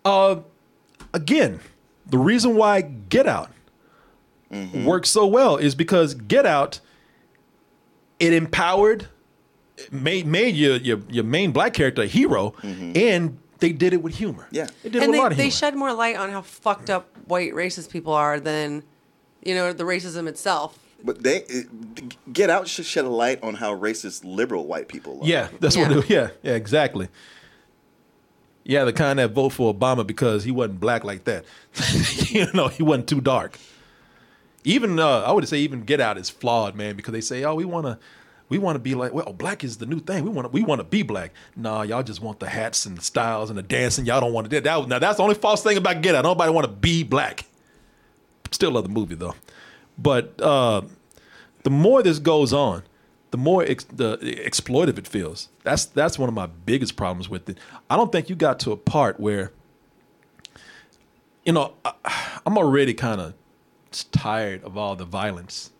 Uh, 0.05 0.41
again, 1.13 1.59
the 2.05 2.17
reason 2.17 2.55
why 2.55 2.81
Get 2.81 3.27
Out 3.27 3.51
works 4.73 5.09
so 5.09 5.25
well 5.25 5.57
is 5.57 5.75
because 5.75 6.13
Get 6.13 6.45
Out 6.45 6.79
it 8.19 8.33
empowered, 8.33 9.07
made 9.91 10.27
made 10.27 10.55
your 10.55 10.77
your, 10.77 10.99
your 11.09 11.23
main 11.23 11.51
black 11.51 11.73
character 11.73 12.03
a 12.03 12.05
hero, 12.05 12.53
and 12.61 13.37
they 13.59 13.71
did 13.71 13.93
it 13.93 14.01
with 14.01 14.15
humor. 14.15 14.47
Yeah, 14.51 14.67
they 14.83 14.89
did 14.89 14.97
it 14.97 15.03
and 15.03 15.11
with 15.11 15.13
they, 15.13 15.19
a 15.19 15.21
lot 15.21 15.31
of 15.31 15.37
they 15.37 15.49
shed 15.49 15.75
more 15.75 15.93
light 15.93 16.15
on 16.15 16.29
how 16.29 16.41
fucked 16.41 16.89
up 16.89 17.09
white 17.27 17.53
racist 17.53 17.91
people 17.91 18.13
are 18.13 18.39
than, 18.39 18.83
you 19.43 19.55
know, 19.55 19.73
the 19.73 19.83
racism 19.83 20.27
itself. 20.27 20.77
But 21.03 21.23
they 21.23 21.43
Get 22.31 22.49
Out 22.49 22.67
should 22.67 22.85
shed 22.85 23.05
a 23.05 23.09
light 23.09 23.41
on 23.41 23.55
how 23.55 23.75
racist 23.75 24.23
liberal 24.25 24.67
white 24.67 24.87
people 24.87 25.21
are. 25.21 25.27
Yeah, 25.27 25.47
that's 25.59 25.75
Yeah. 25.75 25.87
what. 25.87 25.97
It, 26.05 26.09
yeah, 26.09 26.29
yeah, 26.43 26.53
exactly. 26.55 27.07
Yeah, 28.65 28.83
the 28.83 28.93
kind 28.93 29.17
that 29.19 29.31
vote 29.31 29.49
for 29.49 29.73
Obama 29.73 30.05
because 30.05 30.43
he 30.43 30.51
wasn't 30.51 30.79
black 30.79 31.03
like 31.03 31.23
that. 31.23 31.45
you 32.29 32.47
know, 32.53 32.67
he 32.67 32.83
wasn't 32.83 33.07
too 33.07 33.21
dark. 33.21 33.57
Even 34.63 34.99
uh, 34.99 35.21
I 35.21 35.31
would 35.31 35.47
say 35.47 35.57
even 35.59 35.83
Get 35.83 36.01
Out 36.01 36.17
is 36.17 36.29
flawed, 36.29 36.75
man, 36.75 36.95
because 36.95 37.13
they 37.13 37.21
say, 37.21 37.43
oh, 37.43 37.55
we 37.55 37.65
want 37.65 37.85
to. 37.85 37.97
We 38.49 38.57
want 38.57 38.75
to 38.75 38.79
be 38.79 38.95
like, 38.95 39.13
well, 39.13 39.31
black 39.31 39.63
is 39.63 39.77
the 39.77 39.85
new 39.85 39.99
thing. 39.99 40.23
We 40.23 40.31
want 40.31 40.45
to, 40.47 40.49
we 40.49 40.63
want 40.63 40.79
to 40.79 40.83
be 40.83 41.03
black. 41.03 41.33
Nah, 41.55 41.83
y'all 41.83 42.01
just 42.01 42.19
want 42.19 42.39
the 42.39 42.49
hats 42.49 42.87
and 42.87 42.97
the 42.97 43.01
styles 43.03 43.51
and 43.51 43.57
the 43.59 43.61
dancing. 43.61 44.07
Y'all 44.07 44.19
don't 44.19 44.33
want 44.33 44.45
to 44.45 44.49
do 44.49 44.59
that. 44.59 44.87
Now 44.87 44.97
that's 44.97 45.17
the 45.17 45.23
only 45.23 45.35
false 45.35 45.61
thing 45.61 45.77
about 45.77 46.01
Get 46.01 46.15
Out. 46.15 46.23
Nobody 46.23 46.51
want 46.51 46.65
to 46.65 46.73
be 46.73 47.03
black. 47.03 47.45
Still 48.49 48.71
love 48.71 48.83
the 48.83 48.89
movie 48.89 49.13
though. 49.13 49.35
But 50.01 50.39
uh, 50.41 50.81
the 51.63 51.69
more 51.69 52.01
this 52.01 52.19
goes 52.19 52.53
on, 52.53 52.83
the 53.31 53.37
more 53.37 53.63
ex- 53.63 53.83
the 53.83 54.17
exploitive 54.17 54.97
it 54.97 55.07
feels. 55.07 55.49
That's 55.63 55.85
that's 55.85 56.17
one 56.17 56.29
of 56.29 56.35
my 56.35 56.45
biggest 56.47 56.95
problems 56.95 57.27
with 57.29 57.49
it. 57.49 57.57
I 57.89 57.97
don't 57.97 58.11
think 58.11 58.29
you 58.29 58.35
got 58.35 58.59
to 58.61 58.71
a 58.71 58.77
part 58.77 59.19
where, 59.19 59.51
you 61.45 61.53
know, 61.53 61.73
I, 61.85 61.93
I'm 62.45 62.57
already 62.57 62.93
kind 62.93 63.21
of 63.21 63.33
tired 64.11 64.63
of 64.63 64.77
all 64.77 64.95
the 64.95 65.05
violence 65.05 65.71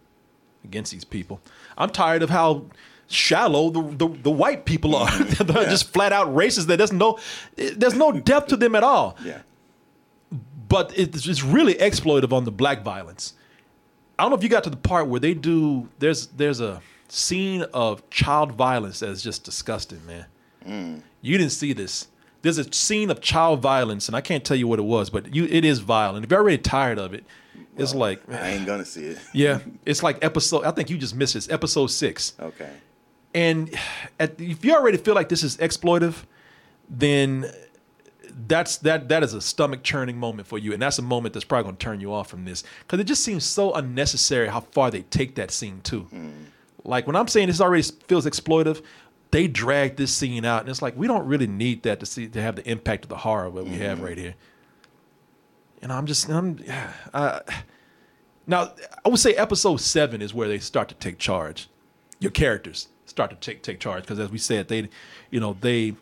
against 0.63 0.91
these 0.91 1.05
people. 1.05 1.39
I'm 1.77 1.89
tired 1.89 2.23
of 2.23 2.29
how 2.29 2.65
shallow 3.07 3.69
the 3.69 3.81
the, 3.81 4.07
the 4.23 4.31
white 4.31 4.65
people 4.65 4.95
are. 4.95 5.09
They're 5.23 5.65
just 5.65 5.91
flat 5.93 6.11
out 6.11 6.27
racist. 6.35 6.65
There- 6.67 6.77
There's 6.77 6.93
no 6.93 7.19
there's 7.55 7.95
no 7.95 8.11
depth 8.11 8.47
to 8.49 8.57
them 8.57 8.75
at 8.75 8.83
all. 8.83 9.17
Yeah. 9.23 9.41
But 10.67 10.93
it's 10.97 11.25
it's 11.27 11.43
really 11.43 11.75
exploitive 11.75 12.31
on 12.33 12.43
the 12.43 12.51
black 12.51 12.83
violence. 12.83 13.33
I 14.19 14.23
don't 14.23 14.31
know 14.31 14.37
if 14.37 14.43
you 14.43 14.49
got 14.49 14.65
to 14.65 14.69
the 14.69 14.77
part 14.77 15.07
where 15.07 15.21
they 15.21 15.33
do. 15.33 15.87
There's 15.99 16.27
there's 16.27 16.59
a 16.59 16.81
scene 17.07 17.63
of 17.73 18.07
child 18.09 18.51
violence 18.51 18.99
that's 18.99 19.21
just 19.21 19.45
disgusting, 19.45 20.05
man. 20.05 20.25
Mm. 20.67 21.01
You 21.21 21.37
didn't 21.37 21.53
see 21.53 21.71
this. 21.71 22.09
There's 22.41 22.57
a 22.57 22.71
scene 22.73 23.09
of 23.09 23.21
child 23.21 23.61
violence, 23.61 24.07
and 24.07 24.15
I 24.15 24.21
can't 24.21 24.43
tell 24.43 24.57
you 24.57 24.67
what 24.67 24.77
it 24.77 24.83
was, 24.83 25.09
but 25.09 25.33
you 25.33 25.45
it 25.45 25.63
is 25.63 25.79
violent. 25.79 26.25
If 26.25 26.31
you're 26.31 26.41
already 26.41 26.57
tired 26.57 26.99
of 26.99 27.13
it, 27.13 27.23
it's 27.77 27.95
like 27.95 28.21
I 28.29 28.49
ain't 28.49 28.65
gonna 28.65 28.83
see 28.83 29.05
it. 29.05 29.19
yeah, 29.33 29.59
it's 29.85 30.03
like 30.03 30.23
episode. 30.23 30.65
I 30.65 30.71
think 30.71 30.89
you 30.89 30.97
just 30.97 31.15
missed 31.15 31.35
this 31.35 31.49
episode 31.49 31.87
six. 31.87 32.33
Okay. 32.41 32.71
And 33.33 33.73
at, 34.19 34.39
if 34.41 34.65
you 34.65 34.73
already 34.73 34.97
feel 34.97 35.15
like 35.15 35.29
this 35.29 35.43
is 35.43 35.55
exploitive, 35.57 36.25
then 36.89 37.49
that's 38.47 38.77
that 38.77 39.09
that 39.09 39.23
is 39.23 39.33
a 39.33 39.41
stomach 39.41 39.83
churning 39.83 40.17
moment 40.17 40.47
for 40.47 40.57
you, 40.57 40.73
and 40.73 40.81
that's 40.81 40.99
a 40.99 41.01
moment 41.01 41.33
that's 41.33 41.45
probably 41.45 41.63
going 41.63 41.75
to 41.77 41.83
turn 41.83 41.99
you 41.99 42.13
off 42.13 42.29
from 42.29 42.45
this 42.45 42.63
because 42.81 42.99
it 42.99 43.05
just 43.05 43.23
seems 43.23 43.43
so 43.43 43.73
unnecessary 43.73 44.47
how 44.47 44.61
far 44.61 44.91
they 44.91 45.01
take 45.03 45.35
that 45.35 45.51
scene 45.51 45.81
too. 45.81 46.07
Like 46.83 47.07
when 47.07 47.15
I'm 47.15 47.27
saying 47.27 47.47
this 47.47 47.61
already 47.61 47.83
feels 48.07 48.25
exploitive, 48.25 48.83
they 49.31 49.47
drag 49.47 49.97
this 49.97 50.13
scene 50.13 50.45
out, 50.45 50.61
and 50.61 50.69
it's 50.69 50.81
like 50.81 50.95
we 50.97 51.07
don't 51.07 51.25
really 51.25 51.47
need 51.47 51.83
that 51.83 51.99
to 51.99 52.05
see 52.05 52.27
to 52.27 52.41
have 52.41 52.55
the 52.55 52.69
impact 52.69 53.05
of 53.05 53.09
the 53.09 53.17
horror 53.17 53.49
that 53.51 53.65
we 53.65 53.77
have 53.77 54.01
right 54.01 54.17
here. 54.17 54.35
And 55.81 55.91
I'm 55.91 56.05
just 56.05 56.29
I'm. 56.29 56.63
Uh, 57.13 57.39
now 58.47 58.73
I 59.05 59.09
would 59.09 59.19
say 59.19 59.33
episode 59.33 59.77
seven 59.77 60.21
is 60.21 60.33
where 60.33 60.47
they 60.47 60.59
start 60.59 60.89
to 60.89 60.95
take 60.95 61.19
charge. 61.19 61.69
Your 62.19 62.31
characters 62.31 62.87
start 63.05 63.29
to 63.31 63.35
take 63.37 63.63
take 63.63 63.79
charge 63.79 64.03
because, 64.03 64.19
as 64.19 64.29
we 64.29 64.37
said, 64.37 64.67
they, 64.67 64.89
you 65.29 65.39
know, 65.39 65.55
they 65.59 65.95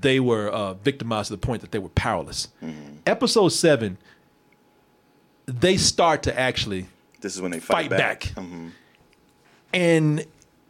they 0.00 0.20
were 0.20 0.48
uh, 0.50 0.74
victimized 0.74 1.28
to 1.28 1.34
the 1.34 1.38
point 1.38 1.60
that 1.62 1.72
they 1.72 1.78
were 1.78 1.88
powerless. 1.90 2.48
Episode 3.06 3.48
seven, 3.48 3.96
they 5.46 5.76
start 5.76 6.22
to 6.24 6.38
actually 6.38 6.86
This 7.20 7.34
is 7.34 7.40
when 7.42 7.50
they 7.50 7.60
fight, 7.60 7.88
Fight 7.88 7.98
back. 7.98 8.20
Mhm. 8.36 8.72
and 9.72 10.24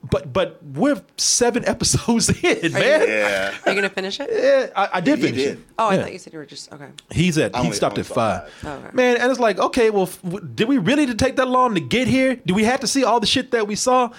but 0.09 0.33
but 0.33 0.63
we're 0.63 1.03
seven 1.17 1.65
episodes 1.67 2.29
in, 2.31 2.73
man. 2.73 3.09
Yeah. 3.09 3.55
Are 3.67 3.71
you 3.73 3.75
gonna 3.75 3.89
finish 3.91 4.21
it? 4.21 4.31
Yeah, 4.33 4.69
I, 4.81 4.99
I 4.99 5.01
did 5.01 5.19
He 5.19 5.25
finish 5.25 5.43
did. 5.43 5.59
it. 5.59 5.65
Oh, 5.79 5.89
I 5.89 5.95
Yeah. 5.97 6.03
thought 6.03 6.13
you 6.13 6.19
said 6.21 6.33
you 6.33 6.39
were 6.39 6.47
just 6.47 6.73
okay. 6.73 6.87
He's 7.11 7.37
at 7.39 7.57
I 7.57 7.65
he 7.65 7.73
stopped 7.73 7.99
at 7.99 7.99
only 7.99 8.05
saw 8.05 8.15
five. 8.15 8.51
five. 8.53 8.85
Okay. 8.85 8.91
Man, 8.97 9.17
and 9.17 9.31
it's 9.31 9.41
like, 9.41 9.59
okay, 9.59 9.91
well, 9.91 10.05
f- 10.05 10.23
w- 10.23 10.47
did 10.55 10.69
we 10.69 10.79
really 10.79 11.07
need 11.07 11.19
to 11.19 11.25
take 11.25 11.35
that 11.37 11.49
long 11.49 11.75
to 11.75 11.81
get 11.81 12.07
here? 12.07 12.37
Do 12.37 12.55
we 12.55 12.63
have 12.65 12.79
to 12.81 12.87
see 12.87 13.03
all 13.03 13.19
the 13.19 13.27
shit 13.27 13.51
that 13.51 13.67
we 13.67 13.75
saw? 13.75 14.11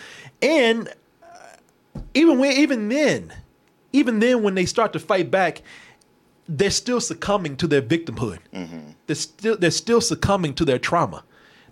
And 0.42 0.90
uh, 1.24 1.28
even 2.14 2.38
when 2.40 2.52
even 2.58 2.90
then, 2.90 3.34
even 3.94 4.20
then 4.20 4.44
when 4.44 4.56
they 4.56 4.66
start 4.66 4.94
to 4.94 5.00
fight 5.00 5.32
back, 5.32 5.62
they're 6.48 6.72
still 6.72 7.00
succumbing 7.00 7.58
to 7.58 7.68
their 7.68 7.82
victimhood. 7.82 8.40
They're 9.08 9.16
still 9.16 9.58
they're 9.58 9.72
still 9.72 10.02
succumbing 10.02 10.56
to 10.56 10.66
their 10.66 10.80
trauma. 10.80 11.24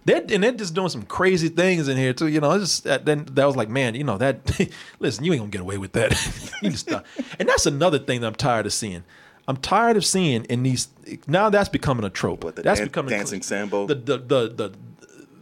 They're, 0.05 0.23
and 0.29 0.41
they're 0.41 0.53
just 0.53 0.73
doing 0.73 0.87
some 0.87 1.03
crazy 1.03 1.49
things 1.49 1.89
in 1.89 1.97
here 1.97 2.13
too. 2.13 2.27
You 2.27 2.39
know, 2.39 2.51
it's 2.51 2.63
just 2.63 2.83
that, 2.85 3.05
then 3.05 3.25
that 3.31 3.45
was 3.45 3.57
like, 3.57 3.67
man, 3.67 3.93
you 3.93 4.05
know 4.05 4.17
that. 4.17 4.71
listen, 4.99 5.25
you 5.25 5.33
ain't 5.33 5.41
gonna 5.41 5.51
get 5.51 5.61
away 5.61 5.77
with 5.77 5.91
that. 5.93 6.11
you 6.61 6.69
just. 6.69 6.89
And 6.89 7.49
that's 7.49 7.65
another 7.65 7.99
thing 7.99 8.21
that 8.21 8.27
I'm 8.27 8.35
tired 8.35 8.65
of 8.65 8.73
seeing. 8.73 9.03
I'm 9.49 9.57
tired 9.57 9.97
of 9.97 10.05
seeing 10.05 10.45
in 10.45 10.63
these. 10.63 10.87
Now 11.27 11.49
that's 11.49 11.69
becoming 11.69 12.05
a 12.05 12.09
trope. 12.09 12.43
What, 12.43 12.55
the 12.55 12.61
that's 12.61 12.79
dan- 12.79 12.87
becoming 12.87 13.09
dancing 13.11 13.41
sambo? 13.41 13.87
The 13.87 13.95
the 13.95 14.17
the 14.17 14.47
the 14.49 14.73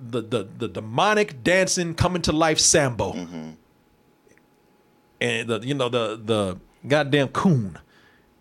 the, 0.08 0.22
the, 0.22 0.48
the 0.60 0.68
demonic 0.68 1.44
dancing 1.44 1.96
coming 1.96 2.22
to 2.24 2.32
life 2.32 2.60
sambo. 2.60 3.14
Mm-hmm. 3.14 3.50
And 5.26 5.50
the 5.50 5.60
you 5.60 5.74
know 5.74 5.90
the 5.90 6.20
the 6.24 6.58
goddamn 6.88 7.30
coon 7.30 7.80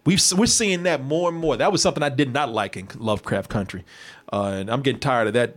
We've 0.05 0.21
we're 0.37 0.47
seeing 0.47 0.83
that 0.83 1.03
more 1.03 1.31
and 1.31 1.39
more. 1.39 1.57
That 1.57 1.73
was 1.73 1.81
something 1.81 2.03
I 2.03 2.11
did 2.11 2.33
not 2.33 2.51
like 2.51 2.77
in 2.77 2.89
Lovecraft 2.97 3.49
Country, 3.49 3.85
uh, 4.33 4.53
and 4.55 4.71
I'm 4.71 4.83
getting 4.83 5.01
tired 5.01 5.29
of 5.29 5.33
that 5.33 5.57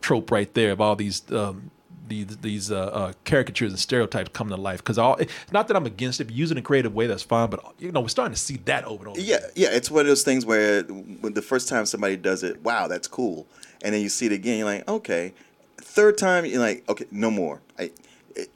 trope 0.00 0.30
right 0.30 0.52
there 0.54 0.72
of 0.72 0.80
all 0.80 0.96
these 0.96 1.22
um, 1.30 1.70
these 2.08 2.36
these 2.38 2.72
uh, 2.72 2.86
uh, 2.86 3.12
caricatures 3.24 3.70
and 3.70 3.78
stereotypes 3.78 4.30
coming 4.32 4.54
to 4.54 4.60
life. 4.60 4.78
Because 4.78 4.98
all 4.98 5.14
it's 5.16 5.52
not 5.52 5.68
that 5.68 5.76
I'm 5.76 5.86
against 5.86 6.20
it, 6.20 6.24
but 6.24 6.34
use 6.34 6.50
it 6.50 6.54
in 6.54 6.58
a 6.58 6.62
creative 6.62 6.92
way 6.92 7.06
that's 7.06 7.22
fine. 7.22 7.50
But 7.50 7.64
you 7.78 7.92
know, 7.92 8.00
we're 8.00 8.08
starting 8.08 8.34
to 8.34 8.40
see 8.40 8.56
that 8.64 8.84
over 8.84 9.04
and 9.04 9.08
over. 9.10 9.20
Yeah, 9.20 9.38
yeah, 9.54 9.68
it's 9.70 9.92
one 9.92 10.00
of 10.00 10.06
those 10.08 10.24
things 10.24 10.44
where 10.44 10.82
when 10.82 11.34
the 11.34 11.42
first 11.42 11.68
time 11.68 11.86
somebody 11.86 12.16
does 12.16 12.42
it, 12.42 12.64
wow, 12.64 12.88
that's 12.88 13.06
cool, 13.06 13.46
and 13.82 13.94
then 13.94 14.02
you 14.02 14.08
see 14.08 14.26
it 14.26 14.32
again, 14.32 14.58
you're 14.58 14.66
like, 14.66 14.88
okay. 14.88 15.34
Third 15.76 16.18
time, 16.18 16.44
you're 16.44 16.60
like, 16.60 16.88
okay, 16.88 17.04
no 17.12 17.30
more. 17.30 17.60
I, 17.78 17.92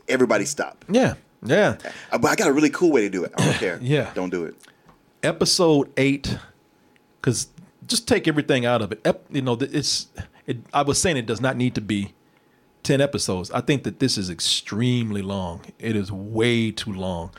everybody 0.09 0.45
stop. 0.45 0.85
Yeah, 0.89 1.15
yeah. 1.45 1.77
Uh, 2.13 2.19
But 2.19 2.29
I 2.31 2.35
got 2.37 2.49
a 2.49 2.53
really 2.53 2.71
cool 2.71 2.91
way 2.93 3.03
to 3.03 3.11
do 3.11 3.25
it. 3.25 3.33
I 3.37 3.45
don't 3.45 3.55
care. 3.59 3.79
Yeah. 3.83 4.11
don't 4.15 4.31
do 4.31 4.45
it. 4.45 4.55
episode 5.23 5.91
eight, 5.97 6.39
because 7.21 7.49
just 7.87 8.07
take 8.09 8.29
everything 8.29 8.67
out 8.67 8.83
of 8.83 8.93
it. 8.93 9.01
Ep, 9.05 9.25
you 9.31 9.43
know, 9.43 9.57
it's. 9.61 10.09
It, 10.47 10.59
I 10.73 10.83
was 10.83 11.01
saying 11.01 11.17
it 11.19 11.27
does 11.27 11.41
not 11.41 11.57
need 11.57 11.75
to 11.75 11.81
be 11.81 12.15
ten 12.83 13.01
episodes. 13.01 13.51
I 13.51 13.61
think 13.61 13.83
that 13.85 13.99
this 13.99 14.17
is 14.17 14.31
extremely 14.31 15.21
long. 15.23 15.61
It 15.79 15.95
is 15.97 16.11
way 16.11 16.71
too 16.71 16.93
long. 16.93 17.31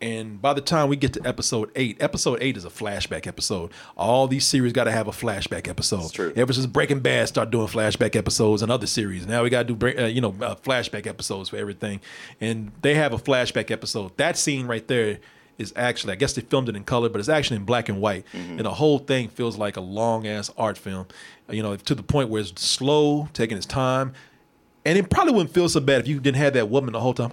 And 0.00 0.40
by 0.40 0.54
the 0.54 0.62
time 0.62 0.88
we 0.88 0.96
get 0.96 1.12
to 1.14 1.26
episode 1.26 1.70
eight, 1.76 1.98
episode 2.00 2.38
eight 2.40 2.56
is 2.56 2.64
a 2.64 2.70
flashback 2.70 3.26
episode. 3.26 3.70
All 3.96 4.26
these 4.26 4.46
series 4.46 4.72
got 4.72 4.84
to 4.84 4.92
have 4.92 5.08
a 5.08 5.10
flashback 5.10 5.68
episode. 5.68 6.10
true. 6.12 6.32
Ever 6.36 6.52
since 6.54 6.64
Breaking 6.66 7.00
Bad 7.00 7.28
started 7.28 7.50
doing 7.50 7.66
flashback 7.66 8.16
episodes 8.16 8.62
and 8.62 8.72
other 8.72 8.86
series, 8.86 9.26
now 9.26 9.42
we 9.42 9.50
got 9.50 9.68
to 9.68 9.74
do 9.74 9.98
uh, 9.98 10.06
you 10.06 10.20
know 10.22 10.34
uh, 10.40 10.54
flashback 10.54 11.06
episodes 11.06 11.50
for 11.50 11.56
everything. 11.56 12.00
And 12.40 12.72
they 12.80 12.94
have 12.94 13.12
a 13.12 13.18
flashback 13.18 13.70
episode. 13.70 14.16
That 14.16 14.38
scene 14.38 14.66
right 14.66 14.86
there 14.88 15.18
is 15.58 15.74
actually, 15.76 16.14
I 16.14 16.16
guess 16.16 16.32
they 16.32 16.40
filmed 16.40 16.70
it 16.70 16.76
in 16.76 16.84
color, 16.84 17.10
but 17.10 17.18
it's 17.18 17.28
actually 17.28 17.58
in 17.58 17.64
black 17.64 17.90
and 17.90 18.00
white. 18.00 18.24
And 18.32 18.60
the 18.60 18.72
whole 18.72 18.98
thing 19.00 19.28
feels 19.28 19.58
like 19.58 19.76
a 19.76 19.82
long 19.82 20.26
ass 20.26 20.50
art 20.56 20.78
film. 20.78 21.06
You 21.50 21.62
know, 21.62 21.76
to 21.76 21.94
the 21.94 22.02
point 22.02 22.30
where 22.30 22.40
it's 22.40 22.62
slow, 22.62 23.28
taking 23.34 23.58
its 23.58 23.66
time. 23.66 24.14
And 24.86 24.96
it 24.96 25.10
probably 25.10 25.34
wouldn't 25.34 25.52
feel 25.52 25.68
so 25.68 25.80
bad 25.80 26.00
if 26.00 26.08
you 26.08 26.20
didn't 26.20 26.38
have 26.38 26.54
that 26.54 26.70
woman 26.70 26.94
the 26.94 27.00
whole 27.00 27.12
time. 27.12 27.32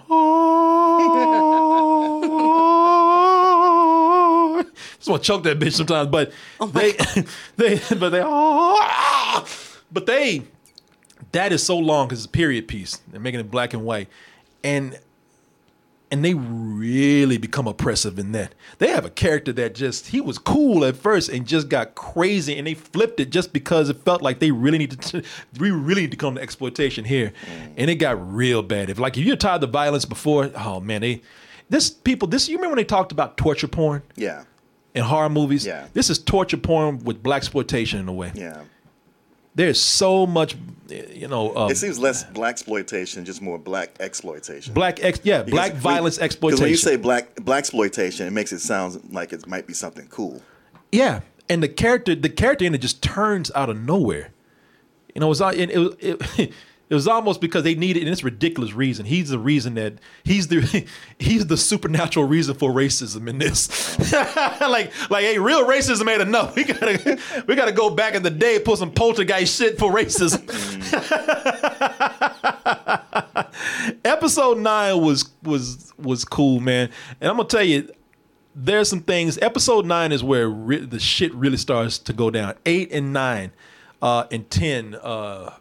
Just 5.08 5.12
want 5.12 5.24
to 5.24 5.28
choke 5.28 5.44
that 5.44 5.60
bitch 5.60 5.74
sometimes, 5.74 6.10
but 6.10 6.32
oh 6.60 6.68
they, 6.68 6.92
they, 7.58 7.82
but 7.96 8.10
they, 8.10 8.22
but 9.92 10.06
they, 10.06 10.44
that 11.32 11.52
is 11.52 11.64
so 11.64 11.78
long 11.78 12.08
because 12.08 12.20
it's 12.20 12.28
a 12.28 12.30
period 12.30 12.68
piece. 12.68 12.98
They're 13.08 13.20
making 13.20 13.40
it 13.40 13.50
black 13.50 13.74
and 13.74 13.84
white, 13.84 14.10
and 14.64 15.00
and 16.10 16.24
they 16.24 16.34
really 16.34 17.38
become 17.38 17.68
oppressive 17.68 18.18
in 18.18 18.32
that. 18.32 18.56
They 18.78 18.90
have 18.90 19.04
a 19.04 19.10
character 19.10 19.52
that 19.54 19.76
just 19.76 20.08
he 20.08 20.22
was 20.22 20.38
cool 20.38 20.86
at 20.86 20.96
first 20.96 21.30
and 21.30 21.46
just 21.46 21.70
got 21.70 21.96
crazy, 21.96 22.58
and 22.58 22.68
they 22.68 22.74
flipped 22.74 23.20
it 23.20 23.30
just 23.30 23.54
because 23.54 23.90
it 23.90 23.98
felt 24.04 24.22
like 24.22 24.40
they 24.40 24.52
really 24.52 24.78
needed 24.78 25.02
to, 25.02 25.24
we 25.60 25.72
really 25.72 26.02
need 26.02 26.12
to 26.12 26.18
come 26.18 26.36
to 26.36 26.42
exploitation 26.42 27.06
here, 27.06 27.34
mm. 27.46 27.74
and 27.78 27.90
it 27.90 27.96
got 27.96 28.36
real 28.36 28.62
bad. 28.62 28.90
If 28.90 29.00
like 29.00 29.18
if 29.18 29.26
you're 29.26 29.38
tired 29.38 29.56
of 29.56 29.62
the 29.62 29.68
violence 29.68 30.06
before, 30.06 30.52
oh 30.56 30.80
man, 30.80 31.02
they 31.02 31.22
this 31.70 31.90
people 31.90 32.28
this 32.28 32.48
you 32.48 32.58
remember 32.58 32.76
when 32.76 32.82
they 32.82 32.88
talked 32.88 33.12
about 33.12 33.38
torture 33.38 33.68
porn 33.68 34.02
Yeah, 34.16 34.44
in 34.98 35.04
horror 35.04 35.30
movies? 35.30 35.66
Yeah. 35.66 35.88
This 35.94 36.10
is 36.10 36.20
torture 36.20 36.58
porn 36.58 37.00
with 37.04 37.22
black 37.24 37.38
exploitation 37.38 38.00
in 38.00 38.08
a 38.08 38.14
way. 38.14 38.32
yeah. 38.36 38.64
There's 39.56 39.82
so 39.82 40.28
much, 40.28 40.56
you 40.88 41.28
know, 41.28 41.56
um, 41.56 41.72
it 41.72 41.78
seems 41.78 41.98
less 41.98 42.24
black 42.24 42.52
exploitation, 42.52 43.26
just 43.26 43.42
more 43.42 43.58
black 43.58 43.90
exploitation. 44.00 44.72
black 44.76 45.04
ex, 45.04 45.20
yeah, 45.24 45.42
Because 45.42 45.52
black 45.52 45.72
when- 45.74 45.82
violence 45.82 46.20
exploitation. 46.20 46.62
When 46.64 46.70
you 46.70 46.78
say 46.78 46.96
black 46.96 47.34
black 47.38 47.58
exploitation, 47.60 48.28
it 48.28 48.34
makes 48.34 48.52
it 48.52 48.60
sound 48.60 49.02
like 49.12 49.34
it 49.34 49.48
might 49.48 49.66
be 49.66 49.74
something 49.74 50.06
cool. 50.10 50.44
Yeah, 50.92 51.22
and 51.50 51.64
the 51.64 51.70
character, 51.70 52.14
the 52.14 52.30
character 52.30 52.66
in 52.66 52.76
it 52.76 52.82
just 52.82 53.02
turns 53.02 53.50
out 53.56 53.70
of 53.72 53.80
nowhere. 53.82 54.30
You 55.16 55.22
know, 55.22 55.26
it 55.26 55.30
was 55.30 55.42
it, 55.42 55.72
it, 55.72 56.20
it, 56.40 56.52
it 56.90 56.94
was 56.94 57.08
almost 57.08 57.42
because 57.42 57.64
they 57.64 57.76
needed, 57.76 58.04
and 58.04 58.12
it's 58.12 58.24
ridiculous 58.24 58.74
reason. 58.74 59.06
He's 59.06 59.30
the 59.30 59.40
reason 59.40 59.74
that 59.76 59.96
he's 60.24 60.48
the 60.48 60.88
he's 61.20 61.46
the 61.48 61.58
supernatural 61.58 62.26
reason 62.28 62.56
for 62.56 62.72
racism 62.72 63.28
in 63.28 63.38
this. 63.38 64.00
like 64.62 64.92
like, 65.10 65.26
hey, 65.26 65.38
real 65.38 65.68
racism 65.68 66.10
ain't 66.10 66.22
enough. 66.22 66.56
We 66.58 66.64
gotta 66.64 67.20
we 67.48 67.56
gotta 67.56 67.72
go 67.72 67.90
back 67.90 68.16
in 68.16 68.24
the 68.24 68.32
day, 68.32 68.60
put 68.60 68.80
some 68.80 68.92
poltergeist 68.92 69.58
shit 69.58 69.78
for 69.78 69.92
racism. 69.92 70.44
Episode 74.04 74.58
nine 74.58 75.02
was 75.02 75.30
was 75.44 75.94
was 75.98 76.26
cool, 76.26 76.60
man, 76.60 76.90
and 77.22 77.30
I'm 77.30 77.38
gonna 77.38 77.50
tell 77.50 77.64
you 77.64 77.92
there's 78.56 78.90
some 78.90 79.02
things. 79.02 79.38
Episode 79.40 79.86
nine 79.86 80.12
is 80.12 80.24
where 80.24 80.50
re- 80.50 80.86
the 80.86 81.00
shit 81.00 81.34
really 81.36 81.58
starts 81.58 82.00
to 82.00 82.14
go 82.14 82.32
down. 82.32 82.56
Eight 82.66 82.92
and 82.92 83.14
nine, 83.14 83.52
uh, 84.02 84.26
and 84.32 84.50
ten, 84.50 84.96
uh, 84.96 85.54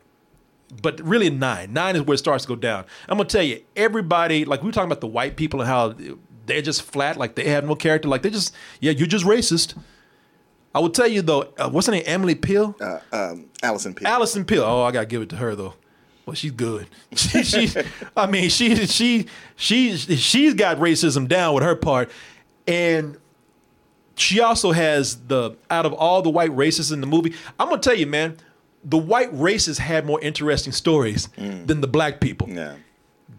but 0.83 1.01
really 1.01 1.31
nine. 1.31 1.73
Nine 1.73 1.97
is 1.97 2.03
where 2.03 2.15
it 2.15 2.19
starts 2.19 2.45
to 2.45 2.49
go 2.49 2.57
down. 2.57 2.85
I'm 3.09 3.17
gonna 3.17 3.29
tell 3.29 3.43
you, 3.43 3.63
everybody 3.75 4.45
like 4.45 4.63
we 4.63 4.67
were 4.67 4.73
talking 4.73 4.91
about 4.91 5.01
the 5.01 5.07
white 5.07 5.37
people 5.37 5.61
and 5.61 5.69
how 5.69 5.95
they're 6.47 6.63
just 6.63 6.83
flat, 6.83 7.17
like 7.17 7.35
they 7.35 7.49
have 7.49 7.65
no 7.65 7.75
character, 7.75 8.09
like 8.09 8.23
they 8.23 8.31
just 8.31 8.55
yeah, 8.81 8.93
you're 8.93 9.07
just 9.07 9.25
racist. 9.25 9.75
I 10.75 10.81
will 10.81 10.91
tell 10.91 11.09
you 11.09 11.23
though, 11.23 11.53
uh, 11.59 11.71
what's 11.71 11.87
her 11.87 11.93
name? 11.93 12.03
Emily 12.07 12.35
Peel. 12.35 12.77
Uh, 12.81 12.99
um, 13.13 13.47
Allison 13.63 13.95
P. 13.95 14.05
Allison 14.05 14.45
Peel. 14.45 14.63
Oh, 14.63 14.83
I 14.83 14.93
gotta 14.93 15.07
give 15.07 15.23
it 15.23 15.31
to 15.31 15.37
her 15.37 15.55
though. 15.55 15.75
Well, 16.27 16.35
she's 16.35 16.51
good. 16.51 16.89
She, 17.17 17.45
she 17.45 17.71
I 18.17 18.27
mean, 18.27 18.51
she, 18.51 18.87
she, 18.87 19.27
she, 19.55 19.97
she's 19.97 20.55
got 20.55 20.79
racism 20.79 21.29
down 21.29 21.55
with 21.55 21.63
her 21.63 21.77
part, 21.77 22.11
and 22.67 23.17
she 24.17 24.41
also 24.41 24.73
has 24.73 25.17
the 25.29 25.57
out 25.71 25.87
of 25.87 25.93
all 25.93 26.23
the 26.23 26.31
white 26.31 26.51
racists 26.51 26.93
in 26.93 27.01
the 27.01 27.07
movie. 27.07 27.35
I'm 27.59 27.69
gonna 27.69 27.81
tell 27.81 27.95
you, 27.95 28.07
man, 28.07 28.37
the 28.87 28.97
white 28.97 29.29
races 29.33 29.79
had 29.79 30.07
more 30.07 30.21
interesting 30.21 30.73
stories 30.73 31.29
mm. 31.37 31.67
than 31.67 31.81
the 31.81 31.89
black 31.89 32.21
people. 32.21 32.49
Yeah. 32.49 32.77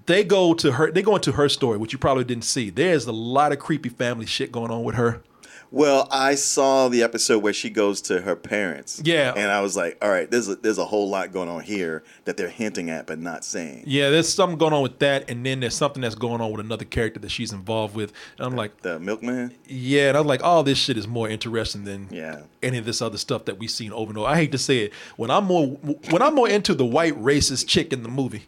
They 0.06 0.24
go 0.24 0.54
to 0.54 0.74
her. 0.74 0.92
They 0.92 1.02
go 1.02 1.16
into 1.16 1.32
her 1.34 1.50
story, 1.50 1.78
which 1.78 1.94
you 1.94 2.00
probably 2.00 2.26
didn't 2.26 2.44
see. 2.44 2.70
There's 2.70 3.06
a 3.06 3.12
lot 3.12 3.52
of 3.52 3.60
creepy 3.60 3.90
family 3.90 4.26
shit 4.26 4.52
going 4.52 4.72
on 4.72 4.84
with 4.84 4.96
her. 4.96 5.22
Well, 5.70 6.08
I 6.12 6.36
saw 6.36 6.88
the 6.88 7.04
episode 7.04 7.40
where 7.40 7.54
she 7.54 7.70
goes 7.70 8.02
to 8.04 8.22
her 8.22 8.36
parents. 8.36 9.02
Yeah. 9.04 9.34
And 9.36 9.52
I 9.52 9.62
was 9.62 9.76
like, 9.76 9.98
all 10.02 10.10
right, 10.10 10.30
there's 10.32 10.48
a, 10.48 10.56
there's 10.56 10.78
a 10.78 10.86
whole 10.86 11.10
lot 11.10 11.34
going 11.34 11.50
on 11.50 11.62
here 11.62 12.04
that 12.26 12.38
they're 12.38 12.50
hinting 12.50 12.90
at 12.90 13.06
but 13.08 13.20
not 13.20 13.44
saying. 13.44 13.84
Yeah, 13.86 14.10
there's 14.10 14.30
something 14.34 14.58
going 14.58 14.74
on 14.74 14.82
with 14.82 15.00
that, 15.00 15.30
and 15.30 15.46
then 15.46 15.60
there's 15.60 15.76
something 15.76 16.02
that's 16.02 16.16
going 16.16 16.40
on 16.42 16.52
with 16.52 16.62
another 16.66 16.86
character 16.86 17.20
that 17.20 17.32
she's 17.32 17.52
involved 17.52 17.96
with. 17.96 18.14
And 18.38 18.48
I'm 18.48 18.56
like, 18.56 18.82
The 18.82 19.00
milkman? 19.00 19.54
yeah, 19.66 20.10
and 20.10 20.18
I'm 20.18 20.26
like, 20.28 20.42
oh, 20.44 20.64
this 20.64 20.78
shit 20.78 20.98
is 20.98 21.08
more 21.08 21.28
interesting 21.30 21.84
than 21.84 22.08
Yeah. 22.12 22.42
any 22.64 22.78
of 22.78 22.86
this 22.86 23.02
other 23.02 23.18
stuff 23.18 23.46
that 23.46 23.60
we've 23.60 23.72
seen 23.72 23.92
over 23.92 24.10
and 24.12 24.18
over. 24.18 24.28
I 24.30 24.36
hate 24.38 24.52
to 24.54 24.58
say 24.58 24.80
it, 24.86 24.94
when 25.18 25.30
I'm 25.32 25.46
more 25.46 25.68
when 26.10 26.22
I'm 26.22 26.36
more 26.36 26.48
into 26.50 26.74
the 26.74 26.86
white 26.86 27.16
racist 27.22 27.68
chick 27.68 27.92
in 27.92 28.04
the 28.04 28.10
movie, 28.10 28.46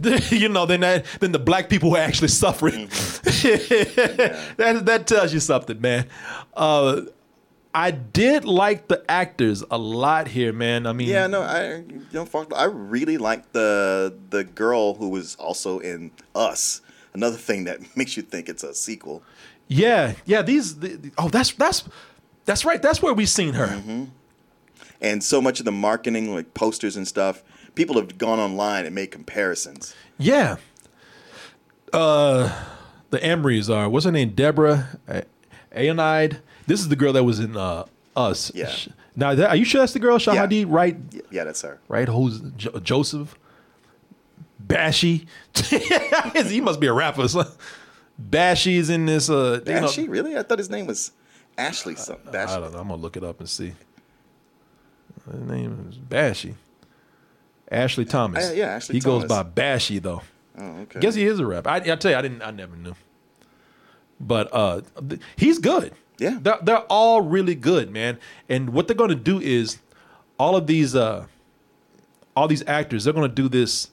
you 0.30 0.48
know, 0.48 0.66
than 0.66 0.80
that 0.80 1.04
than 1.20 1.32
the 1.32 1.38
black 1.38 1.68
people 1.68 1.90
who 1.90 1.96
are 1.96 2.00
actually 2.02 2.28
suffering. 2.28 2.86
that 4.56 4.82
that 4.86 5.06
tells 5.06 5.32
you 5.32 5.40
something, 5.40 5.80
man. 5.80 6.06
Uh, 6.54 7.02
I 7.74 7.90
did 7.90 8.44
like 8.44 8.88
the 8.88 9.02
actors 9.10 9.64
a 9.70 9.78
lot 9.78 10.28
here, 10.28 10.52
man. 10.52 10.86
I 10.86 10.92
mean, 10.92 11.08
Yeah, 11.08 11.26
no, 11.26 11.40
I 11.42 11.82
know, 12.12 12.26
fuck, 12.26 12.52
I 12.54 12.64
really 12.64 13.16
like 13.16 13.52
the 13.52 14.14
the 14.30 14.44
girl 14.44 14.94
who 14.94 15.08
was 15.08 15.36
also 15.36 15.78
in 15.78 16.10
Us. 16.34 16.82
Another 17.14 17.36
thing 17.38 17.64
that 17.64 17.80
makes 17.96 18.16
you 18.16 18.22
think 18.22 18.48
it's 18.48 18.62
a 18.62 18.74
sequel. 18.74 19.22
yeah, 19.68 20.14
yeah. 20.26 20.42
These, 20.42 20.78
the, 20.80 20.88
the- 20.96 21.12
oh, 21.18 21.28
that's 21.28 21.52
that's 21.52 21.84
that's 22.44 22.64
right. 22.64 22.82
That's 22.82 23.00
where 23.00 23.14
we 23.14 23.24
seen 23.26 23.54
her. 23.54 23.68
Mm-hmm. 23.68 24.04
And 25.00 25.22
so 25.24 25.40
much 25.40 25.58
of 25.58 25.64
the 25.64 25.72
marketing, 25.72 26.32
like 26.34 26.54
posters 26.54 26.96
and 26.96 27.08
stuff, 27.08 27.42
people 27.74 27.96
have 27.96 28.18
gone 28.18 28.38
online 28.38 28.86
and 28.86 28.94
made 28.94 29.10
comparisons. 29.10 29.94
Yeah. 30.18 30.56
Uh, 31.92 32.64
the 33.10 33.18
Emorys 33.18 33.74
are. 33.74 33.88
What's 33.88 34.04
her 34.04 34.12
name? 34.12 34.30
Deborah 34.30 34.98
A- 35.08 35.24
Ayorinde. 35.74 36.38
This 36.66 36.80
is 36.80 36.88
the 36.88 36.96
girl 36.96 37.12
that 37.12 37.24
was 37.24 37.40
in 37.40 37.56
uh, 37.56 37.84
Us. 38.16 38.52
Yeah. 38.54 38.72
Now, 39.14 39.34
that, 39.34 39.50
are 39.50 39.56
you 39.56 39.64
sure 39.64 39.80
that's 39.82 39.92
the 39.92 39.98
girl? 39.98 40.18
Shahadi, 40.18 40.64
right? 40.66 40.96
Yeah, 41.30 41.44
that's 41.44 41.60
her. 41.62 41.78
Right? 41.88 42.08
Who's 42.08 42.40
jo- 42.56 42.78
Joseph? 42.80 43.36
Bashy. 44.64 45.26
he 46.46 46.60
must 46.60 46.80
be 46.80 46.86
a 46.86 46.92
rapper. 46.92 47.28
son. 47.28 47.46
Bashy's 48.30 48.88
in 48.88 49.06
this. 49.06 49.28
Uh, 49.28 49.60
you 49.66 49.72
know- 49.80 50.10
really? 50.10 50.36
I 50.36 50.42
thought 50.42 50.58
his 50.58 50.70
name 50.70 50.86
was 50.86 51.12
Ashley 51.58 51.96
something. 51.96 52.34
I 52.34 52.46
don't 52.58 52.72
know. 52.72 52.78
I'm 52.78 52.88
gonna 52.88 52.96
look 52.96 53.16
it 53.16 53.24
up 53.24 53.40
and 53.40 53.48
see. 53.48 53.74
His 55.30 55.40
name 55.42 55.88
is 55.90 55.98
Bashy. 55.98 56.54
Ashley 57.70 58.04
Thomas. 58.04 58.50
Uh, 58.50 58.54
yeah, 58.54 58.66
Ashley 58.66 58.94
He 58.96 59.00
goes 59.00 59.24
by 59.24 59.42
Bashy 59.42 60.00
though. 60.00 60.22
Oh, 60.58 60.80
okay. 60.82 61.00
Guess 61.00 61.14
he 61.14 61.24
is 61.24 61.38
a 61.40 61.46
rapper. 61.46 61.68
I, 61.70 61.76
I 61.76 61.96
tell 61.96 62.10
you, 62.10 62.16
I 62.16 62.22
didn't. 62.22 62.42
I 62.42 62.50
never 62.50 62.76
knew. 62.76 62.94
But 64.20 64.48
uh, 64.52 64.82
th- 65.08 65.20
he's 65.36 65.58
good. 65.58 65.94
Yeah, 66.18 66.38
they're, 66.40 66.58
they're 66.62 66.78
all 66.90 67.22
really 67.22 67.54
good, 67.54 67.90
man. 67.90 68.18
And 68.48 68.70
what 68.70 68.86
they're 68.86 68.94
going 68.96 69.08
to 69.10 69.16
do 69.16 69.40
is 69.40 69.78
all 70.38 70.54
of 70.54 70.66
these, 70.66 70.94
uh, 70.94 71.24
all 72.36 72.46
these 72.46 72.62
actors, 72.68 73.04
they're 73.04 73.14
going 73.14 73.28
to 73.28 73.34
do 73.34 73.48
this 73.48 73.90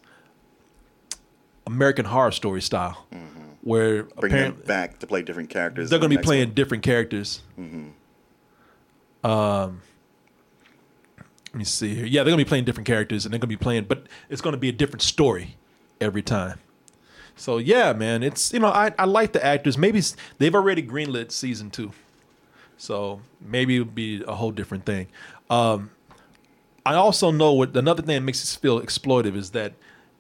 American 1.66 2.06
Horror 2.06 2.32
Story 2.32 2.62
style, 2.62 3.06
Mm-hmm. 3.12 3.40
where 3.62 4.04
Bring 4.04 4.32
them 4.34 4.62
back 4.66 5.00
to 5.00 5.08
play 5.08 5.22
different 5.22 5.50
characters. 5.50 5.90
they're 5.90 5.98
going 6.00 6.10
the 6.10 6.18
to 6.18 6.22
be 6.22 6.26
playing 6.26 6.50
one. 6.50 6.56
different 6.56 6.84
characters. 6.84 7.42
Mhm. 7.60 7.92
Um, 9.24 9.82
let 11.52 11.56
me 11.56 11.64
see 11.66 11.96
here. 11.96 12.06
Yeah, 12.06 12.24
they're 12.24 12.32
gonna 12.32 12.44
be 12.44 12.48
playing 12.48 12.66
different 12.66 12.88
characters, 12.88 13.26
and 13.26 13.34
they're 13.34 13.40
gonna 13.40 13.48
be 13.50 13.58
playing, 13.58 13.86
but 13.86 14.06
it's 14.30 14.42
gonna 14.42 14.58
be 14.58 14.70
a 14.70 14.74
different 14.74 15.02
story 15.02 15.56
every 16.00 16.22
time. 16.22 16.60
So 17.36 17.58
yeah, 17.58 17.94
man, 17.94 18.22
it's 18.24 18.54
you 18.54 18.60
know 18.60 18.68
I, 18.70 18.94
I 19.00 19.06
like 19.06 19.32
the 19.34 19.44
actors. 19.46 19.78
Maybe 19.78 20.02
they've 20.38 20.54
already 20.56 20.84
greenlit 20.84 21.32
season 21.32 21.70
two, 21.70 21.92
so 22.78 23.22
maybe 23.42 23.76
it'll 23.78 23.86
be 23.88 24.24
a 24.28 24.36
whole 24.36 24.52
different 24.52 24.86
thing. 24.86 25.08
Um, 25.50 25.92
I 26.86 26.96
also 26.96 27.32
know 27.32 27.54
what 27.54 27.76
another 27.76 28.02
thing 28.02 28.16
that 28.16 28.22
makes 28.22 28.42
us 28.44 28.56
feel 28.56 28.80
exploitive 28.82 29.36
is 29.36 29.52
that 29.52 29.74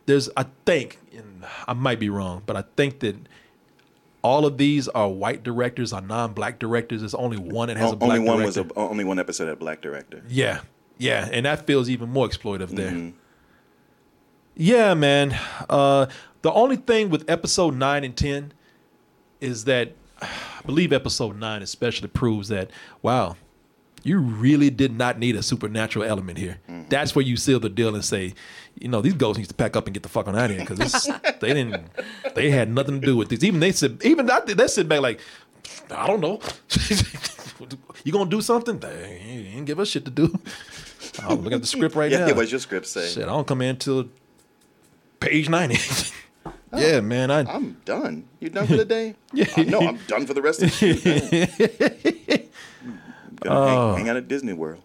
there's 0.05 0.29
I 0.37 0.45
think 0.65 0.97
and 1.15 1.45
I 1.67 1.73
might 1.73 1.99
be 1.99 2.09
wrong, 2.09 2.41
but 2.45 2.55
I 2.55 2.63
think 2.75 2.99
that 3.01 3.15
all 4.21 4.45
of 4.45 4.57
these 4.57 4.87
are 4.89 5.07
white 5.09 5.43
directors, 5.43 5.93
are 5.93 6.01
non-black 6.01 6.59
directors. 6.59 7.01
There's 7.01 7.13
only 7.15 7.37
one 7.37 7.69
that 7.69 7.77
has 7.77 7.91
O- 7.91 7.93
a 7.93 7.95
black 7.95 8.17
only 8.17 8.27
one 8.29 8.39
director. 8.39 8.63
was 8.63 8.71
a, 8.71 8.79
only 8.79 9.03
one 9.05 9.19
episode 9.19 9.45
had 9.45 9.53
a 9.53 9.59
black 9.59 9.81
director. 9.81 10.21
Yeah, 10.27 10.59
yeah, 10.99 11.27
and 11.31 11.45
that 11.45 11.65
feels 11.65 11.89
even 11.89 12.09
more 12.09 12.27
exploitive 12.27 12.69
there. 12.69 12.91
Mm-hmm. 12.91 13.17
Yeah, 14.55 14.93
man. 14.93 15.35
Uh, 15.69 16.07
the 16.41 16.51
only 16.51 16.75
thing 16.75 17.09
with 17.09 17.27
episode 17.29 17.75
nine 17.75 18.03
and 18.03 18.15
ten 18.15 18.51
is 19.39 19.63
that 19.63 19.93
I 20.21 20.27
believe 20.65 20.91
episode 20.91 21.37
nine 21.37 21.61
especially 21.61 22.09
proves 22.09 22.49
that 22.49 22.69
wow, 23.01 23.37
you 24.03 24.19
really 24.19 24.69
did 24.69 24.97
not 24.97 25.17
need 25.17 25.37
a 25.37 25.43
supernatural 25.43 26.03
element 26.03 26.37
here. 26.37 26.59
Mm-hmm. 26.69 26.89
That's 26.89 27.15
where 27.15 27.23
you 27.23 27.37
seal 27.37 27.61
the 27.61 27.69
deal 27.69 27.95
and 27.95 28.03
say, 28.03 28.33
you 28.77 28.89
know, 28.89 29.01
these 29.01 29.13
ghosts 29.13 29.39
need 29.39 29.47
to 29.47 29.53
pack 29.53 29.77
up 29.77 29.87
and 29.87 29.93
get 29.93 30.03
the 30.03 30.09
fuck 30.09 30.27
on 30.27 30.37
out 30.37 30.51
of 30.51 30.57
here 30.57 30.65
because 30.65 31.09
they 31.39 31.53
didn't, 31.53 31.85
they 32.35 32.49
had 32.49 32.69
nothing 32.69 32.99
to 32.99 33.05
do 33.05 33.15
with 33.15 33.29
this. 33.29 33.43
Even 33.43 33.61
they 33.61 33.71
said, 33.71 34.01
even 34.03 34.29
I, 34.29 34.41
they 34.41 34.67
sit 34.67 34.89
back 34.89 35.01
like, 35.01 35.21
I 35.91 36.07
don't 36.07 36.19
know. 36.19 36.41
you 38.03 38.11
gonna 38.11 38.29
do 38.29 38.41
something? 38.41 38.79
They 38.79 39.47
didn't 39.51 39.65
give 39.65 39.79
us 39.79 39.89
shit 39.89 40.05
to 40.05 40.11
do. 40.11 40.37
I'm 41.27 41.37
looking 41.41 41.53
at 41.53 41.61
the 41.61 41.67
script 41.67 41.95
right 41.95 42.11
yeah, 42.11 42.25
now. 42.27 42.33
what's 42.33 42.51
your 42.51 42.59
script 42.59 42.87
say? 42.87 43.07
Shit, 43.09 43.23
I 43.23 43.27
don't 43.27 43.47
come 43.47 43.61
in 43.61 43.77
till 43.77 44.09
page 45.19 45.49
ninety. 45.49 45.77
yeah, 46.75 46.99
man. 47.01 47.31
I 47.31 47.39
I'm 47.41 47.77
done. 47.85 48.27
You 48.39 48.49
done 48.49 48.67
for 48.67 48.77
the 48.77 48.85
day? 48.85 49.15
Yeah. 49.33 49.45
Uh, 49.57 49.63
no, 49.63 49.79
I'm 49.81 49.97
done 50.07 50.25
for 50.25 50.33
the 50.33 50.41
rest 50.41 50.61
of 50.63 50.69
the 50.71 50.75
shoot. 50.75 52.49
Gonna 53.41 53.55
Oh. 53.59 53.87
hang, 53.95 53.97
hang 53.99 54.09
out 54.09 54.17
at 54.17 54.27
Disney 54.27 54.53
World. 54.53 54.81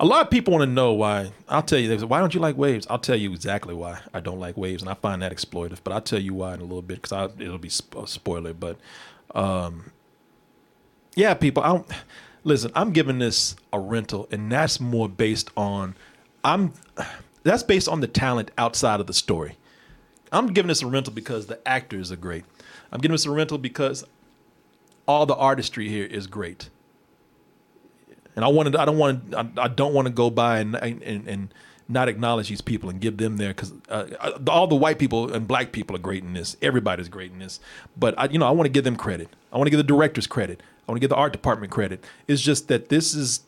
A 0.00 0.04
lot 0.04 0.22
of 0.24 0.30
people 0.30 0.52
want 0.52 0.62
to 0.62 0.66
know 0.72 0.92
why. 0.92 1.32
I'll 1.48 1.62
tell 1.62 1.78
you. 1.78 1.88
they 1.88 1.98
say, 1.98 2.04
Why 2.04 2.20
don't 2.20 2.32
you 2.34 2.40
like 2.40 2.56
waves? 2.56 2.86
I'll 2.88 2.98
tell 3.00 3.16
you 3.16 3.32
exactly 3.32 3.74
why 3.74 4.00
I 4.14 4.20
don't 4.20 4.38
like 4.38 4.56
waves, 4.56 4.82
and 4.82 4.90
I 4.90 4.94
find 4.94 5.22
that 5.22 5.32
exploitive. 5.36 5.78
But 5.82 5.92
I'll 5.92 6.00
tell 6.00 6.20
you 6.20 6.34
why 6.34 6.54
in 6.54 6.60
a 6.60 6.64
little 6.64 6.82
bit 6.82 7.02
because 7.02 7.30
it'll 7.38 7.58
be 7.58 7.68
sp- 7.70 8.06
spoiler. 8.06 8.52
But 8.54 8.78
um, 9.34 9.90
yeah, 11.14 11.34
people. 11.34 11.62
I 11.64 11.68
don't, 11.68 11.86
listen. 12.44 12.70
I'm 12.74 12.92
giving 12.92 13.18
this 13.18 13.56
a 13.72 13.80
rental, 13.80 14.28
and 14.30 14.50
that's 14.50 14.80
more 14.80 15.08
based 15.08 15.50
on 15.56 15.94
I'm. 16.44 16.72
That's 17.44 17.62
based 17.62 17.88
on 17.88 18.00
the 18.00 18.08
talent 18.08 18.50
outside 18.58 19.00
of 19.00 19.06
the 19.06 19.14
story. 19.14 19.56
I'm 20.32 20.48
giving 20.48 20.68
this 20.68 20.82
a 20.82 20.86
rental 20.86 21.12
because 21.12 21.46
the 21.46 21.66
actors 21.66 22.12
are 22.12 22.16
great. 22.16 22.44
I'm 22.92 23.00
giving 23.00 23.14
this 23.14 23.24
a 23.24 23.30
rental 23.30 23.56
because 23.58 24.04
all 25.06 25.24
the 25.24 25.36
artistry 25.36 25.88
here 25.88 26.04
is 26.04 26.26
great 26.26 26.68
and 28.38 28.44
I 28.44 28.48
wanted 28.48 28.76
I 28.76 28.84
don't 28.84 28.98
want 28.98 29.34
I, 29.34 29.48
I 29.56 29.66
don't 29.66 29.92
want 29.92 30.06
to 30.06 30.12
go 30.12 30.30
by 30.30 30.60
and, 30.60 30.76
and 30.76 31.02
and 31.02 31.52
not 31.88 32.08
acknowledge 32.08 32.48
these 32.48 32.60
people 32.60 32.90
and 32.90 33.00
give 33.00 33.16
them 33.16 33.38
their 33.38 33.48
because 33.48 33.72
uh, 33.88 34.06
uh, 34.20 34.38
all 34.48 34.66
the 34.66 34.76
white 34.76 34.98
people 34.98 35.32
and 35.32 35.48
black 35.48 35.72
people 35.72 35.96
are 35.96 36.00
great 36.00 36.22
in 36.22 36.34
this. 36.34 36.56
Everybody's 36.60 37.08
great 37.08 37.32
in 37.32 37.38
this, 37.38 37.60
but 37.96 38.18
I 38.18 38.26
you 38.26 38.38
know 38.38 38.46
I 38.46 38.50
want 38.50 38.66
to 38.66 38.70
give 38.70 38.84
them 38.84 38.96
credit. 38.96 39.28
I 39.52 39.56
want 39.56 39.66
to 39.66 39.70
give 39.70 39.78
the 39.78 39.84
directors 39.84 40.26
credit. 40.26 40.62
I 40.86 40.92
want 40.92 40.96
to 40.96 41.00
give 41.00 41.10
the 41.10 41.16
art 41.16 41.32
department 41.32 41.72
credit. 41.72 42.04
It's 42.26 42.42
just 42.42 42.68
that 42.68 42.88
this 42.88 43.14
is. 43.14 43.40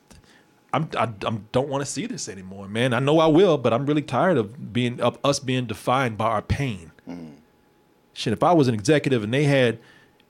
I'm, 0.72 0.88
I, 0.97 1.05
I 1.26 1.38
don't 1.51 1.68
want 1.68 1.84
to 1.84 1.91
see 1.91 2.07
this 2.07 2.28
anymore, 2.28 2.68
man. 2.68 2.95
I 2.95 3.01
know 3.01 3.18
I 3.18 3.26
will, 3.26 3.59
but 3.59 3.72
I'm 3.72 3.86
really 3.86 4.03
tired 4.03 4.38
of 4.38 4.72
being 4.72 5.01
of 5.01 5.18
us 5.24 5.41
being 5.41 5.66
defined 5.66 6.16
by 6.16 6.26
our 6.26 6.43
pain. 6.43 6.93
Shit, 8.12 8.32
if 8.32 8.43
I 8.43 8.53
was 8.53 8.68
an 8.68 8.74
executive 8.74 9.24
and 9.24 9.34
they 9.34 9.45
had, 9.45 9.78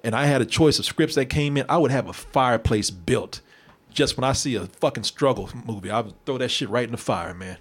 and 0.02 0.14
I 0.14 0.26
had 0.26 0.40
a 0.40 0.46
choice 0.46 0.78
of 0.78 0.86
scripts 0.86 1.14
that 1.16 1.26
came 1.26 1.56
in, 1.56 1.66
I 1.68 1.76
would 1.76 1.90
have 1.90 2.08
a 2.08 2.12
fireplace 2.12 2.90
built. 2.90 3.40
Just 3.90 4.16
when 4.16 4.24
I 4.24 4.32
see 4.32 4.54
a 4.54 4.66
fucking 4.66 5.04
struggle 5.04 5.50
movie, 5.66 5.90
I 5.90 6.00
would 6.00 6.24
throw 6.24 6.38
that 6.38 6.50
shit 6.50 6.70
right 6.70 6.84
in 6.84 6.92
the 6.92 6.96
fire, 6.96 7.34
man. 7.34 7.58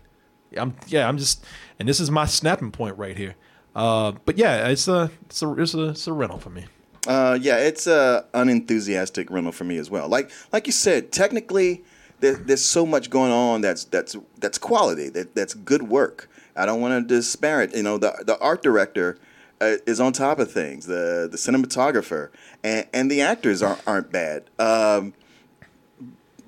I'm 0.57 0.75
yeah, 0.87 1.07
I'm 1.07 1.17
just, 1.17 1.45
and 1.77 1.87
this 1.87 1.99
is 1.99 2.09
my 2.09 2.25
snapping 2.25 2.71
point 2.71 2.97
right 2.97 3.15
here. 3.15 3.35
Uh, 3.75 4.13
but 4.25 4.37
yeah, 4.37 4.67
it's 4.67 4.87
a 4.87 5.11
it's 5.25 5.41
a 5.41 5.53
it's 5.53 5.73
a, 5.73 5.89
it's 5.89 6.07
a 6.07 6.13
rental 6.13 6.39
for 6.39 6.49
me. 6.49 6.65
Uh, 7.07 7.37
yeah, 7.39 7.57
it's 7.57 7.87
a 7.87 8.25
unenthusiastic 8.33 9.29
rental 9.31 9.51
for 9.51 9.63
me 9.63 9.77
as 9.77 9.89
well. 9.89 10.07
Like 10.07 10.31
like 10.51 10.65
you 10.65 10.73
said, 10.73 11.11
technically, 11.11 11.83
there, 12.19 12.35
there's 12.35 12.65
so 12.65 12.85
much 12.85 13.09
going 13.09 13.31
on 13.31 13.61
that's 13.61 13.85
that's 13.85 14.15
that's 14.39 14.57
quality. 14.57 15.09
That 15.09 15.35
that's 15.35 15.53
good 15.53 15.83
work. 15.83 16.29
I 16.55 16.65
don't 16.65 16.81
want 16.81 17.07
to 17.07 17.15
disparage. 17.15 17.73
You 17.73 17.83
know, 17.83 17.97
the 17.97 18.23
the 18.25 18.37
art 18.39 18.63
director 18.63 19.17
uh, 19.61 19.75
is 19.85 19.99
on 19.99 20.13
top 20.13 20.39
of 20.39 20.51
things. 20.51 20.87
The 20.87 21.27
the 21.31 21.37
cinematographer 21.37 22.29
and 22.63 22.87
and 22.93 23.09
the 23.09 23.21
actors 23.21 23.61
aren't 23.61 23.81
aren't 23.87 24.11
bad. 24.11 24.49
Um, 24.57 25.13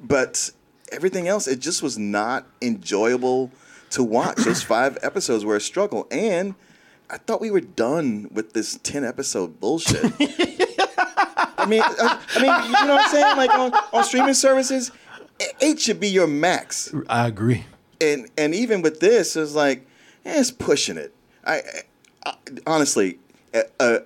but 0.04 0.52
everything 0.92 1.28
else, 1.28 1.48
it 1.48 1.60
just 1.60 1.82
was 1.82 1.98
not 1.98 2.46
enjoyable 2.62 3.52
to 3.92 4.04
watch. 4.04 4.38
Those 4.38 4.64
five 4.64 4.98
episodes 5.02 5.46
were 5.46 5.56
a 5.56 5.62
struggle, 5.62 6.08
and 6.12 6.56
I 7.10 7.18
thought 7.18 7.42
we 7.42 7.52
were 7.52 7.62
done 7.62 8.30
with 8.32 8.54
this 8.54 8.80
ten 8.84 9.04
episode 9.06 9.60
bullshit. 9.60 10.04
I 11.58 11.66
mean, 11.68 11.82
I, 11.84 12.20
I 12.36 12.42
mean, 12.42 12.66
you 12.66 12.72
know 12.88 12.96
what 12.96 13.06
I'm 13.06 13.10
saying? 13.12 13.38
Like 13.38 13.52
on, 13.52 13.72
on 13.94 14.04
streaming 14.04 14.34
services, 14.34 14.92
eight 15.62 15.80
should 15.80 16.00
be 16.00 16.08
your 16.10 16.28
max. 16.28 16.94
I 17.08 17.28
agree. 17.28 17.66
And 18.00 18.30
and 18.38 18.56
even 18.56 18.82
with 18.82 19.00
this, 19.00 19.36
it's 19.36 19.54
like, 19.54 19.86
eh, 20.26 20.40
it's 20.40 20.52
pushing 20.52 20.98
it. 20.98 21.14
I, 21.46 21.62
I 22.26 22.34
honestly, 22.66 23.20
a, 23.54 23.64
a, 23.80 24.00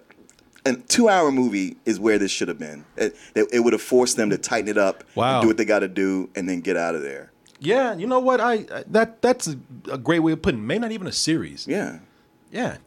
a 0.66 0.74
two 0.76 1.08
hour 1.08 1.32
movie 1.32 1.78
is 1.86 1.98
where 2.00 2.18
this 2.18 2.32
should 2.32 2.50
have 2.50 2.60
been. 2.60 2.84
It, 2.98 3.16
it, 3.36 3.48
it 3.54 3.60
would 3.62 3.72
have 3.74 3.82
forced 3.82 4.18
them 4.18 4.30
to 4.32 4.38
tighten 4.38 4.68
it 4.70 4.78
up, 4.78 5.04
Wow. 5.16 5.42
do 5.42 5.48
what 5.48 5.56
they 5.58 5.66
got 5.66 5.80
to 5.80 5.88
do, 5.88 6.30
and 6.36 6.50
then 6.50 6.60
get 6.60 6.76
out 6.76 6.96
of 6.96 7.04
there. 7.04 7.32
Yeah, 7.66 7.96
you 7.96 8.08
know 8.08 8.20
what? 8.20 8.40
I 8.42 8.54
I- 8.54 8.84
that 8.88 9.22
that's 9.22 9.48
a, 9.48 9.58
a 9.92 9.98
great 9.98 10.20
way 10.20 10.32
of 10.34 10.42
putting. 10.42 10.60
it. 10.62 10.64
May 10.64 10.78
not 10.80 10.92
even 10.92 11.08
a 11.08 11.12
series. 11.12 11.68
Yeah, 11.68 12.00
yeah. 12.52 12.78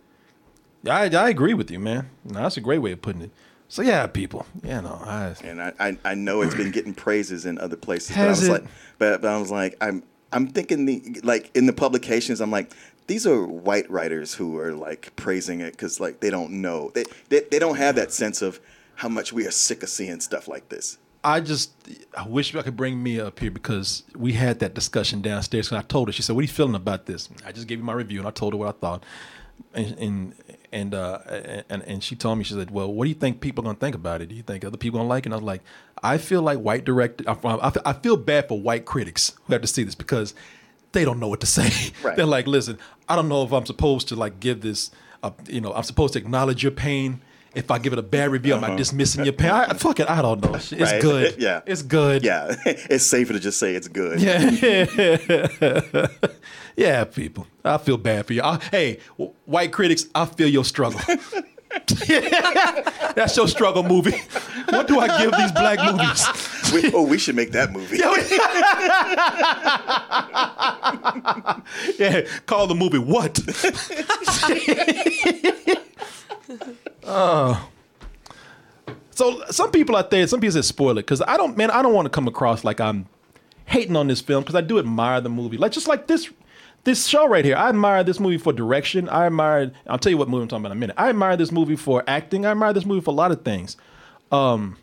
I 0.89 1.05
I 1.15 1.29
agree 1.29 1.55
with 1.55 1.71
you, 1.71 1.79
man. 1.81 2.09
No, 2.25 2.43
that's 2.43 2.57
a 2.57 2.61
great 2.61 2.79
way 2.79 2.93
of 2.93 3.03
putting 3.03 3.23
it. 3.23 3.31
So 3.69 3.83
yeah, 3.83 4.07
people. 4.07 4.47
Yeah, 4.63 4.81
no, 4.81 4.99
I, 5.05 5.35
and 5.45 5.61
I, 5.61 5.73
I, 5.79 5.99
I 6.05 6.15
know 6.15 6.41
it's 6.41 6.55
been 6.55 6.71
getting 6.71 6.95
praises 6.95 7.45
in 7.45 7.59
other 7.59 7.77
places. 7.77 8.17
but 8.17 8.25
I 8.25 8.29
was 8.29 8.49
it? 8.49 8.51
like, 8.53 8.65
but, 8.99 9.21
but 9.21 9.29
I 9.31 9.39
was 9.39 9.51
like, 9.51 9.77
I'm 9.83 10.03
I'm 10.33 10.47
thinking 10.49 10.87
the 10.87 11.21
like 11.23 11.51
in 11.55 11.67
the 11.67 11.73
publications, 11.75 12.41
I'm 12.41 12.51
like, 12.51 12.73
these 13.09 13.27
are 13.27 13.45
white 13.47 13.91
writers 13.91 14.33
who 14.35 14.59
are 14.59 14.73
like 14.73 15.15
praising 15.17 15.61
it 15.61 15.73
because 15.73 16.01
like 16.01 16.21
they 16.21 16.31
don't 16.31 16.51
know 16.63 16.91
they, 16.95 17.05
they 17.29 17.41
they 17.51 17.59
don't 17.59 17.77
have 17.77 17.97
that 17.97 18.11
sense 18.13 18.41
of 18.41 18.59
how 18.95 19.09
much 19.09 19.33
we 19.33 19.47
are 19.47 19.51
sick 19.51 19.83
of 19.83 19.89
seeing 19.91 20.21
stuff 20.21 20.49
like 20.49 20.69
this. 20.71 20.97
I 21.25 21.41
just 21.41 21.73
I 22.17 22.27
wish 22.27 22.55
I 22.55 22.63
could 22.63 22.77
bring 22.77 23.03
Mia 23.03 23.27
up 23.27 23.41
here 23.41 23.51
because 23.51 24.05
we 24.15 24.35
had 24.35 24.61
that 24.61 24.75
discussion 24.75 25.21
downstairs. 25.21 25.71
And 25.71 25.79
I 25.79 25.83
told 25.83 26.09
her, 26.09 26.13
she 26.13 26.23
said, 26.23 26.37
"What 26.37 26.41
are 26.41 26.43
you 26.43 26.49
feeling 26.49 26.75
about 26.75 27.07
this?" 27.07 27.29
I 27.45 27.53
just 27.53 27.67
gave 27.67 27.79
you 27.79 27.85
my 27.85 27.93
review, 27.93 28.21
and 28.21 28.29
I 28.29 28.31
told 28.31 28.53
her 28.53 28.57
what 28.57 28.69
I 28.69 28.79
thought, 28.79 29.05
and 29.75 29.99
and 29.99 30.35
and 30.73 30.95
uh, 30.95 31.19
and, 31.69 31.83
and 31.83 32.05
she 32.05 32.15
told 32.15 32.39
me, 32.39 32.45
she 32.45 32.55
said, 32.55 32.71
"Well, 32.71 32.93
what 32.93 33.05
do 33.05 33.09
you 33.09 33.15
think 33.15 33.41
people 33.41 33.65
are 33.65 33.67
gonna 33.67 33.79
think 33.79 33.97
about 33.97 34.23
it? 34.23 34.27
Do 34.29 34.35
you 34.35 34.43
think 34.43 34.65
other 34.65 34.77
people 34.77 34.99
gonna 34.99 35.09
like 35.09 35.25
it?" 35.25 35.27
And 35.27 35.35
I 35.35 35.39
was 35.39 35.45
like, 35.45 35.63
"I 36.03 36.19
feel 36.19 36.43
like 36.43 36.59
white 36.59 36.85
director. 36.85 37.25
I, 37.27 37.33
I, 37.33 37.73
I 37.85 37.93
feel 37.95 38.17
bad 38.17 38.49
for 38.49 38.61
white 38.61 38.85
critics 38.85 39.33
who 39.45 39.53
have 39.53 39.63
to 39.63 39.69
see 39.69 39.83
this 39.83 39.95
because 39.97 40.35
they 40.93 41.05
don't 41.05 41.19
know 41.19 41.29
what 41.29 41.41
to 41.41 41.47
say. 41.47 41.93
Right. 42.03 42.17
They're 42.17 42.27
like, 42.27 42.47
listen, 42.47 42.79
I 43.09 43.17
don't 43.17 43.29
know 43.29 43.43
if 43.43 43.53
I'm 43.53 43.67
supposed 43.67 44.09
to 44.09 44.17
like 44.17 44.41
give 44.41 44.61
this, 44.61 44.91
uh, 45.23 45.33
you 45.49 45.61
know, 45.61 45.73
I'm 45.73 45.83
supposed 45.83 46.13
to 46.13 46.19
acknowledge 46.21 46.63
your 46.63 46.73
pain." 46.73 47.23
If 47.55 47.71
I 47.71 47.79
give 47.79 47.93
it 47.93 47.99
a 47.99 48.03
bad 48.03 48.31
review, 48.31 48.55
am 48.55 48.63
I 48.65 48.69
Uh-huh. 48.69 48.77
dismissing 48.77 49.25
your 49.25 49.33
pain? 49.33 49.51
I, 49.51 49.73
fuck 49.75 49.99
it, 50.01 50.09
I 50.09 50.21
don't 50.23 50.43
know. 50.45 50.55
It's 50.55 50.71
Right? 50.73 51.01
good. 51.03 51.37
Yeah, 51.39 51.61
it's 51.67 51.83
good. 51.83 52.23
Yeah, 52.25 52.55
it's 52.67 53.05
safer 53.07 53.33
to 53.33 53.41
just 53.41 53.59
say 53.59 53.75
it's 53.75 53.89
good. 53.89 54.21
Yeah. 54.21 54.51
yeah, 56.77 57.05
people. 57.05 57.47
I 57.65 57.79
feel 57.79 57.97
bad 57.97 58.27
for 58.27 58.33
you. 58.35 58.43
I, 58.43 58.59
hey, 58.71 58.99
white 59.47 59.73
critics, 59.73 60.07
I 60.15 60.27
feel 60.27 60.49
your 60.49 60.65
struggle. 60.65 61.01
That's 61.89 63.37
your 63.37 63.49
struggle 63.49 63.83
movie. 63.83 64.17
What 64.71 64.87
do 64.89 65.01
I 65.01 65.19
give 65.23 65.33
these 65.33 65.53
black 65.53 65.79
movies? 65.85 66.27
We, 66.73 66.93
oh, 66.93 67.03
we 67.07 67.19
should 67.19 67.37
make 67.37 67.53
that 67.53 67.73
movie. 67.73 67.99
yeah, 71.99 72.23
call 72.47 72.67
the 72.67 72.75
movie 72.75 72.99
what? 72.99 73.39
Oh. 77.05 77.71
So 79.11 79.43
some 79.51 79.71
people 79.71 79.97
out 79.97 80.11
there, 80.11 80.27
some 80.27 80.41
people 80.41 80.53
say 80.53 80.63
spoil 80.63 80.93
it 80.93 81.03
because 81.03 81.23
I 81.23 81.37
don't, 81.37 81.57
man, 81.57 81.71
I 81.71 81.83
don't 81.83 81.95
want 81.95 82.07
to 82.07 82.11
come 82.11 82.29
across 82.29 82.65
like 82.65 82.81
I'm 82.81 83.07
hating 83.67 83.97
on 83.97 84.07
this 84.07 84.21
film 84.21 84.43
because 84.43 84.55
I 84.55 84.61
do 84.61 84.79
admire 84.79 85.21
the 85.21 85.29
movie. 85.29 85.57
Like 85.57 85.73
just 85.73 85.89
like 85.89 86.07
this, 86.07 86.31
this 86.85 87.07
show 87.07 87.29
right 87.29 87.45
here. 87.45 87.57
I 87.57 87.69
admire 87.69 88.05
this 88.05 88.21
movie 88.21 88.39
for 88.39 88.53
direction. 88.53 89.09
I 89.09 89.27
admire. 89.27 89.73
I'll 89.87 89.99
tell 89.99 90.11
you 90.11 90.19
what 90.19 90.29
movie 90.29 90.43
I'm 90.43 90.49
talking 90.49 90.63
about 90.65 90.73
in 90.73 90.79
a 90.79 90.81
minute. 90.81 90.97
I 90.99 91.09
admire 91.09 91.37
this 91.37 91.51
movie 91.51 91.77
for 91.77 92.05
acting. 92.07 92.47
I 92.47 92.53
admire 92.53 92.73
this 92.73 92.87
movie 92.87 93.01
for 93.01 93.11
a 93.11 93.15
lot 93.15 93.31
of 93.33 93.43
things. 93.45 93.77
Um, 94.31 94.77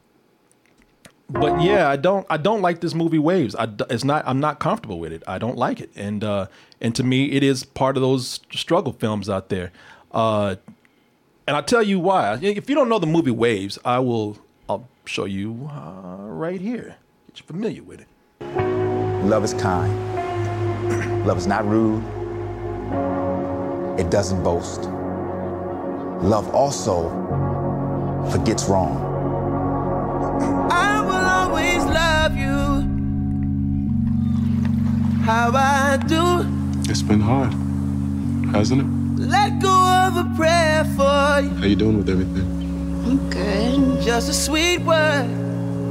but 1.30 1.62
yeah, 1.62 1.90
I 1.90 1.96
don't. 1.96 2.26
I 2.30 2.38
don't 2.38 2.62
like 2.62 2.82
this 2.82 2.94
movie 2.94 3.18
Waves. 3.18 3.56
I, 3.56 3.68
it's 3.90 4.04
not. 4.04 4.24
I'm 4.28 4.40
not 4.40 4.60
comfortable 4.60 5.00
with 5.00 5.12
it. 5.12 5.24
I 5.28 5.40
don't 5.40 5.58
like 5.58 5.80
it. 5.80 5.90
And 5.96 6.24
uh, 6.24 6.48
and 6.82 6.94
to 6.96 7.04
me, 7.04 7.32
it 7.32 7.42
is 7.42 7.64
part 7.64 7.98
of 7.98 8.02
those 8.02 8.42
struggle 8.52 8.94
films 8.94 9.30
out 9.30 9.50
there. 9.50 9.72
Uh, 10.12 10.58
and 11.48 11.56
I'll 11.56 11.64
tell 11.64 11.84
you 11.84 12.00
why. 12.00 12.38
If 12.42 12.70
you 12.70 12.76
don't 12.76 12.90
know 12.90 13.00
the 13.00 13.08
movie 13.08 13.32
Waves, 13.32 13.78
I 13.86 14.00
will. 14.00 14.38
I'll 14.68 14.88
show 15.06 15.26
you 15.26 15.70
uh, 15.72 16.18
right 16.18 16.60
here. 16.60 16.96
Get 17.28 17.40
you 17.40 17.46
familiar 17.46 17.84
with 17.84 18.02
it. 18.02 18.08
Love 19.26 19.44
is 19.44 19.54
kind. 19.54 19.94
Love 21.26 21.38
is 21.38 21.48
not 21.48 21.68
rude. 21.68 22.04
It 24.00 24.10
doesn't 24.10 24.44
boast. 24.44 24.84
Love 26.24 26.54
also 26.54 27.10
forgets 28.32 28.66
wrong. 28.66 28.98
I 30.72 31.02
will 31.02 31.14
always 31.14 31.84
love 31.86 32.36
you. 32.36 32.56
How 35.24 35.52
I 35.54 35.98
do. 35.98 36.46
It's 36.90 37.02
been 37.02 37.22
hard, 37.22 37.54
hasn't 38.54 38.82
it? 38.82 39.05
Let 39.18 39.62
go 39.62 39.70
of 40.08 40.18
a 40.18 40.36
prayer 40.36 40.84
for 40.96 41.42
you. 41.42 41.50
How 41.56 41.66
you 41.66 41.76
doing 41.76 41.98
with 41.98 42.10
everything? 42.10 42.44
I'm 43.06 43.30
good. 43.30 44.02
Just 44.02 44.30
a 44.30 44.34
sweet 44.34 44.80
word. 44.80 45.30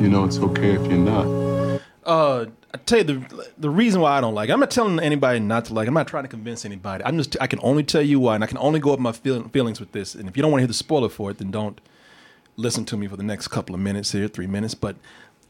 You 0.01 0.09
know 0.09 0.25
it's 0.25 0.39
okay 0.39 0.72
if 0.72 0.87
you're 0.87 0.99
not. 0.99 1.81
Uh, 2.05 2.47
I 2.75 2.77
tell 2.85 2.99
you 2.99 3.05
the 3.05 3.51
the 3.57 3.70
reason 3.70 4.01
why 4.01 4.18
I 4.18 4.20
don't 4.20 4.35
like. 4.35 4.51
It, 4.51 4.53
I'm 4.53 4.61
not 4.61 4.70
telling 4.70 5.01
anybody 5.01 5.41
not 5.41 5.64
to 5.66 5.75
like. 5.75 5.87
it. 5.87 5.89
I'm 5.89 5.95
not 5.95 6.07
trying 6.07 6.25
to 6.25 6.29
convince 6.29 6.64
anybody. 6.64 7.03
I'm 7.05 7.16
just. 7.16 7.37
I 7.41 7.47
can 7.47 7.61
only 7.62 7.83
tell 7.83 8.03
you 8.03 8.20
why, 8.20 8.35
and 8.35 8.45
I 8.45 8.47
can 8.47 8.59
only 8.59 8.79
go 8.79 8.93
up 8.93 8.99
my 8.99 9.12
feel, 9.12 9.49
feelings 9.49 9.81
with 9.81 9.93
this. 9.93 10.14
And 10.14 10.29
if 10.29 10.37
you 10.37 10.43
don't 10.43 10.53
want 10.53 10.61
to 10.61 10.62
hear 10.64 10.68
the 10.68 10.75
spoiler 10.75 11.09
for 11.09 11.31
it, 11.31 11.39
then 11.39 11.51
don't 11.51 11.81
listen 12.57 12.85
to 12.87 12.97
me 12.97 13.07
for 13.07 13.16
the 13.16 13.22
next 13.22 13.49
couple 13.49 13.75
of 13.75 13.81
minutes 13.81 14.12
here, 14.12 14.29
three 14.29 14.47
minutes. 14.47 14.75
But 14.75 14.97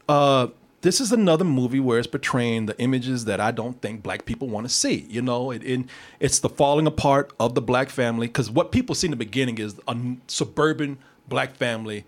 uh, 0.07 0.47
this 0.85 1.01
is 1.01 1.11
another 1.11 1.43
movie 1.43 1.79
where 1.79 1.97
it's 1.97 2.05
portraying 2.05 2.67
the 2.67 2.79
images 2.79 3.25
that 3.25 3.41
I 3.41 3.49
don't 3.49 3.81
think 3.81 4.03
black 4.03 4.23
people 4.23 4.47
want 4.47 4.67
to 4.67 4.73
see. 4.73 5.07
You 5.09 5.23
know, 5.23 5.49
it, 5.49 5.63
it 5.63 5.85
it's 6.19 6.37
the 6.37 6.47
falling 6.47 6.85
apart 6.85 7.33
of 7.39 7.55
the 7.55 7.61
black 7.61 7.89
family 7.89 8.27
because 8.27 8.51
what 8.51 8.71
people 8.71 8.93
see 8.93 9.07
in 9.07 9.11
the 9.11 9.17
beginning 9.17 9.57
is 9.57 9.81
a 9.87 9.97
suburban 10.27 10.99
black 11.27 11.55
family 11.55 12.05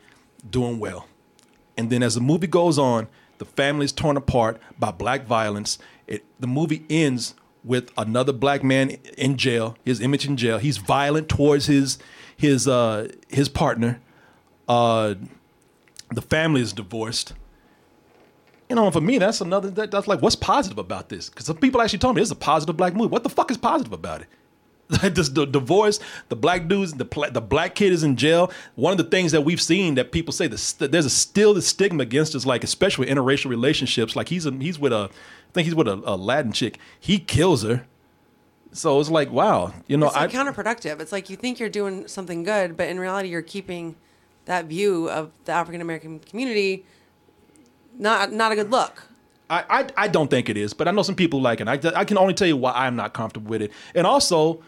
doing 0.47 0.77
well, 0.77 1.07
and 1.75 1.89
then 1.89 2.03
as 2.03 2.13
the 2.13 2.21
movie 2.21 2.45
goes 2.45 2.77
on, 2.77 3.07
the 3.39 3.45
family 3.45 3.85
is 3.85 3.91
torn 3.91 4.15
apart 4.15 4.61
by 4.77 4.91
black 4.91 5.25
violence. 5.25 5.79
It 6.05 6.23
the 6.39 6.45
movie 6.45 6.85
ends 6.87 7.33
with 7.63 7.91
another 7.97 8.31
black 8.31 8.63
man 8.63 8.91
in 9.17 9.37
jail, 9.37 9.75
his 9.85 9.99
image 9.99 10.27
in 10.27 10.37
jail. 10.37 10.59
He's 10.59 10.77
violent 10.77 11.29
towards 11.29 11.65
his 11.65 11.97
his 12.37 12.67
uh, 12.67 13.07
his 13.27 13.49
partner. 13.49 13.99
Uh, 14.69 15.15
the 16.11 16.21
family 16.21 16.61
is 16.61 16.73
divorced 16.73 17.33
you 18.69 18.75
know, 18.75 18.91
for 18.91 19.01
me, 19.01 19.17
that's 19.17 19.41
another. 19.41 19.69
That, 19.69 19.91
that's 19.91 20.07
like, 20.07 20.21
what's 20.21 20.35
positive 20.35 20.77
about 20.77 21.09
this? 21.09 21.29
Because 21.29 21.45
some 21.45 21.57
people 21.57 21.81
actually 21.81 21.99
told 21.99 22.15
me 22.15 22.21
it's 22.21 22.31
a 22.31 22.35
positive 22.35 22.75
black 22.75 22.93
movie. 22.93 23.09
What 23.09 23.23
the 23.23 23.29
fuck 23.29 23.49
is 23.49 23.57
positive 23.57 23.93
about 23.93 24.21
it? 24.21 24.27
this 25.13 25.29
the 25.29 25.45
divorce, 25.45 25.99
the 26.29 26.35
black 26.35 26.67
dudes, 26.67 26.93
the 26.93 27.29
the 27.31 27.41
black 27.41 27.75
kid 27.75 27.91
is 27.91 28.03
in 28.03 28.15
jail. 28.15 28.51
One 28.75 28.91
of 28.91 28.97
the 28.97 29.03
things 29.03 29.33
that 29.33 29.41
we've 29.41 29.61
seen 29.61 29.95
that 29.95 30.11
people 30.11 30.31
say 30.31 30.47
that 30.47 30.91
there's 30.91 31.05
a 31.05 31.09
still 31.09 31.53
the 31.53 31.61
stigma 31.61 32.03
against 32.03 32.35
us, 32.35 32.45
like 32.45 32.63
especially 32.63 33.07
interracial 33.07 33.49
relationships. 33.49 34.15
Like 34.15 34.29
he's 34.29 34.45
a, 34.45 34.51
he's 34.51 34.79
with 34.79 34.93
a, 34.93 35.09
I 35.11 35.51
think 35.53 35.65
he's 35.65 35.75
with 35.75 35.89
a, 35.89 36.01
a 36.05 36.15
Latin 36.15 36.53
chick. 36.53 36.79
He 36.99 37.19
kills 37.19 37.63
her. 37.63 37.85
So 38.71 38.99
it's 38.99 39.09
like, 39.09 39.31
wow, 39.31 39.73
you 39.87 39.97
know, 39.97 40.07
it's 40.07 40.15
like 40.15 40.33
I, 40.33 40.37
counterproductive. 40.37 41.01
It's 41.01 41.11
like 41.11 41.29
you 41.29 41.35
think 41.35 41.59
you're 41.59 41.69
doing 41.69 42.07
something 42.07 42.43
good, 42.43 42.77
but 42.77 42.87
in 42.87 42.99
reality, 42.99 43.29
you're 43.29 43.41
keeping 43.41 43.95
that 44.45 44.65
view 44.65 45.09
of 45.09 45.31
the 45.45 45.51
African 45.51 45.81
American 45.81 46.19
community 46.19 46.85
not 47.97 48.31
not 48.31 48.51
a 48.51 48.55
good 48.55 48.71
look. 48.71 49.03
I, 49.49 49.63
I, 49.69 49.87
I 49.95 50.07
don't 50.09 50.29
think 50.29 50.49
it 50.49 50.57
is, 50.57 50.73
but 50.73 50.89
I 50.89 50.91
know 50.91 51.03
some 51.03 51.15
people 51.15 51.41
like 51.41 51.61
it. 51.61 51.69
I, 51.69 51.79
I 51.95 52.03
can 52.03 52.17
only 52.17 52.33
tell 52.33 52.47
you 52.47 52.57
why 52.57 52.73
I'm 52.73 52.97
not 52.97 53.13
comfortable 53.13 53.49
with 53.49 53.61
it. 53.61 53.71
And 53.95 54.05
also, 54.05 54.61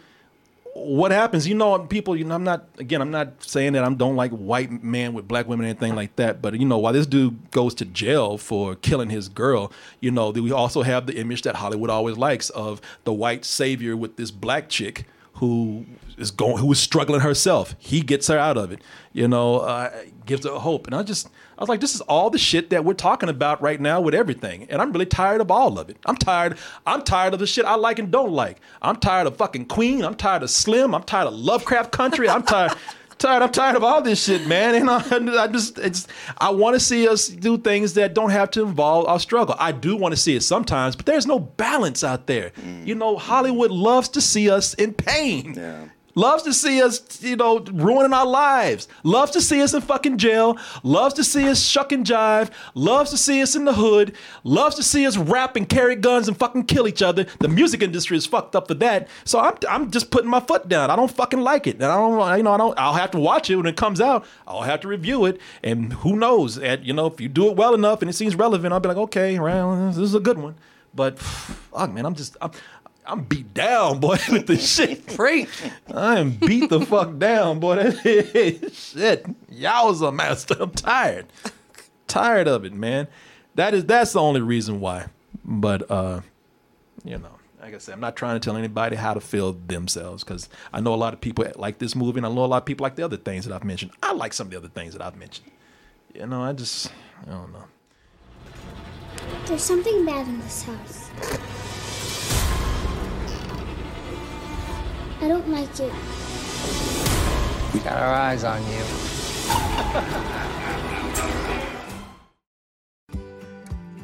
what 0.72 1.12
happens, 1.12 1.46
you 1.46 1.54
know, 1.54 1.78
people, 1.80 2.16
you 2.16 2.24
know, 2.24 2.34
I'm 2.34 2.44
not, 2.44 2.66
again, 2.78 3.02
I'm 3.02 3.10
not 3.10 3.44
saying 3.44 3.74
that 3.74 3.84
I 3.84 3.92
don't 3.92 4.16
like 4.16 4.30
white 4.30 4.82
men 4.82 5.12
with 5.12 5.28
black 5.28 5.46
women 5.48 5.66
or 5.66 5.68
anything 5.68 5.94
like 5.94 6.16
that, 6.16 6.40
but, 6.40 6.58
you 6.58 6.64
know, 6.64 6.78
while 6.78 6.94
this 6.94 7.06
dude 7.06 7.50
goes 7.50 7.74
to 7.74 7.84
jail 7.84 8.38
for 8.38 8.74
killing 8.76 9.10
his 9.10 9.28
girl, 9.28 9.70
you 10.00 10.10
know, 10.10 10.30
we 10.30 10.50
also 10.50 10.82
have 10.82 11.06
the 11.06 11.16
image 11.18 11.42
that 11.42 11.56
Hollywood 11.56 11.90
always 11.90 12.16
likes 12.16 12.48
of 12.50 12.80
the 13.04 13.12
white 13.12 13.44
savior 13.44 13.96
with 13.96 14.16
this 14.16 14.30
black 14.30 14.70
chick 14.70 15.04
who 15.34 15.84
is 16.16 16.30
going, 16.30 16.58
who 16.58 16.70
is 16.72 16.78
struggling 16.78 17.20
herself. 17.20 17.74
He 17.78 18.00
gets 18.00 18.28
her 18.28 18.38
out 18.38 18.56
of 18.56 18.72
it, 18.72 18.80
you 19.12 19.26
know, 19.28 19.58
uh, 19.58 19.90
gives 20.24 20.46
her 20.46 20.58
hope. 20.58 20.86
And 20.86 20.94
I 20.94 21.02
just, 21.02 21.28
I 21.60 21.62
was 21.62 21.68
like, 21.68 21.80
this 21.80 21.94
is 21.94 22.00
all 22.02 22.30
the 22.30 22.38
shit 22.38 22.70
that 22.70 22.86
we're 22.86 22.94
talking 22.94 23.28
about 23.28 23.60
right 23.60 23.78
now 23.78 24.00
with 24.00 24.14
everything. 24.14 24.66
And 24.70 24.80
I'm 24.80 24.92
really 24.92 25.04
tired 25.04 25.42
of 25.42 25.50
all 25.50 25.78
of 25.78 25.90
it. 25.90 25.98
I'm 26.06 26.16
tired. 26.16 26.56
I'm 26.86 27.02
tired 27.02 27.34
of 27.34 27.38
the 27.38 27.46
shit 27.46 27.66
I 27.66 27.74
like 27.74 27.98
and 27.98 28.10
don't 28.10 28.32
like. 28.32 28.60
I'm 28.80 28.96
tired 28.96 29.26
of 29.26 29.36
fucking 29.36 29.66
Queen. 29.66 30.02
I'm 30.02 30.14
tired 30.14 30.42
of 30.42 30.48
Slim. 30.48 30.94
I'm 30.94 31.02
tired 31.02 31.26
of 31.26 31.34
Lovecraft 31.34 31.92
Country. 31.92 32.30
I'm 32.30 32.44
tired. 32.44 32.72
tired. 33.18 33.42
I'm 33.42 33.52
tired 33.52 33.76
of 33.76 33.84
all 33.84 34.00
this 34.00 34.24
shit, 34.24 34.46
man. 34.46 34.74
And 34.74 34.88
I, 34.88 35.42
I 35.42 35.46
just, 35.48 35.78
it's, 35.78 36.08
I 36.38 36.48
want 36.48 36.76
to 36.76 36.80
see 36.80 37.06
us 37.06 37.28
do 37.28 37.58
things 37.58 37.92
that 37.92 38.14
don't 38.14 38.30
have 38.30 38.50
to 38.52 38.62
involve 38.62 39.06
our 39.06 39.20
struggle. 39.20 39.54
I 39.58 39.72
do 39.72 39.96
want 39.96 40.14
to 40.14 40.20
see 40.20 40.34
it 40.34 40.42
sometimes, 40.42 40.96
but 40.96 41.04
there's 41.04 41.26
no 41.26 41.38
balance 41.38 42.02
out 42.02 42.26
there. 42.26 42.52
Mm. 42.52 42.86
You 42.86 42.94
know, 42.94 43.18
Hollywood 43.18 43.70
loves 43.70 44.08
to 44.10 44.22
see 44.22 44.48
us 44.48 44.72
in 44.74 44.94
pain. 44.94 45.54
Yeah. 45.54 45.88
Loves 46.14 46.42
to 46.44 46.52
see 46.52 46.82
us, 46.82 47.22
you 47.22 47.36
know, 47.36 47.60
ruining 47.60 48.12
our 48.12 48.26
lives. 48.26 48.88
Loves 49.04 49.32
to 49.32 49.40
see 49.40 49.62
us 49.62 49.74
in 49.74 49.80
fucking 49.80 50.18
jail. 50.18 50.58
Loves 50.82 51.14
to 51.14 51.24
see 51.24 51.48
us 51.48 51.62
shuck 51.64 51.92
and 51.92 52.04
jive. 52.04 52.50
Loves 52.74 53.10
to 53.10 53.16
see 53.16 53.42
us 53.42 53.54
in 53.54 53.64
the 53.64 53.74
hood. 53.74 54.14
Loves 54.44 54.76
to 54.76 54.82
see 54.82 55.06
us 55.06 55.16
rap 55.16 55.56
and 55.56 55.68
carry 55.68 55.96
guns 55.96 56.28
and 56.28 56.36
fucking 56.36 56.64
kill 56.64 56.88
each 56.88 57.02
other. 57.02 57.26
The 57.38 57.48
music 57.48 57.82
industry 57.82 58.16
is 58.16 58.26
fucked 58.26 58.56
up 58.56 58.68
for 58.68 58.74
that. 58.74 59.08
So 59.24 59.38
I'm, 59.38 59.56
I'm 59.68 59.90
just 59.90 60.10
putting 60.10 60.30
my 60.30 60.40
foot 60.40 60.68
down. 60.68 60.90
I 60.90 60.96
don't 60.96 61.10
fucking 61.10 61.40
like 61.40 61.66
it. 61.66 61.76
And 61.76 61.84
I 61.84 61.96
don't, 61.96 62.36
you 62.36 62.42
know, 62.42 62.52
I 62.52 62.56
don't. 62.56 62.78
I'll 62.78 62.94
have 62.94 63.10
to 63.12 63.18
watch 63.18 63.50
it 63.50 63.56
when 63.56 63.66
it 63.66 63.76
comes 63.76 64.00
out. 64.00 64.24
I'll 64.46 64.62
have 64.62 64.80
to 64.80 64.88
review 64.88 65.26
it. 65.26 65.40
And 65.62 65.92
who 65.92 66.16
knows? 66.16 66.58
At, 66.58 66.84
you 66.84 66.92
know, 66.92 67.06
if 67.06 67.20
you 67.20 67.28
do 67.28 67.48
it 67.48 67.56
well 67.56 67.74
enough 67.74 68.02
and 68.02 68.10
it 68.10 68.14
seems 68.14 68.34
relevant, 68.34 68.72
I'll 68.72 68.80
be 68.80 68.88
like, 68.88 68.96
okay, 68.96 69.38
well, 69.38 69.86
this 69.88 69.98
is 69.98 70.14
a 70.14 70.20
good 70.20 70.38
one. 70.38 70.56
But 70.94 71.18
fuck, 71.72 71.92
man, 71.92 72.06
I'm 72.06 72.14
just, 72.14 72.36
I'm, 72.40 72.50
I'm 73.10 73.24
beat 73.24 73.52
down, 73.52 73.98
boy, 73.98 74.18
with 74.30 74.46
the 74.46 74.56
shit. 74.56 75.04
Preach. 75.16 75.48
I 75.92 76.20
am 76.20 76.30
beat 76.30 76.70
the 76.70 76.80
fuck 76.80 77.18
down, 77.18 77.58
boy. 77.58 77.90
shit. 78.72 79.26
Yowza, 79.50 80.14
master. 80.14 80.54
I'm 80.60 80.70
tired. 80.70 81.26
tired 82.06 82.46
of 82.46 82.64
it, 82.64 82.72
man. 82.72 83.08
That 83.56 83.74
is 83.74 83.84
that's 83.84 84.12
the 84.12 84.20
only 84.20 84.40
reason 84.40 84.78
why. 84.78 85.06
But 85.44 85.90
uh, 85.90 86.20
you 87.04 87.18
know, 87.18 87.32
like 87.60 87.74
I 87.74 87.78
said, 87.78 87.94
I'm 87.94 88.00
not 88.00 88.14
trying 88.14 88.38
to 88.38 88.44
tell 88.44 88.56
anybody 88.56 88.94
how 88.94 89.14
to 89.14 89.20
feel 89.20 89.54
themselves 89.54 90.22
because 90.22 90.48
I 90.72 90.80
know 90.80 90.94
a 90.94 90.96
lot 90.96 91.12
of 91.12 91.20
people 91.20 91.44
like 91.56 91.78
this 91.78 91.96
movie, 91.96 92.18
and 92.18 92.26
I 92.26 92.32
know 92.32 92.44
a 92.44 92.46
lot 92.46 92.58
of 92.58 92.64
people 92.64 92.84
like 92.84 92.94
the 92.94 93.02
other 93.02 93.16
things 93.16 93.44
that 93.44 93.52
I've 93.52 93.64
mentioned. 93.64 93.90
I 94.04 94.12
like 94.12 94.32
some 94.32 94.46
of 94.46 94.50
the 94.52 94.56
other 94.56 94.68
things 94.68 94.92
that 94.92 95.02
I've 95.02 95.16
mentioned. 95.16 95.50
You 96.14 96.26
know, 96.28 96.44
I 96.44 96.52
just 96.52 96.92
I 97.26 97.30
don't 97.32 97.52
know. 97.52 97.64
There's 99.46 99.64
something 99.64 100.06
bad 100.06 100.28
in 100.28 100.40
this 100.40 100.62
house. 100.62 101.10
I 105.22 105.28
don't 105.28 105.48
like 105.50 105.68
it. 105.78 105.92
We 107.74 107.80
got 107.80 107.92
our 107.92 108.14
eyes 108.14 108.42
on 108.42 108.62
you. 108.72 108.82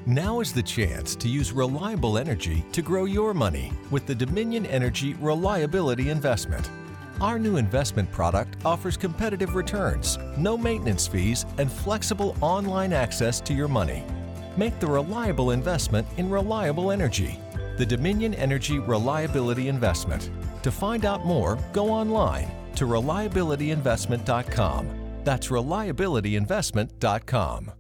Now 0.04 0.40
is 0.40 0.52
the 0.52 0.62
chance 0.62 1.16
to 1.16 1.28
use 1.28 1.52
reliable 1.52 2.18
energy 2.18 2.66
to 2.72 2.82
grow 2.82 3.06
your 3.06 3.32
money 3.32 3.72
with 3.90 4.06
the 4.06 4.14
Dominion 4.14 4.66
Energy 4.66 5.14
Reliability 5.14 6.10
Investment. 6.10 6.70
Our 7.22 7.38
new 7.38 7.56
investment 7.56 8.12
product 8.12 8.58
offers 8.66 8.98
competitive 8.98 9.54
returns, 9.54 10.18
no 10.36 10.58
maintenance 10.58 11.06
fees, 11.06 11.46
and 11.56 11.72
flexible 11.72 12.36
online 12.42 12.92
access 12.92 13.40
to 13.40 13.54
your 13.54 13.68
money. 13.68 14.04
Make 14.58 14.78
the 14.80 14.86
reliable 14.86 15.52
investment 15.52 16.06
in 16.18 16.28
reliable 16.28 16.90
energy. 16.90 17.40
The 17.78 17.86
Dominion 17.86 18.34
Energy 18.34 18.78
Reliability 18.78 19.68
Investment 19.68 20.30
to 20.66 20.72
find 20.72 21.04
out 21.04 21.24
more, 21.24 21.58
go 21.72 21.90
online 21.90 22.50
to 22.74 22.86
reliabilityinvestment.com. 22.86 24.88
That's 25.22 25.48
reliabilityinvestment.com. 25.48 27.72